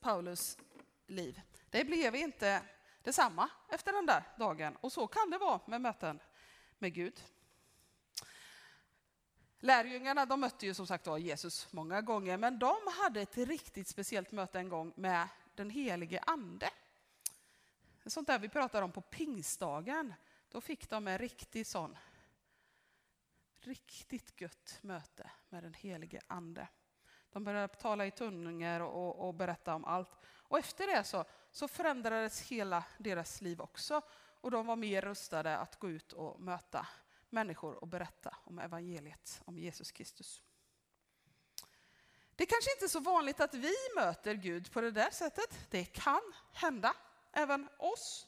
Paulus 0.00 0.58
liv. 1.06 1.40
Det 1.70 1.84
blev 1.84 2.14
inte 2.14 2.62
detsamma 3.02 3.48
efter 3.68 3.92
den 3.92 4.06
där 4.06 4.22
dagen 4.38 4.76
och 4.80 4.92
så 4.92 5.06
kan 5.06 5.30
det 5.30 5.38
vara 5.38 5.60
med 5.66 5.80
möten 5.80 6.20
med 6.78 6.94
Gud. 6.94 7.20
Lärjungarna 9.58 10.26
de 10.26 10.40
mötte 10.40 10.66
ju 10.66 10.74
som 10.74 10.86
sagt 10.86 11.06
var 11.06 11.18
Jesus 11.18 11.72
många 11.72 12.00
gånger, 12.00 12.36
men 12.36 12.58
de 12.58 12.76
hade 13.02 13.20
ett 13.20 13.36
riktigt 13.36 13.88
speciellt 13.88 14.32
möte 14.32 14.58
en 14.58 14.68
gång 14.68 14.92
med 14.96 15.28
den 15.54 15.70
helige 15.70 16.20
ande. 16.26 16.70
Sånt 18.06 18.26
där 18.26 18.38
vi 18.38 18.48
pratar 18.48 18.82
om 18.82 18.92
på 18.92 19.00
pingstdagen. 19.00 20.14
Då 20.48 20.60
fick 20.60 20.90
de 20.90 21.08
en 21.08 21.18
riktig 21.18 21.66
sån 21.66 21.96
riktigt 23.66 24.40
gött 24.40 24.78
möte 24.82 25.30
med 25.48 25.62
den 25.62 25.74
helige 25.74 26.20
ande. 26.26 26.68
De 27.30 27.44
började 27.44 27.74
tala 27.74 28.06
i 28.06 28.10
tungor 28.10 28.80
och, 28.80 29.28
och 29.28 29.34
berätta 29.34 29.74
om 29.74 29.84
allt. 29.84 30.18
Och 30.24 30.58
efter 30.58 30.86
det 30.86 31.04
så, 31.04 31.24
så 31.50 31.68
förändrades 31.68 32.40
hela 32.40 32.84
deras 32.98 33.40
liv 33.40 33.60
också. 33.60 34.02
Och 34.40 34.50
de 34.50 34.66
var 34.66 34.76
mer 34.76 35.02
rustade 35.02 35.58
att 35.58 35.78
gå 35.78 35.90
ut 35.90 36.12
och 36.12 36.40
möta 36.40 36.86
människor 37.30 37.74
och 37.74 37.88
berätta 37.88 38.36
om 38.44 38.58
evangeliet, 38.58 39.42
om 39.44 39.58
Jesus 39.58 39.92
Kristus. 39.92 40.42
Det 42.36 42.44
är 42.44 42.46
kanske 42.46 42.72
inte 42.72 42.84
är 42.84 42.88
så 42.88 43.00
vanligt 43.00 43.40
att 43.40 43.54
vi 43.54 43.74
möter 43.94 44.34
Gud 44.34 44.72
på 44.72 44.80
det 44.80 44.90
där 44.90 45.10
sättet. 45.10 45.66
Det 45.70 45.84
kan 45.84 46.32
hända 46.52 46.96
även 47.32 47.68
oss. 47.78 48.26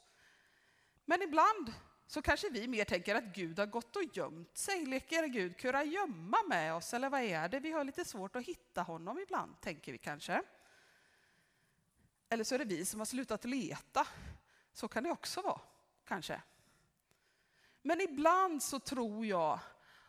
Men 1.04 1.22
ibland 1.22 1.72
så 2.06 2.22
kanske 2.22 2.48
vi 2.50 2.68
mer 2.68 2.84
tänker 2.84 3.14
att 3.14 3.24
Gud 3.24 3.58
har 3.58 3.66
gått 3.66 3.96
och 3.96 4.16
gömt 4.16 4.56
sig. 4.56 4.86
Leker 4.86 5.26
Gud 5.26 5.56
kurragömma 5.56 6.38
med 6.48 6.74
oss? 6.74 6.94
Eller 6.94 7.10
vad 7.10 7.20
är 7.20 7.48
det? 7.48 7.60
Vi 7.60 7.70
har 7.70 7.84
lite 7.84 8.04
svårt 8.04 8.36
att 8.36 8.44
hitta 8.44 8.82
honom 8.82 9.18
ibland, 9.18 9.60
tänker 9.60 9.92
vi 9.92 9.98
kanske. 9.98 10.42
Eller 12.28 12.44
så 12.44 12.54
är 12.54 12.58
det 12.58 12.64
vi 12.64 12.84
som 12.84 13.00
har 13.00 13.04
slutat 13.04 13.44
leta. 13.44 14.06
Så 14.72 14.88
kan 14.88 15.02
det 15.02 15.10
också 15.10 15.40
vara, 15.40 15.60
kanske. 16.04 16.42
Men 17.82 18.00
ibland 18.00 18.62
så 18.62 18.80
tror 18.80 19.26
jag 19.26 19.58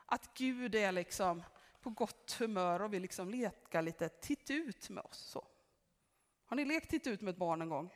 att 0.06 0.38
Gud 0.38 0.76
är 0.76 0.92
liksom 0.92 1.44
på 1.82 1.90
gott 1.90 2.32
humör 2.40 2.82
och 2.82 2.94
vill 2.94 3.02
liksom 3.02 3.30
leka 3.30 3.82
lite 3.82 4.10
titt 4.10 4.52
ut 4.52 4.90
med 4.90 5.04
oss. 5.04 5.18
Så. 5.18 5.48
Har 6.46 6.56
ni 6.56 6.66
lekt 6.66 6.90
titt 6.90 7.08
ut 7.08 7.22
med 7.22 7.32
ett 7.32 7.38
barn 7.38 7.62
en 7.62 7.70
gång? 7.70 7.94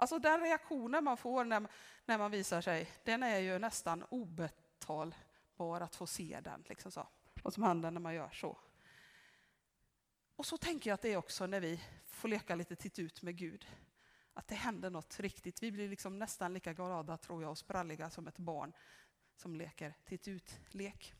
Alltså 0.00 0.18
den 0.18 0.40
reaktionen 0.40 1.04
man 1.04 1.16
får 1.16 1.44
när, 1.44 1.68
när 2.04 2.18
man 2.18 2.30
visar 2.30 2.60
sig, 2.60 2.90
den 3.04 3.22
är 3.22 3.38
ju 3.38 3.58
nästan 3.58 4.04
obetalbar 4.08 5.80
att 5.80 5.94
få 5.94 6.06
se 6.06 6.40
den. 6.42 6.64
Liksom 6.68 6.92
så. 6.92 7.08
Vad 7.42 7.54
som 7.54 7.62
händer 7.62 7.90
när 7.90 8.00
man 8.00 8.14
gör 8.14 8.30
så. 8.30 8.58
Och 10.36 10.46
så 10.46 10.58
tänker 10.58 10.90
jag 10.90 10.94
att 10.94 11.02
det 11.02 11.12
är 11.12 11.16
också 11.16 11.46
när 11.46 11.60
vi 11.60 11.80
får 12.06 12.28
leka 12.28 12.54
lite 12.54 12.76
titt 12.76 12.98
ut 12.98 13.22
med 13.22 13.36
Gud. 13.36 13.66
Att 14.34 14.48
det 14.48 14.54
händer 14.54 14.90
något 14.90 15.20
riktigt. 15.20 15.62
Vi 15.62 15.72
blir 15.72 15.88
liksom 15.88 16.18
nästan 16.18 16.54
lika 16.54 16.72
glada 16.72 17.16
tror 17.16 17.42
jag 17.42 17.50
och 17.50 17.58
spralliga 17.58 18.10
som 18.10 18.28
ett 18.28 18.38
barn 18.38 18.72
som 19.36 19.56
leker 19.56 19.94
titt 20.04 20.28
ut-lek. 20.28 21.14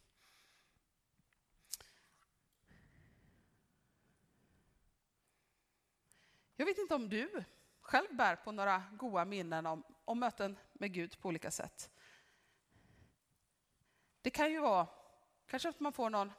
Jag 6.57 6.66
vet 6.66 6.78
inte 6.78 6.95
om 6.95 7.09
du 7.09 7.45
själv 7.91 8.16
bär 8.16 8.36
på 8.36 8.53
några 8.53 8.82
goda 8.93 9.24
minnen 9.24 9.66
om, 9.66 9.84
om 10.05 10.18
möten 10.20 10.59
med 10.72 10.93
Gud 10.93 11.20
på 11.20 11.28
olika 11.28 11.51
sätt. 11.51 11.91
Det 14.22 14.30
kan 14.30 14.53
ju 14.53 14.61
vara 14.61 14.86
kanske 15.47 15.68
att 15.68 15.80
man 15.80 15.93
får 15.93 16.11
någon, 16.11 16.32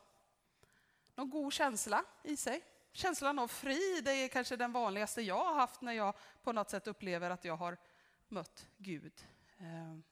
någon 1.16 1.30
god 1.30 1.54
känsla 1.54 2.06
i 2.24 2.38
sig. 2.38 2.64
Känslan 2.92 3.40
av 3.40 3.48
frid 3.48 4.08
är 4.08 4.28
kanske 4.28 4.56
den 4.56 4.72
vanligaste 4.72 5.22
jag 5.22 5.44
har 5.44 5.54
haft 5.54 5.82
när 5.82 5.94
jag 5.94 6.16
på 6.44 6.52
något 6.52 6.70
sätt 6.70 6.88
upplever 6.88 7.30
att 7.30 7.46
jag 7.46 7.58
har 7.58 7.78
mött 8.28 8.68
Gud. 8.78 9.28
Ehm, 9.58 10.04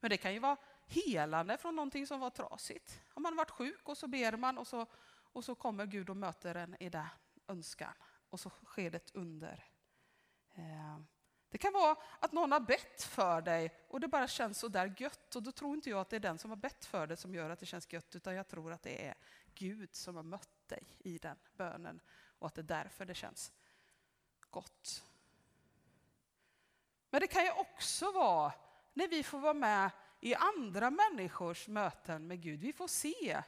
men 0.00 0.10
det 0.10 0.16
kan 0.16 0.32
ju 0.32 0.38
vara 0.38 0.56
helande 0.86 1.58
från 1.58 1.76
någonting 1.76 2.06
som 2.06 2.20
var 2.20 2.30
trasigt. 2.30 3.00
Har 3.08 3.22
man 3.22 3.36
varit 3.36 3.50
sjuk 3.50 3.88
och 3.88 3.98
så 3.98 4.08
ber 4.08 4.36
man 4.36 4.58
och 4.58 4.66
så, 4.66 4.86
och 5.32 5.44
så 5.44 5.54
kommer 5.54 5.86
Gud 5.86 6.10
och 6.10 6.16
möter 6.16 6.54
en 6.54 6.76
i 6.80 6.88
den 6.88 7.06
önskan 7.48 7.92
och 8.30 8.40
så 8.40 8.50
sker 8.50 8.90
det 8.90 8.96
ett 8.96 9.14
under. 9.14 9.69
Eh, 10.54 10.98
det 11.50 11.58
kan 11.58 11.72
vara 11.72 11.96
att 12.20 12.32
någon 12.32 12.52
har 12.52 12.60
bett 12.60 13.02
för 13.02 13.42
dig 13.42 13.74
och 13.88 14.00
det 14.00 14.08
bara 14.08 14.28
känns 14.28 14.58
så 14.58 14.68
där 14.68 14.94
gött 14.98 15.36
och 15.36 15.42
då 15.42 15.52
tror 15.52 15.74
inte 15.74 15.90
jag 15.90 16.00
att 16.00 16.10
det 16.10 16.16
är 16.16 16.20
den 16.20 16.38
som 16.38 16.50
har 16.50 16.56
bett 16.56 16.84
för 16.84 17.06
dig 17.06 17.16
som 17.16 17.34
gör 17.34 17.50
att 17.50 17.58
det 17.58 17.66
känns 17.66 17.92
gött 17.92 18.16
utan 18.16 18.34
jag 18.34 18.48
tror 18.48 18.72
att 18.72 18.82
det 18.82 19.06
är 19.06 19.14
Gud 19.54 19.94
som 19.94 20.16
har 20.16 20.22
mött 20.22 20.68
dig 20.68 20.96
i 20.98 21.18
den 21.18 21.36
bönen 21.56 22.00
och 22.38 22.46
att 22.46 22.54
det 22.54 22.60
är 22.60 22.62
därför 22.62 23.04
det 23.04 23.14
känns 23.14 23.52
gott. 24.50 25.04
Men 27.10 27.20
det 27.20 27.26
kan 27.26 27.44
ju 27.44 27.50
också 27.50 28.12
vara 28.12 28.52
när 28.92 29.08
vi 29.08 29.22
får 29.22 29.38
vara 29.38 29.54
med 29.54 29.90
i 30.20 30.34
andra 30.34 30.90
människors 30.90 31.68
möten 31.68 32.26
med 32.26 32.42
Gud. 32.42 32.60
Vi 32.60 32.72
får 32.72 32.88
se. 32.88 33.42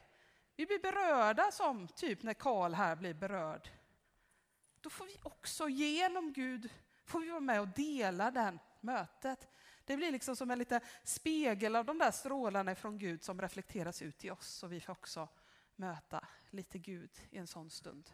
Vi 0.56 0.66
blir 0.66 0.78
berörda 0.78 1.50
som 1.50 1.88
typ 1.88 2.22
när 2.22 2.34
Karl 2.34 2.74
här 2.74 2.96
blir 2.96 3.14
berörd. 3.14 3.68
Då 4.80 4.90
får 4.90 5.06
vi 5.06 5.18
också 5.22 5.68
genom 5.68 6.32
Gud 6.32 6.70
får 7.04 7.20
vi 7.20 7.30
vara 7.30 7.40
med 7.40 7.60
och 7.60 7.68
dela 7.68 8.30
det 8.30 8.58
mötet. 8.80 9.48
Det 9.84 9.96
blir 9.96 10.12
liksom 10.12 10.36
som 10.36 10.50
en 10.50 10.58
liten 10.58 10.80
spegel 11.04 11.76
av 11.76 11.84
de 11.84 11.98
där 11.98 12.10
strålarna 12.10 12.74
från 12.74 12.98
Gud 12.98 13.24
som 13.24 13.40
reflekteras 13.40 14.02
ut 14.02 14.24
i 14.24 14.30
oss 14.30 14.62
och 14.62 14.72
vi 14.72 14.80
får 14.80 14.92
också 14.92 15.28
möta 15.76 16.24
lite 16.50 16.78
Gud 16.78 17.10
i 17.30 17.38
en 17.38 17.46
sån 17.46 17.70
stund. 17.70 18.10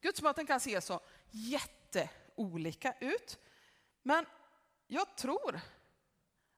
Gudsmöten 0.00 0.46
kan 0.46 0.60
se 0.60 0.80
så 0.80 1.00
jätteolika 1.30 2.94
ut. 3.00 3.38
Men 4.02 4.26
jag 4.86 5.16
tror 5.16 5.60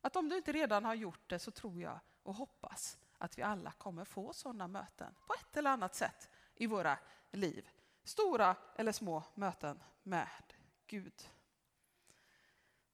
att 0.01 0.17
om 0.17 0.29
du 0.29 0.37
inte 0.37 0.53
redan 0.53 0.85
har 0.85 0.95
gjort 0.95 1.31
det 1.31 1.39
så 1.39 1.51
tror 1.51 1.83
jag 1.83 2.01
och 2.23 2.35
hoppas 2.35 2.99
att 3.19 3.39
vi 3.39 3.43
alla 3.43 3.73
kommer 3.73 4.05
få 4.05 4.33
sådana 4.33 4.69
möten 4.69 5.15
på 5.27 5.35
ett 5.35 5.57
eller 5.57 5.71
annat 5.71 5.95
sätt 5.95 6.29
i 6.55 6.67
våra 6.67 6.99
liv. 7.31 7.69
Stora 8.09 8.57
eller 8.77 8.93
små 8.93 9.23
möten 9.35 9.83
med 10.03 10.29
Gud. 10.87 11.29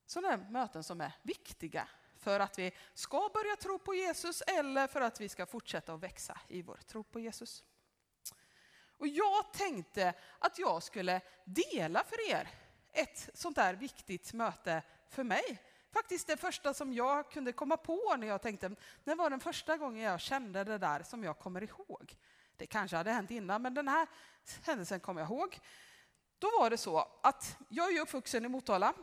Sådana 0.07 0.37
möten 0.37 0.85
som 0.85 1.01
är 1.01 1.13
viktiga 1.23 1.89
för 2.17 2.41
att 2.41 2.59
vi 2.59 2.73
ska 2.95 3.31
börja 3.35 3.57
tro 3.57 3.79
på 3.79 3.95
Jesus 3.95 4.41
eller 4.41 4.87
för 4.87 5.01
att 5.01 5.21
vi 5.21 5.29
ska 5.29 5.47
fortsätta 5.47 5.95
att 5.95 6.03
växa 6.03 6.41
i 6.49 6.63
vår 6.63 6.77
tro 6.77 7.05
på 7.05 7.21
Jesus. 7.21 7.65
Och 8.99 9.07
jag 9.07 9.53
tänkte 9.53 10.15
att 10.39 10.59
jag 10.59 10.83
skulle 10.83 11.21
dela 11.45 12.05
för 12.05 12.31
er 12.31 12.49
ett 12.93 13.31
sånt 13.35 13.57
där 13.57 13.75
viktigt 13.75 14.33
möte 14.33 14.83
för 15.09 15.25
mig. 15.25 15.63
Faktiskt 15.93 16.27
det 16.27 16.37
första 16.37 16.75
som 16.75 16.93
jag 16.93 17.31
kunde 17.31 17.53
komma 17.53 17.77
på 17.77 18.17
när 18.19 18.27
jag 18.27 18.43
tänkte, 18.43 18.77
när 19.05 19.17
var 19.17 19.31
den 19.31 19.41
första 19.41 19.77
gången 19.77 20.03
jag 20.03 20.21
kände 20.21 20.65
det 20.65 20.79
där 20.79 21.03
som 21.03 21.25
jag 21.25 21.39
kommer 21.39 21.63
ihåg? 21.63 22.17
Det 22.57 22.67
kanske 22.67 22.97
hade 22.97 23.11
hänt 23.11 23.31
innan, 23.31 23.63
men 23.63 23.75
den 23.75 23.89
här 23.89 24.07
händelsen 24.63 25.01
kommer 25.01 25.21
jag 25.21 25.31
ihåg. 25.31 25.61
Då 26.39 26.51
var 26.61 26.71
det 26.71 26.77
så 26.77 27.09
att 27.23 27.57
jag 27.69 27.97
är 27.97 28.01
uppvuxen 28.01 28.45
i 28.45 28.49
Motala. 28.49 28.95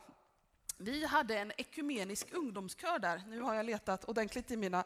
Vi 0.78 1.06
hade 1.06 1.38
en 1.38 1.52
ekumenisk 1.58 2.34
ungdomskör 2.34 3.00
där. 3.00 3.22
Nu 3.28 3.42
har 3.42 3.54
jag 3.54 3.66
letat 3.66 4.06
ordentligt 4.06 4.52
i 4.52 4.58
mina, 4.58 4.84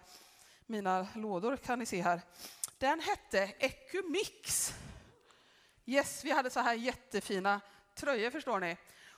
mina 0.65 1.07
lådor 1.15 1.57
kan 1.57 1.79
ni 1.79 1.85
se 1.85 2.01
här. 2.01 2.21
Den 2.77 2.99
hette 2.99 3.53
Ekumix. 3.59 4.73
Yes, 5.85 6.25
vi 6.25 6.31
hade 6.31 6.49
så 6.49 6.59
här 6.59 6.73
jättefina 6.73 7.61
tröjor 7.95 8.31
förstår 8.31 8.59
ni. 8.59 8.77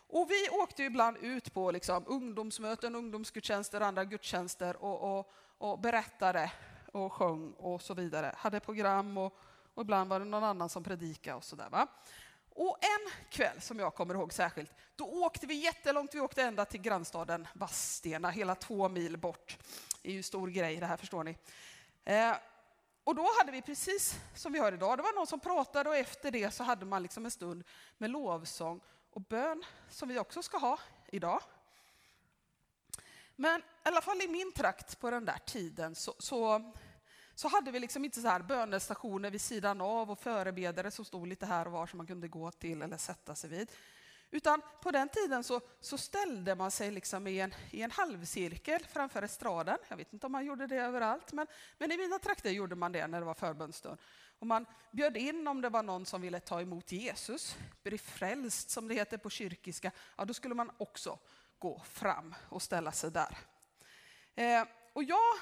Och 0.10 0.32
vi 0.32 0.50
åkte 0.50 0.84
ibland 0.84 1.18
ut 1.18 1.54
på 1.54 1.72
liksom, 1.72 2.04
ungdomsmöten, 2.08 2.96
ungdomsgudstjänster 2.96 3.82
och 3.82 3.88
andra 3.88 4.06
gudstjänster 4.06 4.76
och, 4.76 5.20
och, 5.20 5.32
och 5.58 5.80
berättade 5.80 6.52
och 6.92 7.14
sjöng 7.14 7.54
och 7.54 7.82
så 7.82 7.94
vidare. 7.94 8.36
Hade 8.38 8.60
program 8.60 9.18
och, 9.18 9.38
och 9.74 9.82
ibland 9.82 10.10
var 10.10 10.20
det 10.20 10.26
någon 10.26 10.44
annan 10.44 10.70
som 10.70 10.84
predikade 10.84 11.38
och 11.38 11.44
sådär. 11.44 11.70
Va? 11.70 11.88
Och 12.50 12.78
en 12.82 13.30
kväll 13.30 13.62
som 13.62 13.80
jag 13.80 13.96
kommer 13.96 14.14
ihåg 14.16 14.34
särskilt, 14.34 14.74
då 14.96 15.06
åkte 15.06 15.48
vi 15.48 15.54
jättelångt. 15.54 16.16
Vi 16.16 16.20
åkte 16.20 16.44
ända 16.44 16.66
till 16.66 16.82
grannstaden 16.82 17.48
Vadstena, 17.54 18.30
hela 18.30 18.56
två 18.56 18.90
mil 18.90 19.18
bort. 19.18 19.58
Det 20.02 20.10
är 20.10 20.14
ju 20.14 20.18
en 20.18 20.24
stor 20.24 20.48
grej 20.48 20.76
det 20.76 20.86
här 20.86 20.98
förstår 20.98 21.24
ni. 21.24 21.38
Eh, 22.06 22.36
och 23.04 23.16
då 23.16 23.28
hade 23.38 23.52
vi 23.52 23.62
precis 23.62 24.20
som 24.36 24.54
vi 24.54 24.60
har 24.60 24.72
idag, 24.72 24.98
det 24.98 25.04
var 25.04 25.16
någon 25.16 25.28
som 25.28 25.40
pratade 25.40 25.90
och 25.90 25.96
efter 25.96 26.32
det 26.32 26.52
så 26.52 26.64
hade 26.64 26.86
man 26.86 27.04
liksom 27.04 27.26
en 27.26 27.32
stund 27.32 27.64
med 27.98 28.10
lovsång 28.10 28.82
och 29.12 29.22
bön 29.22 29.64
som 29.90 30.10
vi 30.10 30.20
också 30.20 30.42
ska 30.42 30.58
ha 30.58 30.80
idag. 31.08 31.42
Men 33.40 33.60
i 33.60 33.64
alla 33.84 34.02
fall 34.02 34.22
i 34.22 34.28
min 34.28 34.52
trakt 34.52 35.00
på 35.00 35.12
den 35.12 35.26
där 35.26 35.38
tiden 35.46 35.96
så, 35.96 36.14
så, 36.20 36.72
så 37.36 37.48
hade 37.48 37.72
vi 37.72 37.80
liksom 37.80 38.06
inte 38.06 38.22
så 38.22 38.28
här 38.28 38.40
bönestationer 38.40 39.32
vid 39.32 39.42
sidan 39.42 39.82
av 39.82 40.12
och 40.12 40.20
förebedare 40.20 40.92
som 40.92 41.06
stod 41.06 41.28
lite 41.28 41.46
här 41.46 41.66
och 41.66 41.72
var 41.72 41.88
som 41.88 41.98
man 41.98 42.08
kunde 42.08 42.28
gå 42.28 42.52
till 42.52 42.82
eller 42.82 42.98
sätta 42.98 43.36
sig 43.36 43.50
vid. 43.50 43.72
Utan 44.32 44.62
på 44.82 44.92
den 44.92 45.10
tiden 45.10 45.44
så, 45.44 45.62
så 45.80 45.98
ställde 45.98 46.56
man 46.56 46.72
sig 46.72 46.92
liksom 46.92 47.28
i, 47.28 47.40
en, 47.40 47.54
i 47.72 47.82
en 47.82 47.92
halvcirkel 47.92 48.86
framför 48.90 49.22
estraden. 49.22 49.78
Jag 49.88 49.98
vet 49.98 50.14
inte 50.14 50.26
om 50.26 50.32
man 50.32 50.46
gjorde 50.46 50.68
det 50.68 50.76
överallt, 50.76 51.34
men, 51.34 51.48
men 51.78 51.92
i 51.92 51.98
mina 51.98 52.20
trakter 52.20 52.50
gjorde 52.50 52.76
man 52.76 52.92
det 52.92 53.08
när 53.08 53.20
det 53.20 53.26
var 53.26 53.34
förbönstund. 53.34 53.98
Och 54.40 54.48
man 54.48 54.66
bjöd 54.92 55.18
in 55.18 55.48
om 55.48 55.62
det 55.62 55.70
var 55.70 55.84
någon 55.84 56.06
som 56.06 56.22
ville 56.22 56.40
ta 56.40 56.62
emot 56.62 56.92
Jesus, 56.92 57.58
bli 57.84 57.98
frälst 57.98 58.70
som 58.70 58.88
det 58.88 58.94
heter 58.94 59.18
på 59.18 59.30
kyrkiska, 59.30 59.92
ja 60.18 60.26
då 60.26 60.34
skulle 60.34 60.56
man 60.56 60.72
också 60.78 61.20
gå 61.60 61.80
fram 61.80 62.36
och 62.50 62.62
ställa 62.62 62.92
sig 62.92 63.12
där. 63.12 63.38
Eh, 64.36 64.68
och 64.94 65.04
jag 65.04 65.38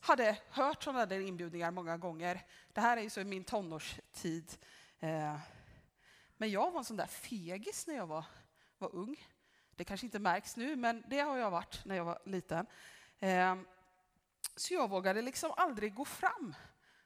hade 0.00 0.38
hört 0.50 0.82
sådana 0.82 1.06
där 1.06 1.20
inbjudningar 1.20 1.70
många 1.70 1.96
gånger. 1.96 2.46
Det 2.72 2.80
här 2.80 2.96
är 2.96 3.02
ju 3.02 3.10
så 3.10 3.20
i 3.20 3.24
min 3.24 3.44
tonårstid. 3.44 4.56
Eh, 4.98 5.38
men 6.36 6.50
jag 6.50 6.70
var 6.70 6.78
en 6.78 6.84
sån 6.84 6.96
där 6.96 7.06
fegis 7.06 7.86
när 7.86 7.94
jag 7.94 8.06
var, 8.06 8.24
var 8.78 8.94
ung. 8.94 9.16
Det 9.76 9.84
kanske 9.84 10.06
inte 10.06 10.18
märks 10.18 10.56
nu, 10.56 10.76
men 10.76 11.04
det 11.06 11.20
har 11.20 11.36
jag 11.36 11.50
varit 11.50 11.84
när 11.84 11.96
jag 11.96 12.04
var 12.04 12.18
liten. 12.24 12.66
Eh, 13.18 13.56
så 14.56 14.74
jag 14.74 14.90
vågade 14.90 15.22
liksom 15.22 15.52
aldrig 15.56 15.94
gå 15.94 16.04
fram 16.04 16.54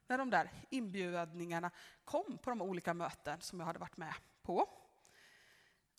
när 0.07 0.19
de 0.19 0.31
där 0.31 0.51
inbjudningarna 0.71 1.71
kom 2.05 2.39
på 2.39 2.51
de 2.51 2.63
olika 2.63 2.95
möten 2.95 3.41
som 3.41 3.61
jag 3.61 3.67
hade 3.67 3.79
varit 3.79 3.97
med 3.97 4.15
på. 4.43 4.69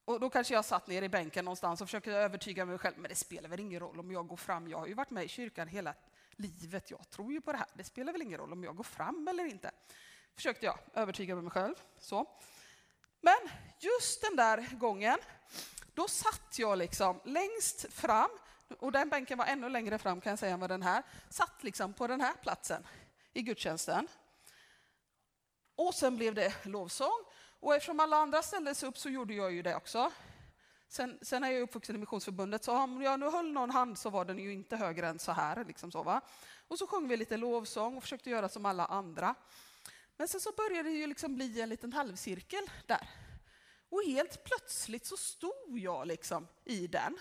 Och 0.09 0.19
då 0.19 0.29
kanske 0.29 0.53
jag 0.53 0.65
satt 0.65 0.87
ner 0.87 1.01
i 1.01 1.09
bänken 1.09 1.45
någonstans 1.45 1.81
och 1.81 1.87
försökte 1.87 2.11
övertyga 2.11 2.65
mig 2.65 2.77
själv, 2.77 2.97
men 2.97 3.09
det 3.09 3.15
spelar 3.15 3.49
väl 3.49 3.59
ingen 3.59 3.79
roll 3.79 3.99
om 3.99 4.11
jag 4.11 4.27
går 4.27 4.37
fram. 4.37 4.67
Jag 4.67 4.77
har 4.77 4.87
ju 4.87 4.93
varit 4.93 5.09
med 5.09 5.23
i 5.23 5.27
kyrkan 5.27 5.67
hela 5.67 5.93
livet, 6.31 6.91
jag 6.91 7.09
tror 7.09 7.31
ju 7.31 7.41
på 7.41 7.51
det 7.51 7.57
här. 7.57 7.67
Det 7.73 7.83
spelar 7.83 8.13
väl 8.13 8.21
ingen 8.21 8.39
roll 8.39 8.53
om 8.53 8.63
jag 8.63 8.75
går 8.75 8.83
fram 8.83 9.27
eller 9.27 9.45
inte. 9.45 9.71
Försökte 10.35 10.65
jag 10.65 10.79
övertyga 10.93 11.35
mig 11.35 11.51
själv. 11.51 11.75
Så. 11.99 12.27
Men 13.21 13.49
just 13.79 14.21
den 14.21 14.35
där 14.35 14.69
gången, 14.77 15.17
då 15.93 16.07
satt 16.07 16.59
jag 16.59 16.77
liksom 16.77 17.21
längst 17.25 17.93
fram, 17.93 18.29
och 18.79 18.91
den 18.91 19.09
bänken 19.09 19.37
var 19.37 19.45
ännu 19.45 19.69
längre 19.69 19.97
fram 19.97 20.21
kan 20.21 20.29
jag 20.29 20.39
säga 20.39 20.53
än 20.53 20.59
vad 20.59 20.69
den 20.69 20.83
här, 20.83 21.03
satt 21.29 21.63
liksom 21.63 21.93
på 21.93 22.07
den 22.07 22.21
här 22.21 22.33
platsen 22.41 22.87
i 23.33 23.41
gudstjänsten. 23.41 24.07
Och 25.75 25.93
sen 25.93 26.17
blev 26.17 26.33
det 26.33 26.65
lovsång 26.65 27.25
och 27.59 27.75
eftersom 27.75 27.99
alla 27.99 28.17
andra 28.17 28.41
ställde 28.41 28.75
sig 28.75 28.89
upp 28.89 28.97
så 28.97 29.09
gjorde 29.09 29.33
jag 29.33 29.51
ju 29.51 29.61
det 29.61 29.75
också. 29.75 30.11
Sen, 30.87 31.19
sen 31.21 31.43
är 31.43 31.51
jag 31.51 31.61
uppvuxen 31.61 31.95
i 31.95 31.99
Missionsförbundet, 31.99 32.63
så 32.63 32.77
om 32.77 33.01
jag 33.01 33.19
nu 33.19 33.29
höll 33.29 33.51
någon 33.51 33.69
hand 33.69 33.97
så 33.97 34.09
var 34.09 34.25
den 34.25 34.39
ju 34.39 34.53
inte 34.53 34.75
högre 34.75 35.07
än 35.07 35.19
så 35.19 35.31
här. 35.31 35.65
Liksom 35.65 35.91
så, 35.91 36.03
va? 36.03 36.21
Och 36.67 36.79
så 36.79 36.87
sjöng 36.87 37.07
vi 37.07 37.17
lite 37.17 37.37
lovsång 37.37 37.97
och 37.97 38.03
försökte 38.03 38.29
göra 38.29 38.49
som 38.49 38.65
alla 38.65 38.85
andra. 38.85 39.35
Men 40.17 40.27
sen 40.27 40.41
så 40.41 40.51
började 40.51 40.89
det 40.89 40.95
ju 40.95 41.07
liksom 41.07 41.35
bli 41.35 41.61
en 41.61 41.69
liten 41.69 41.93
halvcirkel 41.93 42.69
där. 42.85 43.09
Och 43.89 44.03
helt 44.03 44.43
plötsligt 44.43 45.05
så 45.05 45.17
stod 45.17 45.79
jag 45.79 46.07
liksom 46.07 46.47
i 46.65 46.87
den. 46.87 47.17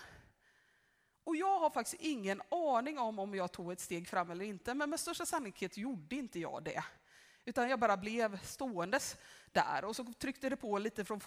Och 1.23 1.35
jag 1.35 1.59
har 1.59 1.69
faktiskt 1.69 2.01
ingen 2.01 2.41
aning 2.51 2.99
om 2.99 3.19
om 3.19 3.35
jag 3.35 3.51
tog 3.51 3.71
ett 3.71 3.79
steg 3.79 4.07
fram 4.07 4.31
eller 4.31 4.45
inte, 4.45 4.73
men 4.73 4.89
med 4.89 4.99
största 4.99 5.25
sannolikhet 5.25 5.77
gjorde 5.77 6.15
inte 6.15 6.39
jag 6.39 6.63
det. 6.63 6.83
Utan 7.45 7.69
jag 7.69 7.79
bara 7.79 7.97
blev 7.97 8.43
ståendes 8.43 9.17
där 9.53 9.85
och 9.85 9.95
så 9.95 10.03
tryckte 10.03 10.49
det 10.49 10.55
på 10.55 10.77
lite 10.77 11.05
från 11.05 11.19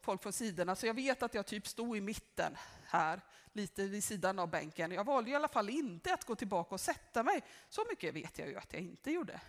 folk 0.00 0.22
från 0.22 0.32
sidorna, 0.32 0.76
så 0.76 0.86
jag 0.86 0.94
vet 0.94 1.22
att 1.22 1.34
jag 1.34 1.46
typ 1.46 1.66
stod 1.66 1.96
i 1.96 2.00
mitten 2.00 2.56
här, 2.86 3.20
lite 3.52 3.86
vid 3.86 4.04
sidan 4.04 4.38
av 4.38 4.50
bänken. 4.50 4.92
Jag 4.92 5.04
valde 5.04 5.30
i 5.30 5.34
alla 5.34 5.48
fall 5.48 5.68
inte 5.68 6.14
att 6.14 6.24
gå 6.24 6.34
tillbaka 6.34 6.74
och 6.74 6.80
sätta 6.80 7.22
mig. 7.22 7.42
Så 7.68 7.84
mycket 7.90 8.14
vet 8.14 8.38
jag 8.38 8.48
ju 8.48 8.56
att 8.56 8.72
jag 8.72 8.82
inte 8.82 9.10
gjorde. 9.10 9.40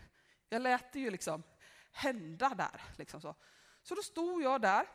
Jag 0.49 0.61
lät 0.61 0.93
det 0.93 0.99
ju 0.99 1.11
liksom 1.11 1.43
hända 1.91 2.49
där. 2.49 2.81
Liksom 2.97 3.21
så. 3.21 3.35
så 3.83 3.95
då 3.95 4.01
stod 4.01 4.43
jag 4.43 4.61
där 4.61 4.87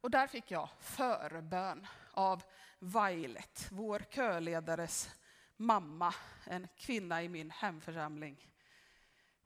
och 0.00 0.10
där 0.10 0.26
fick 0.26 0.50
jag 0.50 0.68
förbön 0.80 1.86
av 2.12 2.42
Violet, 2.78 3.68
vår 3.70 4.04
köledares 4.10 5.10
mamma, 5.56 6.14
en 6.44 6.68
kvinna 6.76 7.22
i 7.22 7.28
min 7.28 7.50
hemförsamling 7.50 8.50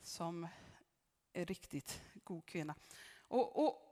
som 0.03 0.48
är 1.32 1.44
riktigt 1.46 2.03
god 2.32 2.46
kvinna. 2.46 2.74
Och, 3.28 3.64
och, 3.64 3.82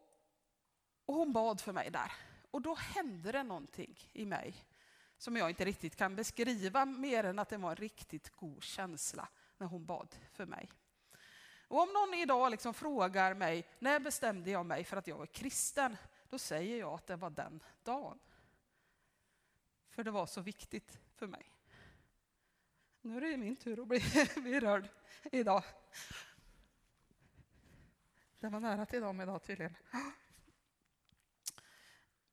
och 1.05 1.14
hon 1.14 1.32
bad 1.32 1.61
för 1.61 1.72
mig 1.72 1.91
där. 1.91 2.12
Och 2.51 2.62
då 2.62 2.74
hände 2.74 3.32
det 3.32 3.43
någonting 3.43 3.99
i 4.12 4.26
mig 4.26 4.55
som 5.18 5.36
jag 5.36 5.51
inte 5.51 5.64
riktigt 5.64 5.97
kan 5.97 6.16
beskriva 6.16 6.84
mer 6.84 7.24
än 7.24 7.38
att 7.38 7.49
det 7.49 7.57
var 7.57 7.70
en 7.70 7.76
riktigt 7.76 8.30
god 8.30 8.62
känsla 8.62 9.28
när 9.59 9.66
hon 9.66 9.86
bad 9.86 10.16
för 10.32 10.47
mig. 10.47 10.72
Och 11.68 11.82
om 11.82 11.93
någon 11.93 12.14
idag 12.14 12.51
liksom 12.51 12.74
frågar 12.74 13.34
mig, 13.34 13.68
när 13.78 14.01
bestämde 14.01 14.51
jag 14.51 14.66
mig 14.66 14.84
för 14.84 14.97
att 14.97 15.07
jag 15.07 15.18
var 15.18 15.26
kristen? 15.26 15.97
Då 16.28 16.38
säger 16.38 16.78
jag 16.78 16.93
att 16.93 17.07
det 17.07 17.16
var 17.16 17.30
den 17.30 17.62
dagen. 17.82 18.18
För 19.88 20.05
det 20.05 20.11
var 20.11 20.26
så 20.26 20.41
viktigt 20.41 20.99
för 21.14 21.26
mig. 21.26 21.53
Nu 23.01 23.16
är 23.16 23.20
det 23.20 23.36
min 23.36 23.57
tur 23.57 23.82
att 23.82 23.88
bli 23.88 24.03
berörd 24.34 24.88
idag. 25.32 25.62
Det 28.41 28.49
var 28.49 28.61
nära 28.61 28.86
till 28.86 29.01
dem 29.01 29.20
idag 29.20 29.43
tydligen. 29.43 29.76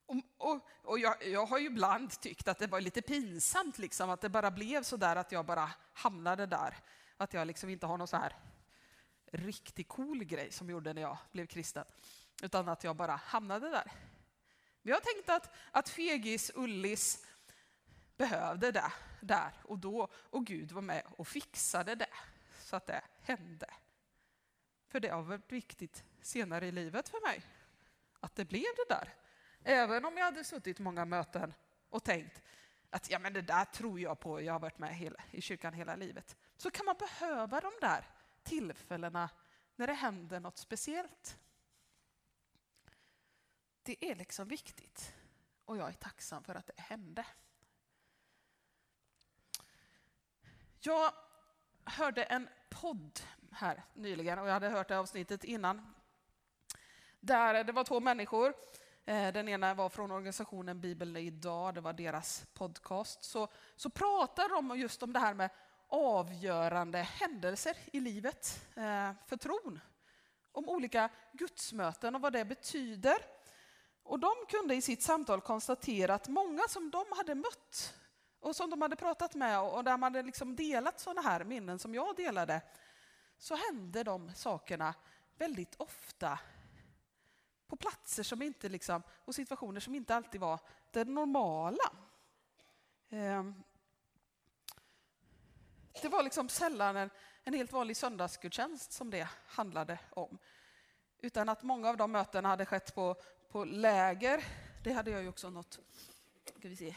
Och, 0.06 0.18
och, 0.38 0.68
och 0.84 1.00
jag, 1.00 1.28
jag, 1.28 1.46
har 1.46 1.60
ju 1.60 1.66
ibland 1.66 2.20
tyckt 2.22 2.48
att 2.48 2.60
det 2.60 2.68
var 2.68 2.82
lite 2.82 3.02
pinsamt, 3.02 3.78
liksom, 3.80 4.10
att 4.10 4.22
det 4.22 4.30
bara 4.30 4.52
blev 4.52 4.84
så 4.84 4.98
där 4.98 5.16
att 5.16 5.32
jag 5.32 5.46
bara 5.46 5.72
hamnade 5.94 6.46
där. 6.46 6.78
Att 7.18 7.34
jag 7.34 7.48
liksom 7.48 7.70
inte 7.70 7.86
har 7.86 7.98
någon 7.98 8.08
så 8.08 8.18
här 8.18 8.36
riktigt 9.32 9.88
cool 9.88 10.24
grej 10.24 10.52
som 10.52 10.70
gjorde 10.70 10.94
när 10.94 11.02
jag 11.02 11.18
blev 11.32 11.46
kristen. 11.46 11.86
Utan 12.44 12.70
att 12.70 12.84
jag 12.84 12.96
bara 12.96 13.16
hamnade 13.16 13.70
där. 13.70 13.92
Men 14.82 14.92
jag 14.94 15.04
tänkte 15.04 15.36
att, 15.36 15.56
att 15.72 15.90
fegis 15.90 16.52
Ullis 16.56 17.26
behövde 18.18 18.72
det 18.72 18.92
där 19.22 19.54
och 19.64 19.78
då. 19.78 20.08
Och 20.14 20.46
Gud 20.46 20.72
var 20.72 20.82
med 20.82 21.04
och 21.18 21.28
fixade 21.28 21.96
det 21.96 22.14
så 22.60 22.76
att 22.76 22.88
det 22.88 23.02
hände. 23.22 23.68
För 24.88 25.00
det 25.00 25.10
har 25.10 25.24
varit 25.24 25.52
viktigt 25.52 26.04
senare 26.22 26.68
i 26.68 26.72
livet 26.72 27.10
för 27.10 27.28
mig. 27.28 27.42
Att 28.20 28.36
det 28.36 28.46
blev 28.46 28.64
det 28.76 28.96
där. 28.96 29.14
Även 29.64 30.06
om 30.06 30.18
jag 30.18 30.26
hade 30.26 30.44
suttit 30.44 30.80
många 30.80 31.06
möten 31.06 31.54
och 31.90 32.04
tänkt 32.04 32.42
att 32.90 33.10
ja, 33.10 33.20
men 33.20 33.34
det 33.34 33.42
där 33.42 33.66
tror 33.66 34.00
jag 34.00 34.20
på, 34.20 34.42
jag 34.42 34.54
har 34.54 34.60
varit 34.60 34.80
med 34.80 34.96
hela, 34.96 35.24
i 35.32 35.42
kyrkan 35.42 35.74
hela 35.74 35.96
livet. 35.96 36.36
Så 36.58 36.72
kan 36.72 36.86
man 36.86 36.96
behöva 37.00 37.62
de 37.62 37.72
där 37.82 38.10
tillfällena 38.44 39.30
när 39.76 39.88
det 39.88 39.94
händer 39.94 40.40
något 40.40 40.58
speciellt. 40.58 41.40
Det 43.84 44.12
är 44.12 44.16
liksom 44.16 44.48
viktigt 44.48 45.14
och 45.66 45.78
jag 45.78 45.90
är 45.90 45.94
tacksam 45.94 46.44
för 46.44 46.56
att 46.56 46.68
det 46.68 46.82
hände. 46.82 47.26
Jag 50.80 51.14
hörde 51.84 52.24
en 52.24 52.50
podd 52.70 53.20
här 53.52 53.84
nyligen 53.94 54.40
och 54.40 54.48
jag 54.48 54.54
hade 54.54 54.70
hört 54.70 54.88
det 54.88 55.00
avsnittet 55.00 55.44
innan. 55.44 55.94
Där 57.20 57.64
det 57.64 57.72
var 57.72 57.84
två 57.84 58.00
människor. 58.00 58.54
Eh, 59.06 59.34
den 59.34 59.48
ena 59.48 59.74
var 59.74 59.90
från 59.90 60.12
organisationen 60.12 60.82
Bibeln 60.82 61.16
idag, 61.18 61.76
det 61.76 61.82
var 61.82 61.94
deras 61.94 62.46
podcast. 62.54 63.24
Så, 63.24 63.48
så 63.76 63.90
pratade 63.90 64.50
de 64.50 64.80
just 64.80 65.04
om 65.04 65.14
det 65.14 65.20
här 65.20 65.34
med 65.34 65.50
avgörande 65.88 66.98
händelser 66.98 67.78
i 67.94 68.00
livet 68.00 68.68
eh, 68.76 69.12
för 69.28 69.38
tron. 69.38 69.80
Om 70.52 70.70
olika 70.70 71.10
gudsmöten 71.34 72.16
och 72.16 72.22
vad 72.22 72.34
det 72.34 72.46
betyder. 72.46 73.18
Och 74.04 74.20
de 74.20 74.32
kunde 74.50 74.76
i 74.76 74.82
sitt 74.82 75.02
samtal 75.02 75.42
konstatera 75.42 76.14
att 76.14 76.28
många 76.28 76.62
som 76.70 76.92
de 76.92 77.06
hade 77.18 77.36
mött 77.36 77.94
och 78.40 78.56
som 78.56 78.70
de 78.70 78.82
hade 78.82 78.96
pratat 78.96 79.36
med 79.36 79.60
och 79.62 79.84
där 79.84 79.98
man 79.98 80.14
hade 80.14 80.26
liksom 80.26 80.56
delat 80.56 81.00
sådana 81.00 81.22
här 81.22 81.44
minnen 81.44 81.80
som 81.80 81.96
jag 81.96 82.16
delade, 82.16 82.62
så 83.38 83.56
hände 83.56 84.04
de 84.04 84.34
sakerna 84.36 84.94
väldigt 85.38 85.76
ofta 85.76 86.40
på 87.68 87.76
platser 87.76 88.24
som 88.24 88.42
inte 88.42 88.70
liksom, 88.70 89.04
och 89.26 89.36
situationer 89.36 89.80
som 89.80 89.96
inte 89.96 90.16
alltid 90.16 90.42
var 90.42 90.60
det 90.92 91.04
normala. 91.04 91.92
Ehm, 93.10 93.64
det 96.02 96.10
var 96.10 96.24
liksom 96.24 96.50
sällan 96.50 96.96
en, 96.96 97.10
en 97.44 97.54
helt 97.54 97.72
vanlig 97.72 97.98
söndagsgudstjänst 97.98 98.92
som 98.92 99.10
det 99.10 99.30
handlade 99.46 100.00
om. 100.10 100.38
Utan 101.20 101.50
att 101.50 101.64
många 101.64 101.90
av 101.90 101.98
de 101.98 102.12
mötena 102.12 102.50
hade 102.50 102.66
skett 102.66 102.96
på, 102.96 103.16
på 103.50 103.66
läger. 103.66 104.44
Det 104.84 104.94
hade 104.94 105.12
jag 105.12 105.22
ju 105.22 105.30
också 105.30 105.50
något. 105.50 105.80
Ska 106.60 106.70
vi 106.70 106.76
se. 106.76 106.96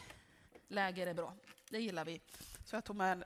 Läger 0.68 1.06
är 1.06 1.14
bra, 1.14 1.34
det 1.68 1.78
gillar 1.78 2.04
vi. 2.04 2.20
Så 2.64 2.76
jag 2.76 2.84
tog 2.84 2.96
med 2.96 3.12
en 3.12 3.24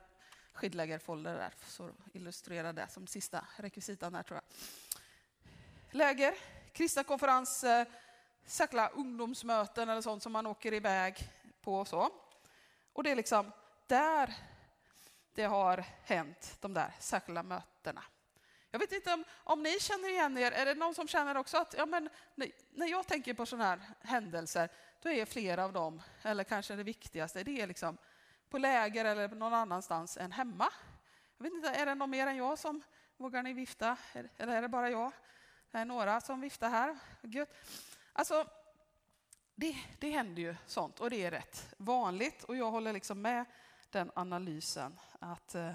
skidlägerfolder 0.55 1.33
där 1.33 1.53
för 1.57 1.89
att 1.89 2.15
illustrera 2.15 2.73
det 2.73 2.87
som 2.87 3.07
sista 3.07 3.45
rekvisitan 3.57 4.13
där 4.13 4.23
tror 4.23 4.35
jag. 4.35 4.43
Läger, 5.97 6.35
kristna 6.73 7.03
konferenser, 7.03 7.81
eh, 7.81 7.87
särskilda 8.45 8.89
ungdomsmöten 8.89 9.89
eller 9.89 10.01
sånt 10.01 10.23
som 10.23 10.31
man 10.31 10.45
åker 10.45 10.73
iväg 10.73 11.29
på 11.61 11.75
och 11.75 11.87
så. 11.87 12.09
Och 12.93 13.03
det 13.03 13.11
är 13.11 13.15
liksom 13.15 13.51
där 13.87 14.35
det 15.33 15.43
har 15.43 15.85
hänt, 16.03 16.57
de 16.61 16.73
där 16.73 16.95
särskilda 16.99 17.43
mötena. 17.43 18.03
Jag 18.71 18.79
vet 18.79 18.91
inte 18.91 19.13
om, 19.13 19.23
om 19.33 19.63
ni 19.63 19.79
känner 19.79 20.09
igen 20.09 20.37
er, 20.37 20.51
är 20.51 20.65
det 20.65 20.75
någon 20.75 20.95
som 20.95 21.07
känner 21.07 21.37
också 21.37 21.57
att 21.57 21.75
ja, 21.77 21.85
men, 21.85 22.09
när 22.69 22.87
jag 22.87 23.07
tänker 23.07 23.33
på 23.33 23.45
sådana 23.45 23.65
här 23.65 23.79
händelser, 24.01 24.69
då 25.01 25.09
är 25.09 25.25
flera 25.25 25.63
av 25.65 25.73
dem, 25.73 26.01
eller 26.21 26.43
kanske 26.43 26.75
det 26.75 26.83
viktigaste, 26.83 27.43
det 27.43 27.61
är 27.61 27.67
liksom 27.67 27.97
på 28.55 28.59
läger 28.59 29.05
eller 29.05 29.29
någon 29.29 29.53
annanstans 29.53 30.17
än 30.17 30.31
hemma. 30.31 30.69
Jag 31.37 31.43
vet 31.43 31.53
inte, 31.53 31.69
är 31.69 31.85
det 31.85 31.95
någon 31.95 32.09
mer 32.09 32.27
än 32.27 32.37
jag 32.37 32.59
som 32.59 32.81
vågar 33.17 33.43
ni 33.43 33.53
vifta? 33.53 33.97
Eller 34.37 34.55
är 34.55 34.61
det 34.61 34.67
bara 34.67 34.89
jag? 34.89 35.11
Det 35.71 35.77
är 35.77 35.85
några 35.85 36.21
som 36.21 36.41
viftar 36.41 36.69
här. 36.69 36.97
Gud. 37.21 37.47
Alltså, 38.13 38.47
det, 39.55 39.77
det 39.99 40.09
händer 40.09 40.41
ju 40.41 40.55
sånt 40.65 40.99
och 40.99 41.09
det 41.09 41.25
är 41.25 41.31
rätt 41.31 41.73
vanligt 41.77 42.43
och 42.43 42.55
jag 42.55 42.71
håller 42.71 42.93
liksom 42.93 43.21
med 43.21 43.45
den 43.89 44.11
analysen 44.15 44.99
att, 45.19 45.55
eh, 45.55 45.73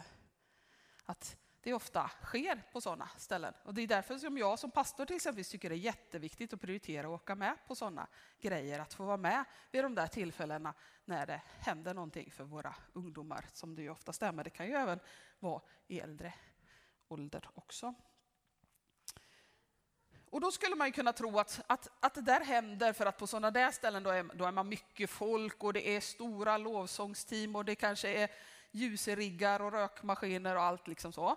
att 1.04 1.36
det 1.62 1.74
ofta 1.74 2.10
sker 2.22 2.62
på 2.72 2.80
sådana 2.80 3.08
ställen. 3.16 3.54
Och 3.62 3.74
det 3.74 3.82
är 3.82 3.86
därför 3.86 4.18
som 4.18 4.38
jag 4.38 4.58
som 4.58 4.70
pastor 4.70 5.06
till 5.06 5.16
exempel 5.16 5.44
tycker 5.44 5.68
det 5.68 5.74
är 5.74 5.78
jätteviktigt 5.78 6.52
att 6.52 6.60
prioritera 6.60 7.08
och 7.08 7.14
åka 7.14 7.34
med 7.34 7.56
på 7.66 7.74
sådana 7.74 8.06
grejer. 8.40 8.80
Att 8.80 8.94
få 8.94 9.04
vara 9.04 9.16
med 9.16 9.44
vid 9.70 9.84
de 9.84 9.94
där 9.94 10.06
tillfällena 10.06 10.74
när 11.04 11.26
det 11.26 11.42
händer 11.58 11.94
någonting 11.94 12.30
för 12.30 12.44
våra 12.44 12.74
ungdomar, 12.92 13.44
som 13.52 13.74
det 13.74 13.82
ju 13.82 13.90
ofta 13.90 14.12
stämmer. 14.12 14.44
Det 14.44 14.50
kan 14.50 14.66
ju 14.66 14.72
även 14.72 15.00
vara 15.38 15.62
i 15.86 16.00
äldre 16.00 16.34
ålder 17.08 17.48
också. 17.54 17.94
Och 20.30 20.40
då 20.40 20.50
skulle 20.50 20.76
man 20.76 20.88
ju 20.88 20.92
kunna 20.92 21.12
tro 21.12 21.38
att, 21.38 21.60
att, 21.66 21.88
att 22.00 22.14
det 22.14 22.20
där 22.20 22.44
händer 22.44 22.92
för 22.92 23.06
att 23.06 23.18
på 23.18 23.26
sådana 23.26 23.50
där 23.50 23.70
ställen 23.70 24.02
då 24.02 24.10
är, 24.10 24.22
då 24.34 24.44
är 24.44 24.52
man 24.52 24.68
mycket 24.68 25.10
folk 25.10 25.64
och 25.64 25.72
det 25.72 25.96
är 25.96 26.00
stora 26.00 26.56
lovsångsteam 26.56 27.56
och 27.56 27.64
det 27.64 27.74
kanske 27.74 28.08
är 28.08 28.30
ljusriggar 28.70 29.62
och 29.62 29.72
rökmaskiner 29.72 30.56
och 30.56 30.62
allt 30.62 30.88
liksom 30.88 31.12
så. 31.12 31.36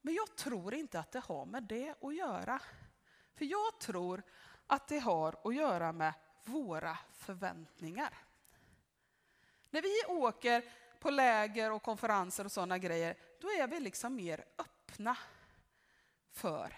Men 0.00 0.14
jag 0.14 0.36
tror 0.36 0.74
inte 0.74 1.00
att 1.00 1.12
det 1.12 1.20
har 1.20 1.46
med 1.46 1.62
det 1.62 1.94
att 2.00 2.14
göra. 2.14 2.60
För 3.34 3.44
jag 3.44 3.80
tror 3.80 4.22
att 4.66 4.88
det 4.88 4.98
har 4.98 5.36
att 5.44 5.54
göra 5.54 5.92
med 5.92 6.14
våra 6.44 6.98
förväntningar. 7.12 8.14
När 9.70 9.82
vi 9.82 10.14
åker 10.14 10.62
på 11.00 11.10
läger 11.10 11.72
och 11.72 11.82
konferenser 11.82 12.44
och 12.44 12.52
sådana 12.52 12.78
grejer, 12.78 13.16
då 13.40 13.48
är 13.48 13.66
vi 13.66 13.80
liksom 13.80 14.14
mer 14.14 14.44
öppna 14.58 15.16
för 16.32 16.76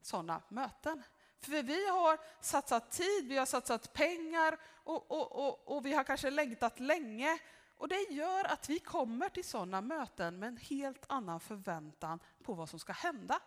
sådana 0.00 0.42
möten. 0.48 1.02
För 1.40 1.62
vi 1.62 1.88
har 1.88 2.18
satsat 2.40 2.90
tid, 2.90 3.28
vi 3.28 3.36
har 3.36 3.46
satsat 3.46 3.92
pengar 3.92 4.58
och, 4.64 5.10
och, 5.10 5.46
och, 5.46 5.76
och 5.76 5.86
vi 5.86 5.92
har 5.92 6.04
kanske 6.04 6.30
längtat 6.30 6.80
länge. 6.80 7.38
Och 7.76 7.88
det 7.88 8.06
gör 8.10 8.44
att 8.44 8.70
vi 8.70 8.78
kommer 8.78 9.28
till 9.28 9.44
sådana 9.44 9.80
möten 9.80 10.38
med 10.38 10.48
en 10.48 10.56
helt 10.56 11.04
annan 11.08 11.40
förväntan 11.40 12.20
på 12.42 12.54
vad 12.54 12.68
som 12.68 12.78
ska 12.78 12.92
hända 12.92 13.40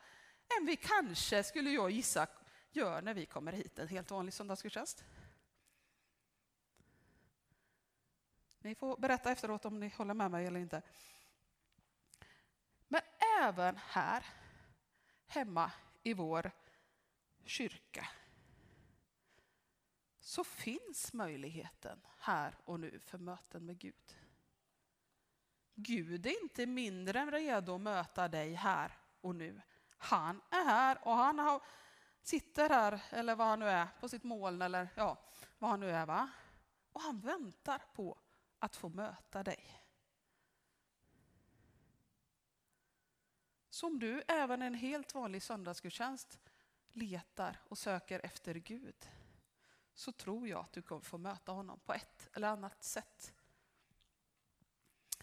än 0.60 0.66
vi 0.66 0.76
kanske, 0.76 1.44
skulle 1.44 1.70
jag 1.70 1.92
gissa, 1.92 2.28
gör 2.72 3.02
när 3.02 3.14
vi 3.14 3.26
kommer 3.26 3.52
hit 3.52 3.80
en 3.80 3.88
helt 3.88 4.12
vanlig 4.12 4.34
söndagsgudstjänst. 4.34 5.04
Ni 8.60 8.76
får 8.76 8.98
berätta 8.98 9.32
efteråt 9.32 9.66
om 9.66 9.80
ni 9.80 9.90
håller 9.90 10.14
med 10.14 10.32
mig 10.32 10.46
eller 10.46 10.60
inte. 10.60 10.82
Men 12.88 13.02
även 13.42 13.78
här, 13.78 14.26
hemma 15.28 15.72
i 16.04 16.14
vår 16.14 16.52
kyrka, 17.46 18.08
så 20.28 20.44
finns 20.44 21.14
möjligheten 21.14 22.02
här 22.18 22.56
och 22.66 22.80
nu 22.80 23.00
för 23.00 23.18
möten 23.18 23.66
med 23.66 23.80
Gud. 23.80 24.16
Gud 25.76 26.26
är 26.26 26.44
inte 26.44 26.66
mindre 26.66 27.20
än 27.20 27.32
redo 27.32 27.76
att 27.76 27.82
möta 27.82 28.28
dig 28.28 28.54
här 28.54 28.98
och 29.22 29.36
nu. 29.36 29.62
Han 29.98 30.42
är 30.50 30.66
här 30.66 31.08
och 31.08 31.16
han 31.16 31.40
har, 31.40 31.62
sitter 32.22 32.70
här, 32.70 33.04
eller 33.10 33.36
vad 33.36 33.48
han 33.48 33.60
nu 33.60 33.66
är, 33.66 33.88
på 34.00 34.10
sitt 34.10 34.24
moln 34.24 34.62
eller 34.62 34.90
ja, 34.96 35.18
vad 35.58 35.70
han 35.70 35.80
nu 35.80 35.92
är. 35.92 36.06
Va? 36.06 36.30
Och 36.92 37.02
han 37.02 37.20
väntar 37.20 37.82
på 37.94 38.18
att 38.60 38.76
få 38.76 38.90
möta 38.90 39.44
dig. 39.44 39.84
Som 43.70 44.00
du 44.00 44.24
även 44.28 44.62
en 44.62 44.74
helt 44.74 45.14
vanlig 45.14 45.44
söndagsgudstjänst 45.44 46.40
letar 46.92 47.60
och 47.68 47.78
söker 47.78 48.26
efter 48.26 48.54
Gud 48.56 49.10
så 49.98 50.12
tror 50.12 50.48
jag 50.48 50.60
att 50.60 50.74
du 50.74 50.82
kommer 50.82 51.02
få 51.02 51.18
möta 51.18 51.52
honom 51.52 51.80
på 51.86 51.94
ett 51.94 52.30
eller 52.34 52.48
annat 52.48 52.84
sätt. 52.84 53.34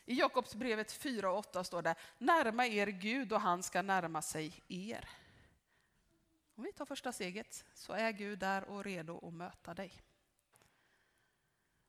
I 0.05 0.15
Jakobsbrevet 0.15 0.93
4 0.93 1.31
och 1.31 1.39
8 1.39 1.65
står 1.65 1.83
det 1.83 1.95
Närma 2.19 2.67
er 2.67 2.87
Gud 2.87 3.33
och 3.33 3.41
han 3.41 3.63
ska 3.63 3.83
närma 3.83 4.23
sig 4.23 4.63
er. 4.69 5.09
Om 6.55 6.65
vi 6.65 6.73
tar 6.73 6.87
första 6.87 7.13
steget 7.13 7.65
så 7.75 7.93
är 7.93 8.13
Gud 8.13 8.39
där 8.39 8.65
och 8.65 8.85
redo 8.85 9.29
att 9.29 9.35
möta 9.35 9.75
dig. 9.75 10.03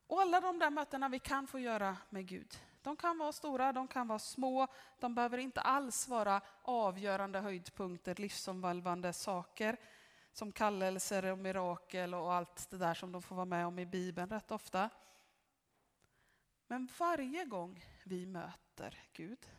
Och 0.08 0.22
alla 0.22 0.42
de 0.42 0.60
där 0.60 0.70
mötena 0.70 1.10
vi 1.10 1.20
kan 1.20 1.48
få 1.48 1.60
göra 1.60 1.98
med 2.10 2.28
Gud, 2.28 2.60
de 2.82 2.96
kan 2.96 3.18
vara 3.18 3.32
stora, 3.32 3.74
de 3.74 3.88
kan 3.88 4.08
vara 4.08 4.20
små, 4.20 4.68
de 5.00 5.16
behöver 5.16 5.38
inte 5.38 5.62
alls 5.62 6.08
vara 6.08 6.42
avgörande 6.62 7.40
höjdpunkter, 7.40 8.16
livsomvälvande 8.16 9.14
saker 9.14 9.78
som 10.36 10.52
kallelser 10.52 11.32
och 11.32 11.38
mirakel 11.38 12.14
och 12.14 12.34
allt 12.34 12.70
det 12.70 12.78
där 12.78 12.94
som 12.94 13.12
de 13.12 13.22
får 13.22 13.36
vara 13.36 13.46
med 13.46 13.68
om 13.68 13.80
i 13.80 13.86
Bibeln 13.86 14.30
rätt 14.30 14.52
ofta. 14.52 14.90
Men 16.68 16.90
varje 17.00 17.46
gång 17.46 17.86
vi 18.04 18.26
möter 18.26 19.00
Gud, 19.14 19.50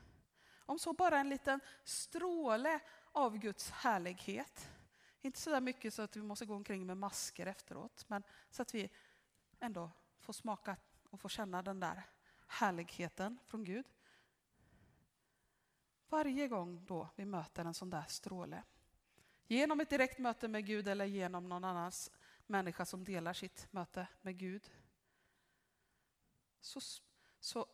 om 0.58 0.78
så 0.78 0.92
bara 0.92 1.18
en 1.18 1.28
liten 1.28 1.60
stråle 1.84 2.80
av 3.12 3.38
Guds 3.38 3.70
härlighet, 3.70 4.68
inte 5.20 5.40
så 5.40 5.50
där 5.50 5.60
mycket 5.60 5.94
så 5.94 6.02
att 6.02 6.16
vi 6.16 6.22
måste 6.22 6.46
gå 6.46 6.54
omkring 6.54 6.86
med 6.86 6.96
masker 6.96 7.46
efteråt, 7.46 8.04
men 8.08 8.22
så 8.50 8.62
att 8.62 8.74
vi 8.74 8.90
ändå 9.60 9.90
får 10.20 10.32
smaka 10.32 10.76
och 11.10 11.20
får 11.20 11.28
känna 11.28 11.62
den 11.62 11.80
där 11.80 12.02
härligheten 12.46 13.38
från 13.46 13.64
Gud. 13.64 13.86
Varje 16.08 16.48
gång 16.48 16.84
då 16.84 17.08
vi 17.16 17.24
möter 17.24 17.64
en 17.64 17.74
sån 17.74 17.90
där 17.90 18.04
stråle, 18.08 18.62
genom 19.46 19.80
ett 19.80 19.90
direkt 19.90 20.18
möte 20.18 20.48
med 20.48 20.66
Gud 20.66 20.88
eller 20.88 21.04
genom 21.04 21.48
någon 21.48 21.64
annans 21.64 22.10
människa 22.46 22.84
som 22.84 23.04
delar 23.04 23.32
sitt 23.32 23.72
möte 23.72 24.08
med 24.22 24.38
Gud, 24.38 24.70
så, 26.60 26.80
så, 27.40 27.66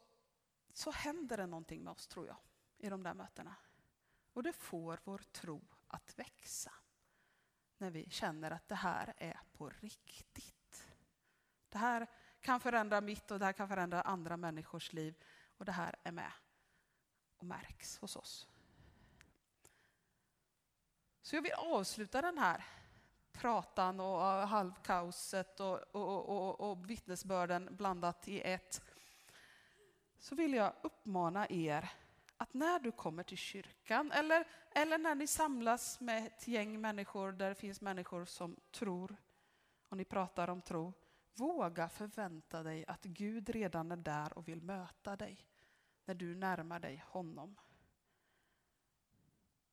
så 0.72 0.90
händer 0.90 1.36
det 1.36 1.46
någonting 1.46 1.82
med 1.84 1.90
oss, 1.90 2.06
tror 2.06 2.26
jag, 2.26 2.36
i 2.78 2.88
de 2.88 3.02
där 3.02 3.14
mötena. 3.14 3.54
Och 4.32 4.42
det 4.42 4.52
får 4.52 5.00
vår 5.04 5.18
tro 5.18 5.62
att 5.86 6.18
växa 6.18 6.72
när 7.78 7.90
vi 7.90 8.10
känner 8.10 8.50
att 8.50 8.68
det 8.68 8.74
här 8.74 9.14
är 9.16 9.40
på 9.52 9.68
riktigt. 9.68 10.88
Det 11.68 11.78
här 11.78 12.06
kan 12.40 12.60
förändra 12.60 13.00
mitt 13.00 13.30
och 13.30 13.38
det 13.38 13.44
här 13.44 13.52
kan 13.52 13.68
förändra 13.68 14.00
andra 14.00 14.36
människors 14.36 14.92
liv. 14.92 15.14
Och 15.56 15.64
det 15.64 15.72
här 15.72 15.96
är 16.02 16.12
med 16.12 16.32
och 17.36 17.46
märks 17.46 17.98
hos 17.98 18.16
oss. 18.16 18.48
Så 21.22 21.36
jag 21.36 21.42
vill 21.42 21.52
avsluta 21.52 22.22
den 22.22 22.38
här 22.38 22.64
pratan 23.32 24.00
och 24.00 24.20
halvkaoset 24.48 25.60
och, 25.60 25.78
och, 25.92 26.28
och, 26.28 26.70
och 26.70 26.90
vittnesbörden 26.90 27.76
blandat 27.76 28.28
i 28.28 28.40
ett. 28.40 28.82
Så 30.18 30.34
vill 30.34 30.54
jag 30.54 30.72
uppmana 30.82 31.46
er 31.48 31.90
att 32.36 32.54
när 32.54 32.78
du 32.80 32.92
kommer 32.92 33.22
till 33.22 33.38
kyrkan 33.38 34.12
eller, 34.12 34.48
eller 34.70 34.98
när 34.98 35.14
ni 35.14 35.26
samlas 35.26 36.00
med 36.00 36.26
ett 36.26 36.48
gäng 36.48 36.80
människor 36.80 37.32
där 37.32 37.48
det 37.48 37.54
finns 37.54 37.80
människor 37.80 38.24
som 38.24 38.56
tror 38.70 39.16
och 39.88 39.96
ni 39.96 40.04
pratar 40.04 40.48
om 40.48 40.62
tro, 40.62 40.92
Våga 41.34 41.88
förvänta 41.88 42.62
dig 42.62 42.84
att 42.86 43.04
Gud 43.04 43.50
redan 43.50 43.92
är 43.92 43.96
där 43.96 44.38
och 44.38 44.48
vill 44.48 44.62
möta 44.62 45.16
dig 45.16 45.46
när 46.04 46.14
du 46.14 46.34
närmar 46.34 46.80
dig 46.80 47.04
honom. 47.06 47.56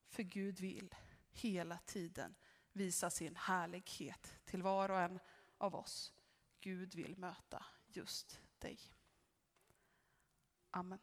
För 0.08 0.24
Gud 0.24 0.60
vill 0.60 0.96
hela 1.32 1.78
tiden 1.78 2.36
visa 2.72 3.10
sin 3.10 3.36
härlighet 3.36 4.34
till 4.46 4.64
var 4.64 4.90
och 4.90 5.00
en 5.00 5.20
av 5.58 5.76
oss. 5.76 6.14
Gud 6.60 6.96
vill 6.96 7.18
möta 7.18 7.66
just 7.88 8.42
dig. 8.60 8.80
Amen. 10.72 11.00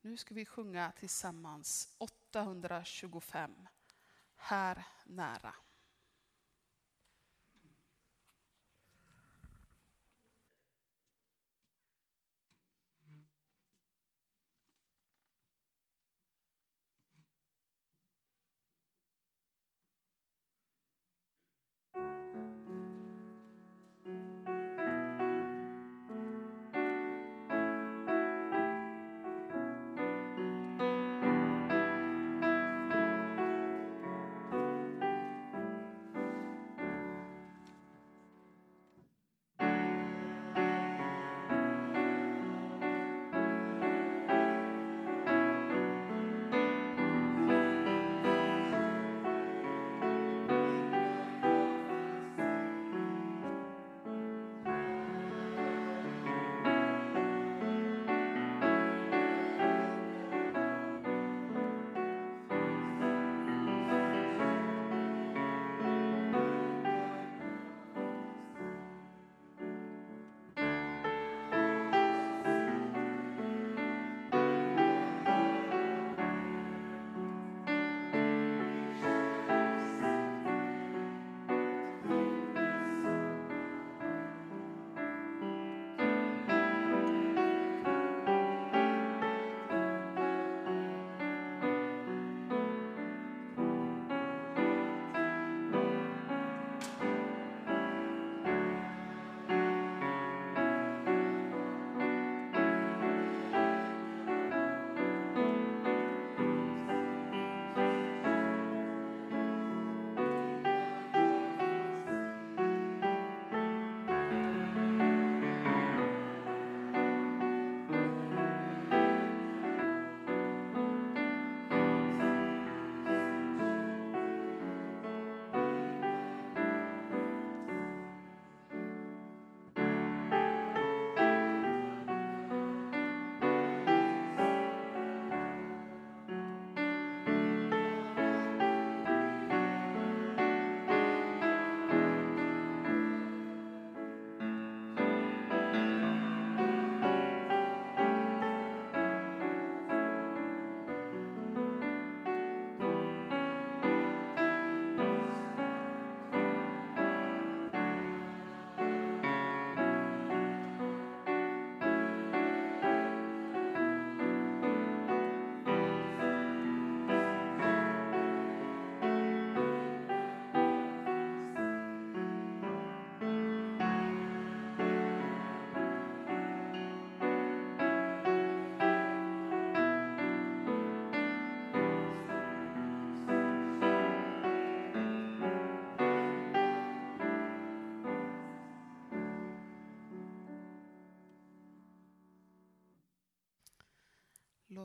Nu 0.00 0.16
ska 0.16 0.34
vi 0.34 0.46
sjunga 0.46 0.92
tillsammans 0.92 1.94
825, 1.98 3.68
Här 4.36 4.86
nära. 5.04 5.54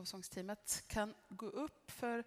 Lovsångsteamet 0.00 0.84
kan 0.86 1.14
gå 1.28 1.46
upp 1.46 1.90
för 1.90 2.24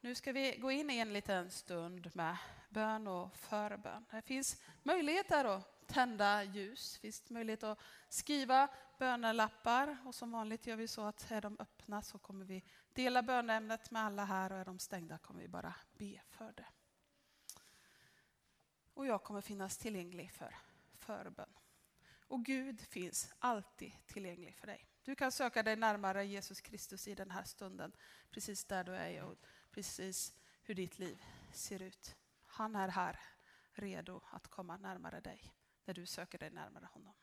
nu 0.00 0.14
ska 0.14 0.32
vi 0.32 0.56
gå 0.56 0.70
in 0.70 0.90
i 0.90 0.98
en 0.98 1.12
liten 1.12 1.50
stund 1.50 2.10
med 2.14 2.36
bön 2.68 3.08
och 3.08 3.36
förbön. 3.36 4.04
Det 4.10 4.22
finns 4.22 4.62
möjlighet 4.82 5.28
där 5.28 5.44
att 5.44 5.86
tända 5.86 6.42
ljus, 6.44 6.92
det 6.94 7.00
finns 7.00 7.30
möjlighet 7.30 7.62
att 7.62 7.78
skriva 8.08 8.68
bönelappar 8.98 9.96
och 10.04 10.14
som 10.14 10.32
vanligt 10.32 10.66
gör 10.66 10.76
vi 10.76 10.88
så 10.88 11.02
att 11.02 11.30
är 11.30 11.40
de 11.40 11.56
öppna 11.60 12.02
så 12.02 12.18
kommer 12.18 12.44
vi 12.44 12.64
dela 12.92 13.22
bönämnet 13.22 13.90
med 13.90 14.02
alla 14.02 14.24
här 14.24 14.52
och 14.52 14.58
är 14.58 14.64
de 14.64 14.78
stängda 14.78 15.18
kommer 15.18 15.40
vi 15.40 15.48
bara 15.48 15.74
be 15.98 16.20
för 16.28 16.52
det. 16.52 16.66
Och 18.94 19.06
jag 19.06 19.22
kommer 19.22 19.40
finnas 19.40 19.78
tillgänglig 19.78 20.32
för 20.32 20.56
förbön. 20.92 21.58
Och 22.28 22.44
Gud 22.44 22.80
finns 22.80 23.34
alltid 23.38 23.92
tillgänglig 24.06 24.56
för 24.56 24.66
dig. 24.66 24.95
Du 25.06 25.14
kan 25.14 25.32
söka 25.32 25.62
dig 25.62 25.76
närmare 25.76 26.24
Jesus 26.24 26.60
Kristus 26.60 27.08
i 27.08 27.14
den 27.14 27.30
här 27.30 27.44
stunden, 27.44 27.92
precis 28.30 28.64
där 28.64 28.84
du 28.84 28.92
är 28.92 29.22
och 29.22 29.38
precis 29.70 30.34
hur 30.62 30.74
ditt 30.74 30.98
liv 30.98 31.18
ser 31.52 31.82
ut. 31.82 32.16
Han 32.44 32.76
är 32.76 32.88
här, 32.88 33.20
redo 33.72 34.20
att 34.30 34.48
komma 34.48 34.76
närmare 34.76 35.20
dig 35.20 35.52
när 35.84 35.94
du 35.94 36.06
söker 36.06 36.38
dig 36.38 36.50
närmare 36.50 36.88
honom. 36.92 37.14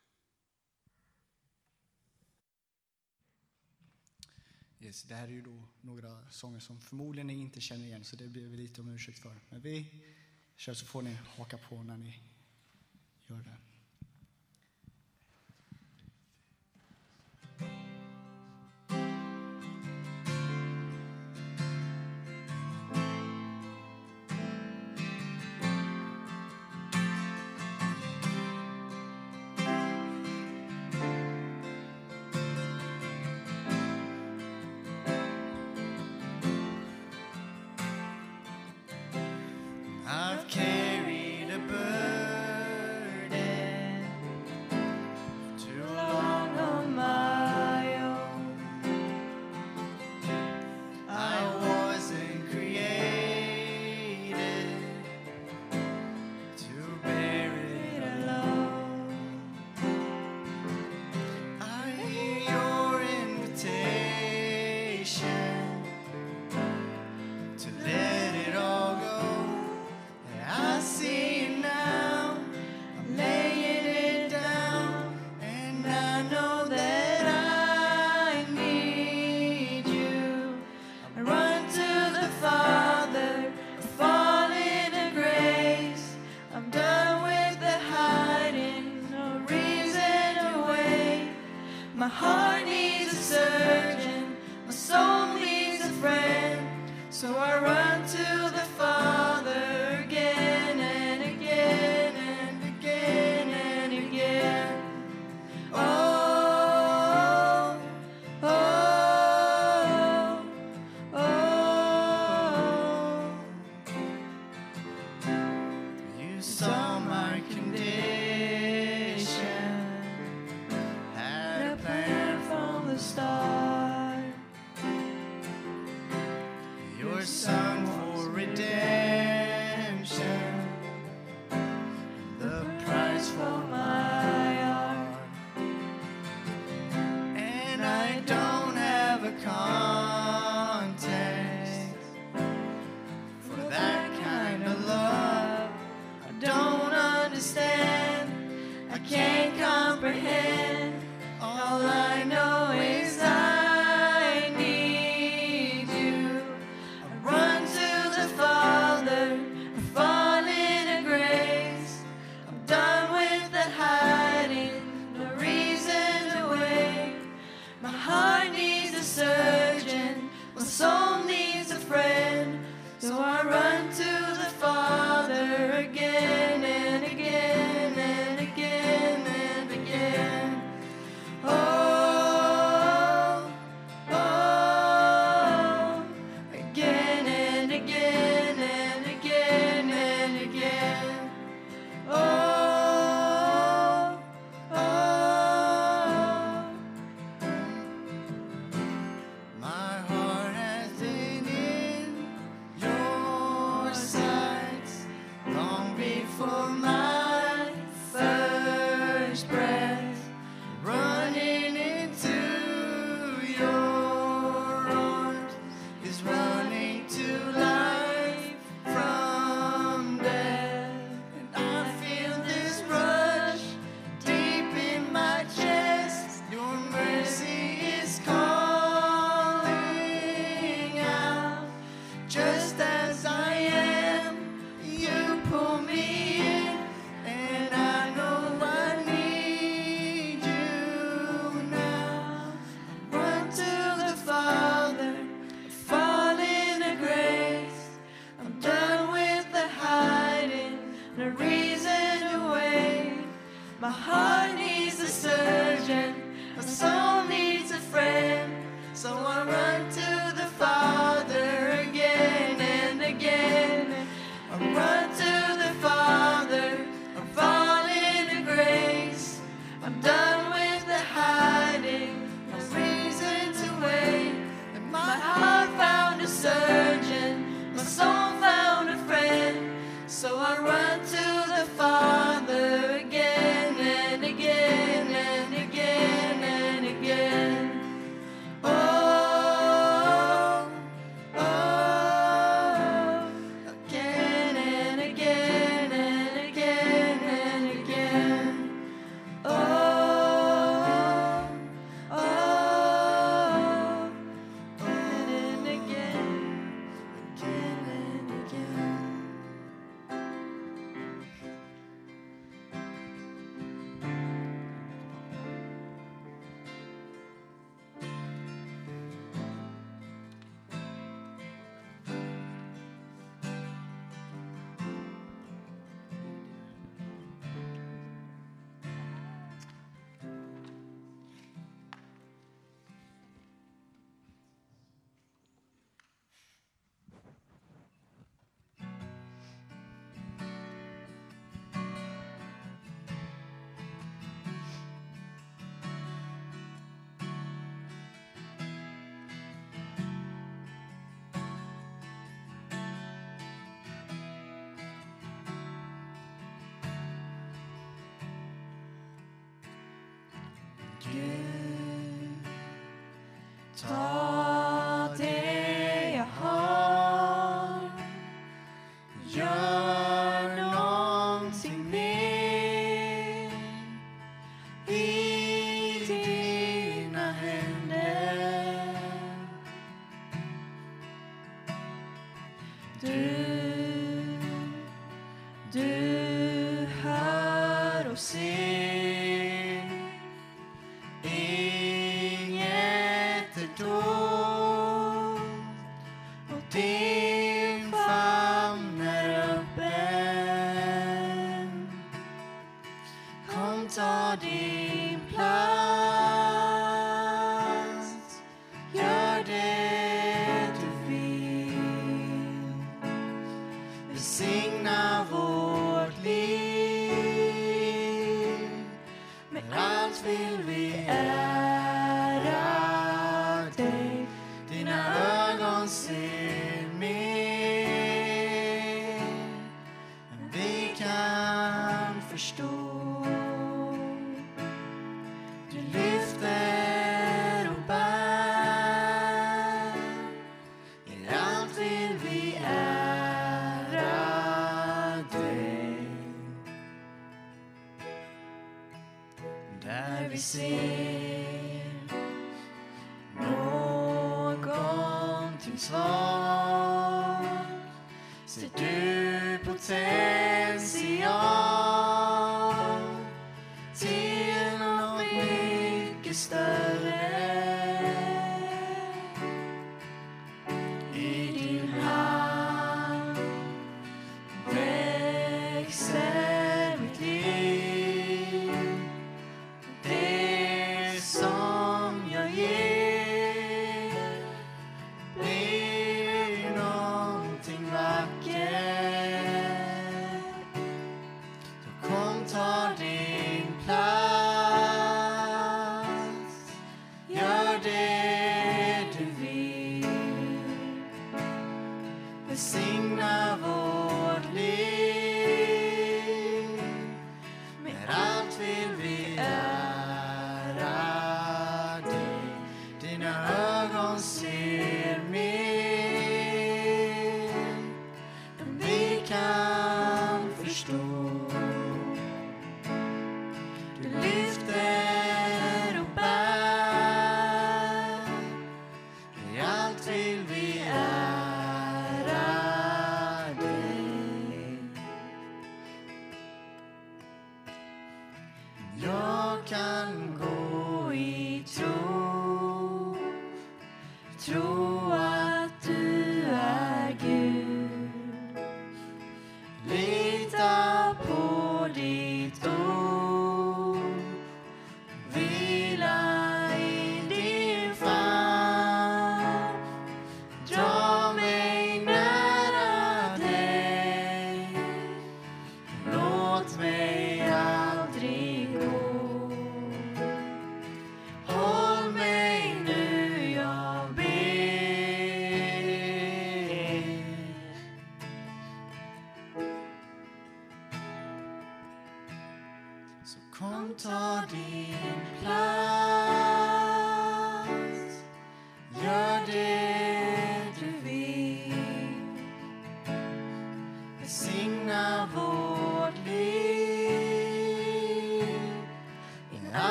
Yes, 4.80 5.04
det 5.04 5.16
här 5.16 5.28
är 5.28 5.32
ju 5.32 5.42
då 5.42 5.68
några 5.82 6.32
sånger 6.32 6.60
som 6.60 6.82
förmodligen 6.82 7.28
ni 7.28 7.34
inte 7.34 7.62
känner 7.62 7.86
igen, 7.86 8.04
så 8.04 8.16
det 8.16 8.28
ber 8.28 8.42
vi 8.42 8.58
lite 8.58 8.82
om 8.82 8.90
ursäkt 8.90 9.20
för. 9.20 9.40
Men 9.50 9.62
vi 9.62 10.04
kör 10.56 10.74
så 10.74 10.86
får 10.86 11.02
ni 11.02 11.14
haka 11.14 11.58
på 11.58 11.84
när 11.84 11.98
ni 11.98 12.24
gör 13.28 13.38
det. 13.38 13.73
My 92.04 92.10
heart 92.10 92.66
needs 92.66 93.14
a 93.14 93.16
surgeon, 93.16 94.36
my 94.66 94.74
soul 94.74 95.36
needs 95.36 95.86
a 95.86 95.90
friend. 96.02 96.68
So 97.10 97.34
I 97.34 97.64
run 97.64 97.83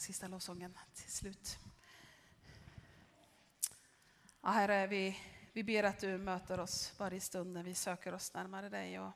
sista 0.00 0.28
lovsången 0.28 0.78
till 0.94 1.12
slut. 1.12 1.58
Ja, 4.42 4.48
herre, 4.48 4.86
vi, 4.86 5.18
vi 5.52 5.64
ber 5.64 5.82
att 5.82 6.00
du 6.00 6.18
möter 6.18 6.60
oss 6.60 6.94
varje 6.98 7.20
stund 7.20 7.52
när 7.52 7.62
vi 7.62 7.74
söker 7.74 8.14
oss 8.14 8.34
närmare 8.34 8.68
dig. 8.68 9.00
Och 9.00 9.12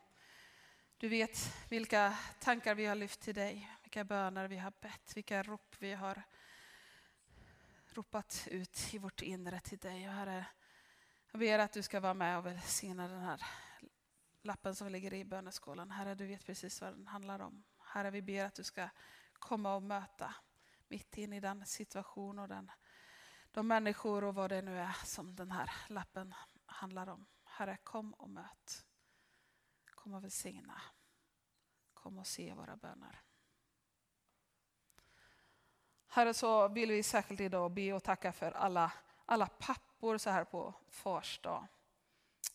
du 0.97 1.09
vet 1.09 1.53
vilka 1.69 2.19
tankar 2.41 2.75
vi 2.75 2.87
har 2.87 2.95
lyft 2.95 3.21
till 3.21 3.35
dig, 3.35 3.71
vilka 3.83 4.05
böner 4.05 4.49
vi 4.49 4.59
har 4.59 4.73
bett, 4.81 5.17
vilka 5.17 5.43
rop 5.43 5.77
vi 5.79 5.93
har 5.93 6.23
ropat 7.93 8.49
ut 8.51 8.95
i 8.95 8.99
vårt 8.99 9.23
inre 9.23 9.61
till 9.61 9.79
dig. 9.79 10.09
Och 10.09 10.15
herre, 10.15 10.47
jag 11.31 11.41
ber 11.41 11.59
att 11.59 11.73
du 11.73 11.83
ska 11.83 12.01
vara 12.01 12.15
med 12.15 12.39
och 12.39 12.47
välsigna 12.47 13.09
den 13.09 13.23
här 13.23 13.43
lappen 14.43 14.75
som 14.75 14.89
ligger 14.89 15.15
i 15.15 15.25
böneskålen. 15.25 15.91
Herre, 15.91 16.15
du 16.15 16.27
vet 16.27 16.47
precis 16.47 16.81
vad 16.81 16.93
den 16.93 17.07
handlar 17.07 17.41
om. 17.41 17.65
Herre, 17.79 18.11
vi 18.11 18.23
ber 18.23 18.45
att 18.45 18.55
du 18.55 18.65
ska 18.65 18.89
komma 19.33 19.75
och 19.75 19.83
möta 19.83 20.35
mitt 20.89 21.19
in 21.19 21.33
i 21.33 21.41
den 21.41 21.67
situation 21.67 22.39
och 22.39 22.49
den, 22.49 22.71
de 23.51 23.67
människor 23.67 24.25
och 24.25 24.35
vad 24.35 24.51
det 24.51 24.63
nu 24.63 24.79
är 24.79 24.97
som 25.05 25.37
den 25.37 25.51
här 25.51 25.71
lappen 25.89 26.35
handlar 26.67 27.07
om. 27.07 27.27
Herre, 27.45 27.77
kom 27.77 28.15
och 28.15 28.31
möt. 28.31 28.87
Kom 29.95 30.15
och 30.15 30.25
välsigna. 30.25 30.83
Kom 31.95 32.19
och 32.19 32.27
se 32.27 32.55
våra 32.55 32.77
böner. 32.77 33.23
Herre, 36.07 36.35
så 36.35 36.69
vill 36.69 36.91
vi 36.91 37.03
särskilt 37.03 37.41
idag 37.41 37.71
be 37.71 37.93
och 37.93 38.03
tacka 38.03 38.33
för 38.33 38.53
alla, 38.53 38.93
alla 39.27 39.47
pappor 39.47 40.19
så 40.19 40.31
här 40.31 40.45
på 40.45 40.75
fars 40.89 41.41
dag. 41.43 41.67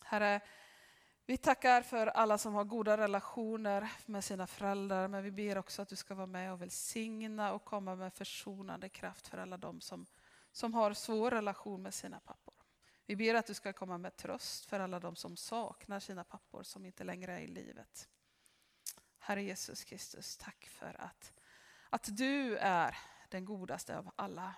Herre, 0.04 0.40
vi 1.30 1.36
tackar 1.36 1.82
för 1.82 2.06
alla 2.06 2.38
som 2.38 2.54
har 2.54 2.64
goda 2.64 2.96
relationer 2.96 3.92
med 4.06 4.24
sina 4.24 4.46
föräldrar, 4.46 5.08
men 5.08 5.22
vi 5.22 5.30
ber 5.30 5.58
också 5.58 5.82
att 5.82 5.88
du 5.88 5.96
ska 5.96 6.14
vara 6.14 6.26
med 6.26 6.52
och 6.52 6.62
välsigna 6.62 7.52
och 7.52 7.64
komma 7.64 7.94
med 7.96 8.14
försonande 8.14 8.88
kraft 8.88 9.28
för 9.28 9.38
alla 9.38 9.56
de 9.56 9.80
som, 9.80 10.06
som 10.52 10.74
har 10.74 10.92
svår 10.92 11.30
relation 11.30 11.82
med 11.82 11.94
sina 11.94 12.20
pappor. 12.20 12.54
Vi 13.06 13.16
ber 13.16 13.34
att 13.34 13.46
du 13.46 13.54
ska 13.54 13.72
komma 13.72 13.98
med 13.98 14.16
tröst 14.16 14.64
för 14.64 14.80
alla 14.80 15.00
de 15.00 15.16
som 15.16 15.36
saknar 15.36 16.00
sina 16.00 16.24
pappor, 16.24 16.62
som 16.62 16.86
inte 16.86 17.04
längre 17.04 17.32
är 17.32 17.40
i 17.40 17.46
livet. 17.46 18.08
Herre 19.18 19.42
Jesus 19.42 19.84
Kristus, 19.84 20.36
tack 20.36 20.66
för 20.66 21.00
att, 21.00 21.32
att 21.90 22.16
du 22.16 22.56
är 22.56 22.98
den 23.28 23.44
godaste 23.44 23.98
av 23.98 24.10
alla 24.16 24.54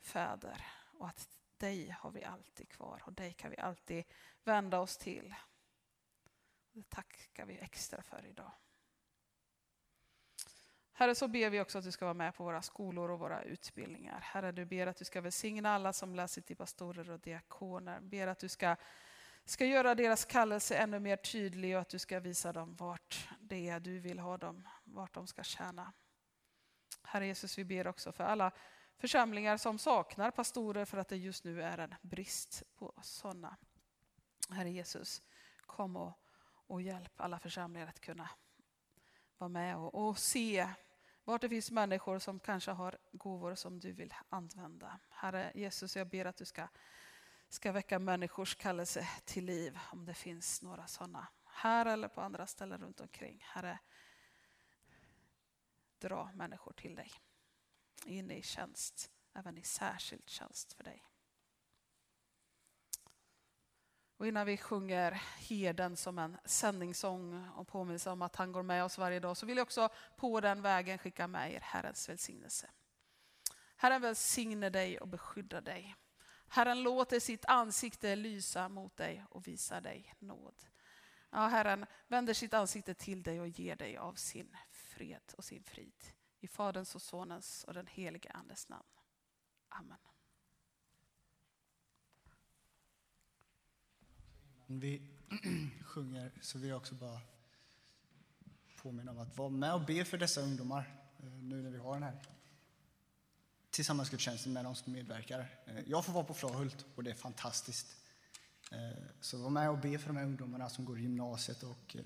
fäder 0.00 0.66
och 0.98 1.08
att 1.08 1.28
dig 1.56 1.96
har 2.00 2.10
vi 2.10 2.24
alltid 2.24 2.68
kvar 2.68 3.02
och 3.04 3.12
dig 3.12 3.32
kan 3.32 3.50
vi 3.50 3.58
alltid 3.58 4.04
vända 4.44 4.80
oss 4.80 4.96
till. 4.96 5.34
Det 6.72 6.90
tackar 6.90 7.46
vi 7.46 7.58
extra 7.58 8.02
för 8.02 8.26
idag. 8.26 8.52
Herre, 11.00 11.14
så 11.14 11.28
ber 11.28 11.50
vi 11.50 11.60
också 11.60 11.78
att 11.78 11.84
du 11.84 11.92
ska 11.92 12.04
vara 12.04 12.14
med 12.14 12.34
på 12.34 12.44
våra 12.44 12.62
skolor 12.62 13.10
och 13.10 13.18
våra 13.18 13.42
utbildningar. 13.42 14.20
Herre, 14.20 14.52
du 14.52 14.64
ber 14.64 14.86
att 14.86 14.96
du 14.96 15.04
ska 15.04 15.20
välsigna 15.20 15.74
alla 15.74 15.92
som 15.92 16.14
läser 16.14 16.42
till 16.42 16.56
pastorer 16.56 17.10
och 17.10 17.20
diakoner. 17.20 18.00
Ber 18.00 18.26
att 18.26 18.38
du 18.38 18.48
ska, 18.48 18.76
ska 19.44 19.66
göra 19.66 19.94
deras 19.94 20.24
kallelse 20.24 20.76
ännu 20.76 21.00
mer 21.00 21.16
tydlig 21.16 21.74
och 21.74 21.80
att 21.80 21.88
du 21.88 21.98
ska 21.98 22.20
visa 22.20 22.52
dem 22.52 22.76
vart 22.76 23.28
det 23.40 23.68
är 23.68 23.80
du 23.80 23.98
vill 23.98 24.18
ha 24.18 24.36
dem, 24.36 24.68
vart 24.84 25.14
de 25.14 25.26
ska 25.26 25.42
tjäna. 25.42 25.92
Herre 27.02 27.26
Jesus, 27.26 27.58
vi 27.58 27.64
ber 27.64 27.86
också 27.86 28.12
för 28.12 28.24
alla 28.24 28.52
församlingar 28.98 29.56
som 29.56 29.78
saknar 29.78 30.30
pastorer 30.30 30.84
för 30.84 30.98
att 30.98 31.08
det 31.08 31.16
just 31.16 31.44
nu 31.44 31.62
är 31.62 31.78
en 31.78 31.94
brist 32.02 32.62
på 32.74 32.94
sådana. 33.02 33.56
Herre 34.50 34.70
Jesus, 34.70 35.22
kom 35.60 35.96
och, 35.96 36.19
och 36.70 36.82
hjälp 36.82 37.20
alla 37.20 37.38
församlingar 37.38 37.86
att 37.86 38.00
kunna 38.00 38.30
vara 39.38 39.48
med 39.48 39.76
och, 39.76 39.94
och 39.94 40.18
se 40.18 40.68
vart 41.24 41.40
det 41.40 41.48
finns 41.48 41.70
människor 41.70 42.18
som 42.18 42.40
kanske 42.40 42.70
har 42.70 42.98
gåvor 43.12 43.54
som 43.54 43.80
du 43.80 43.92
vill 43.92 44.14
använda. 44.28 45.00
Herre 45.08 45.52
Jesus, 45.54 45.96
jag 45.96 46.08
ber 46.08 46.24
att 46.24 46.36
du 46.36 46.44
ska, 46.44 46.68
ska 47.48 47.72
väcka 47.72 47.98
människors 47.98 48.54
kallelse 48.54 49.08
till 49.24 49.44
liv 49.44 49.78
om 49.92 50.04
det 50.04 50.14
finns 50.14 50.62
några 50.62 50.86
sådana 50.86 51.28
här 51.44 51.86
eller 51.86 52.08
på 52.08 52.20
andra 52.20 52.46
ställen 52.46 52.80
runt 52.80 53.00
omkring. 53.00 53.44
Herre, 53.46 53.78
dra 55.98 56.30
människor 56.34 56.72
till 56.72 56.94
dig. 56.94 57.10
In 58.06 58.30
i 58.30 58.42
tjänst, 58.42 59.10
även 59.34 59.58
i 59.58 59.62
särskild 59.62 60.28
tjänst 60.28 60.72
för 60.72 60.84
dig. 60.84 61.09
Och 64.20 64.26
innan 64.26 64.46
vi 64.46 64.56
sjunger 64.56 65.10
herden 65.38 65.96
som 65.96 66.18
en 66.18 66.36
sändningssång 66.44 67.48
och 67.48 67.68
påminner 67.68 68.08
om 68.08 68.22
att 68.22 68.36
han 68.36 68.52
går 68.52 68.62
med 68.62 68.84
oss 68.84 68.98
varje 68.98 69.20
dag 69.20 69.36
så 69.36 69.46
vill 69.46 69.56
jag 69.56 69.62
också 69.64 69.88
på 70.16 70.40
den 70.40 70.62
vägen 70.62 70.98
skicka 70.98 71.26
med 71.26 71.52
er 71.52 71.60
Herrens 71.60 72.08
välsignelse. 72.08 72.70
Herren 73.76 74.02
välsigne 74.02 74.70
dig 74.70 74.98
och 74.98 75.08
beskydda 75.08 75.60
dig. 75.60 75.96
Herren 76.48 76.82
låter 76.82 77.20
sitt 77.20 77.44
ansikte 77.44 78.16
lysa 78.16 78.68
mot 78.68 78.96
dig 78.96 79.24
och 79.30 79.48
visa 79.48 79.80
dig 79.80 80.14
nåd. 80.18 80.54
Ja, 81.30 81.46
Herren 81.46 81.86
vänder 82.06 82.34
sitt 82.34 82.54
ansikte 82.54 82.94
till 82.94 83.22
dig 83.22 83.40
och 83.40 83.48
ger 83.48 83.76
dig 83.76 83.96
av 83.96 84.14
sin 84.14 84.56
fred 84.70 85.34
och 85.36 85.44
sin 85.44 85.64
frid. 85.64 86.04
I 86.40 86.48
Faderns 86.48 86.94
och 86.94 87.02
Sonens 87.02 87.64
och 87.64 87.74
den 87.74 87.86
helige 87.86 88.30
Andes 88.30 88.68
namn. 88.68 88.88
Amen. 89.68 89.98
Vi 94.78 95.02
sjunger 95.84 96.30
så 96.40 96.58
vill 96.58 96.68
jag 96.68 96.76
också 96.76 96.94
bara 96.94 97.20
påminna 98.82 99.10
om 99.10 99.18
att 99.18 99.36
vara 99.36 99.48
med 99.48 99.74
och 99.74 99.84
be 99.84 100.04
för 100.04 100.18
dessa 100.18 100.40
ungdomar 100.40 100.96
eh, 101.18 101.24
nu 101.24 101.62
när 101.62 101.70
vi 101.70 101.78
har 101.78 101.94
den 101.94 102.02
här 102.02 102.22
tillsammansgudstjänsten 103.70 104.52
med 104.52 104.64
de 104.64 104.74
som 104.74 104.92
medverkar. 104.92 105.58
Eh, 105.66 105.80
jag 105.86 106.04
får 106.04 106.12
vara 106.12 106.24
på 106.24 106.34
Flahult 106.34 106.86
och 106.94 107.04
det 107.04 107.10
är 107.10 107.14
fantastiskt. 107.14 107.96
Eh, 108.72 109.02
så 109.20 109.38
var 109.38 109.50
med 109.50 109.70
och 109.70 109.78
be 109.78 109.98
för 109.98 110.06
de 110.06 110.16
här 110.16 110.24
ungdomarna 110.24 110.68
som 110.68 110.84
går 110.84 110.98
i 110.98 111.02
gymnasiet 111.02 111.62
och, 111.62 111.96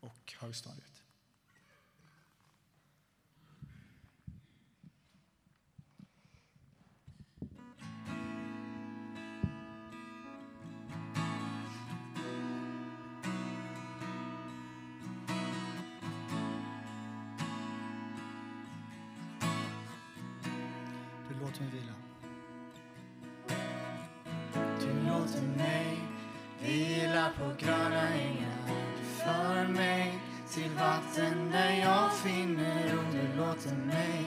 och 0.00 0.34
högstadiet. 0.40 0.91
Natten 31.12 31.50
där 31.52 31.80
jag 31.80 32.12
finner 32.12 32.88
ro. 32.88 33.02
Du 33.12 33.38
låter 33.38 33.76
mig 33.86 34.24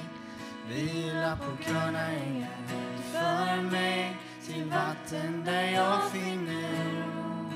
vila 0.70 1.38
på 1.38 1.70
gröna 1.70 2.12
ängar. 2.12 2.58
Du 2.68 3.04
för 3.04 3.62
mig 3.72 4.18
till 4.46 4.64
vatten 4.64 5.44
där 5.46 5.72
jag 5.72 6.12
finner 6.12 7.02
ro. 7.02 7.52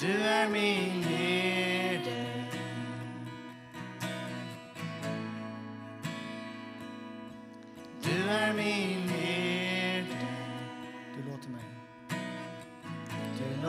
Du 0.00 0.12
är 0.12 0.48
min 0.48 1.02
herde. 1.02 2.44
Du 8.02 8.30
är 8.30 8.54
min 8.54 9.08
herde. 9.08 10.26
Du 11.16 11.30
låter 11.30 11.50
mig. 11.50 11.64
Du 13.38 13.68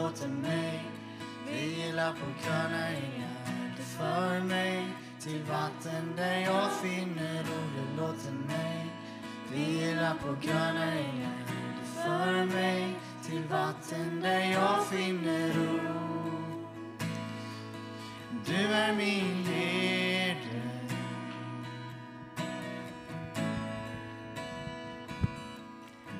på 2.13 2.25
gröna 2.43 2.87
ängar. 2.87 3.28
För 3.99 4.39
mig 4.39 4.85
till 5.19 5.43
vatten 5.43 6.13
där 6.15 6.39
jag 6.39 6.71
finner 6.71 7.43
ro. 7.43 7.59
Du 7.75 8.01
låter 8.01 8.31
mig 8.31 8.85
vila 9.51 10.15
på 10.25 10.35
gröna 10.41 10.93
ängar. 10.93 11.45
Du 11.79 12.01
för 12.01 12.45
mig 12.45 12.95
till 13.23 13.43
vatten 13.43 14.21
där 14.21 14.51
jag 14.51 14.85
finner 14.85 15.53
ro. 15.53 15.79
Du 18.45 18.55
är 18.55 18.95
min 18.95 19.45
herde. 19.45 20.61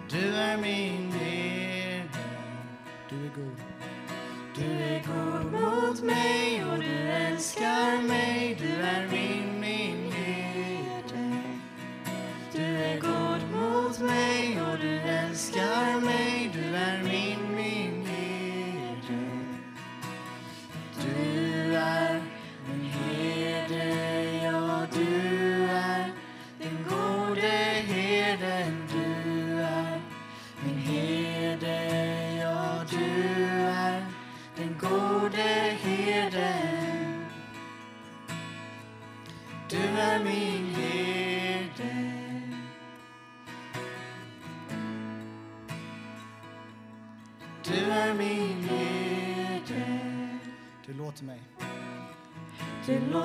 Du 0.09 0.35
är 0.35 0.57
min 0.57 1.11
herde. 1.11 2.19
Du 3.09 3.25
är 3.25 3.29
god. 3.35 3.68
Du 4.59 4.65
är 4.65 5.03
god 5.07 5.51
mot 5.51 6.01
mig 6.01 6.65
och 6.65 6.79
du 6.79 7.09
älskar 7.09 8.01
mig. 8.01 8.57
Du 8.59 8.81
är 8.81 9.07
min, 9.11 9.59
min 9.59 10.11
herde. 10.11 11.43
Du 12.53 12.61
är 12.61 12.99
god 12.99 13.41
mot 13.51 13.99
mig 13.99 14.61
och 14.61 14.79
du 14.81 14.99
älskar 14.99 16.01
mig. 16.01 16.51
Du 16.53 16.75
är 16.75 17.03
min, 17.03 17.11
min 17.11 17.48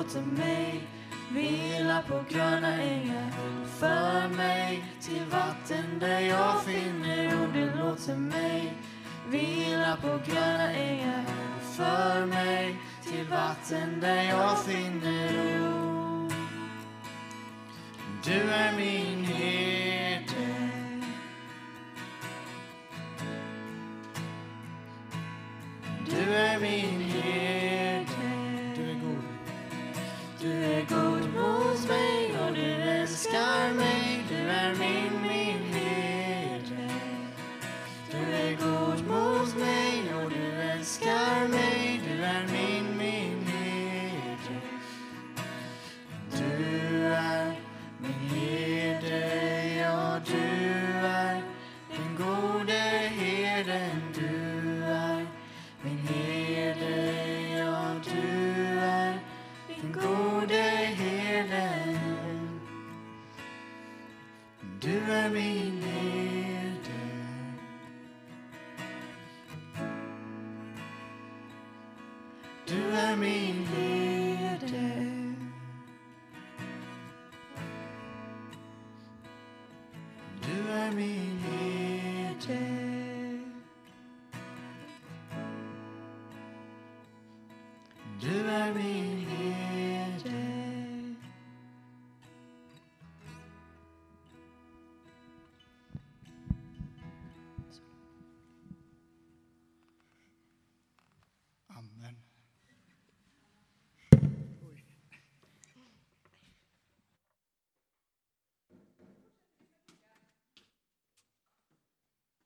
låter 0.05 0.21
mig 0.21 0.87
vila 1.31 2.03
på 2.07 2.23
gröna 2.29 2.81
ängar. 2.81 3.24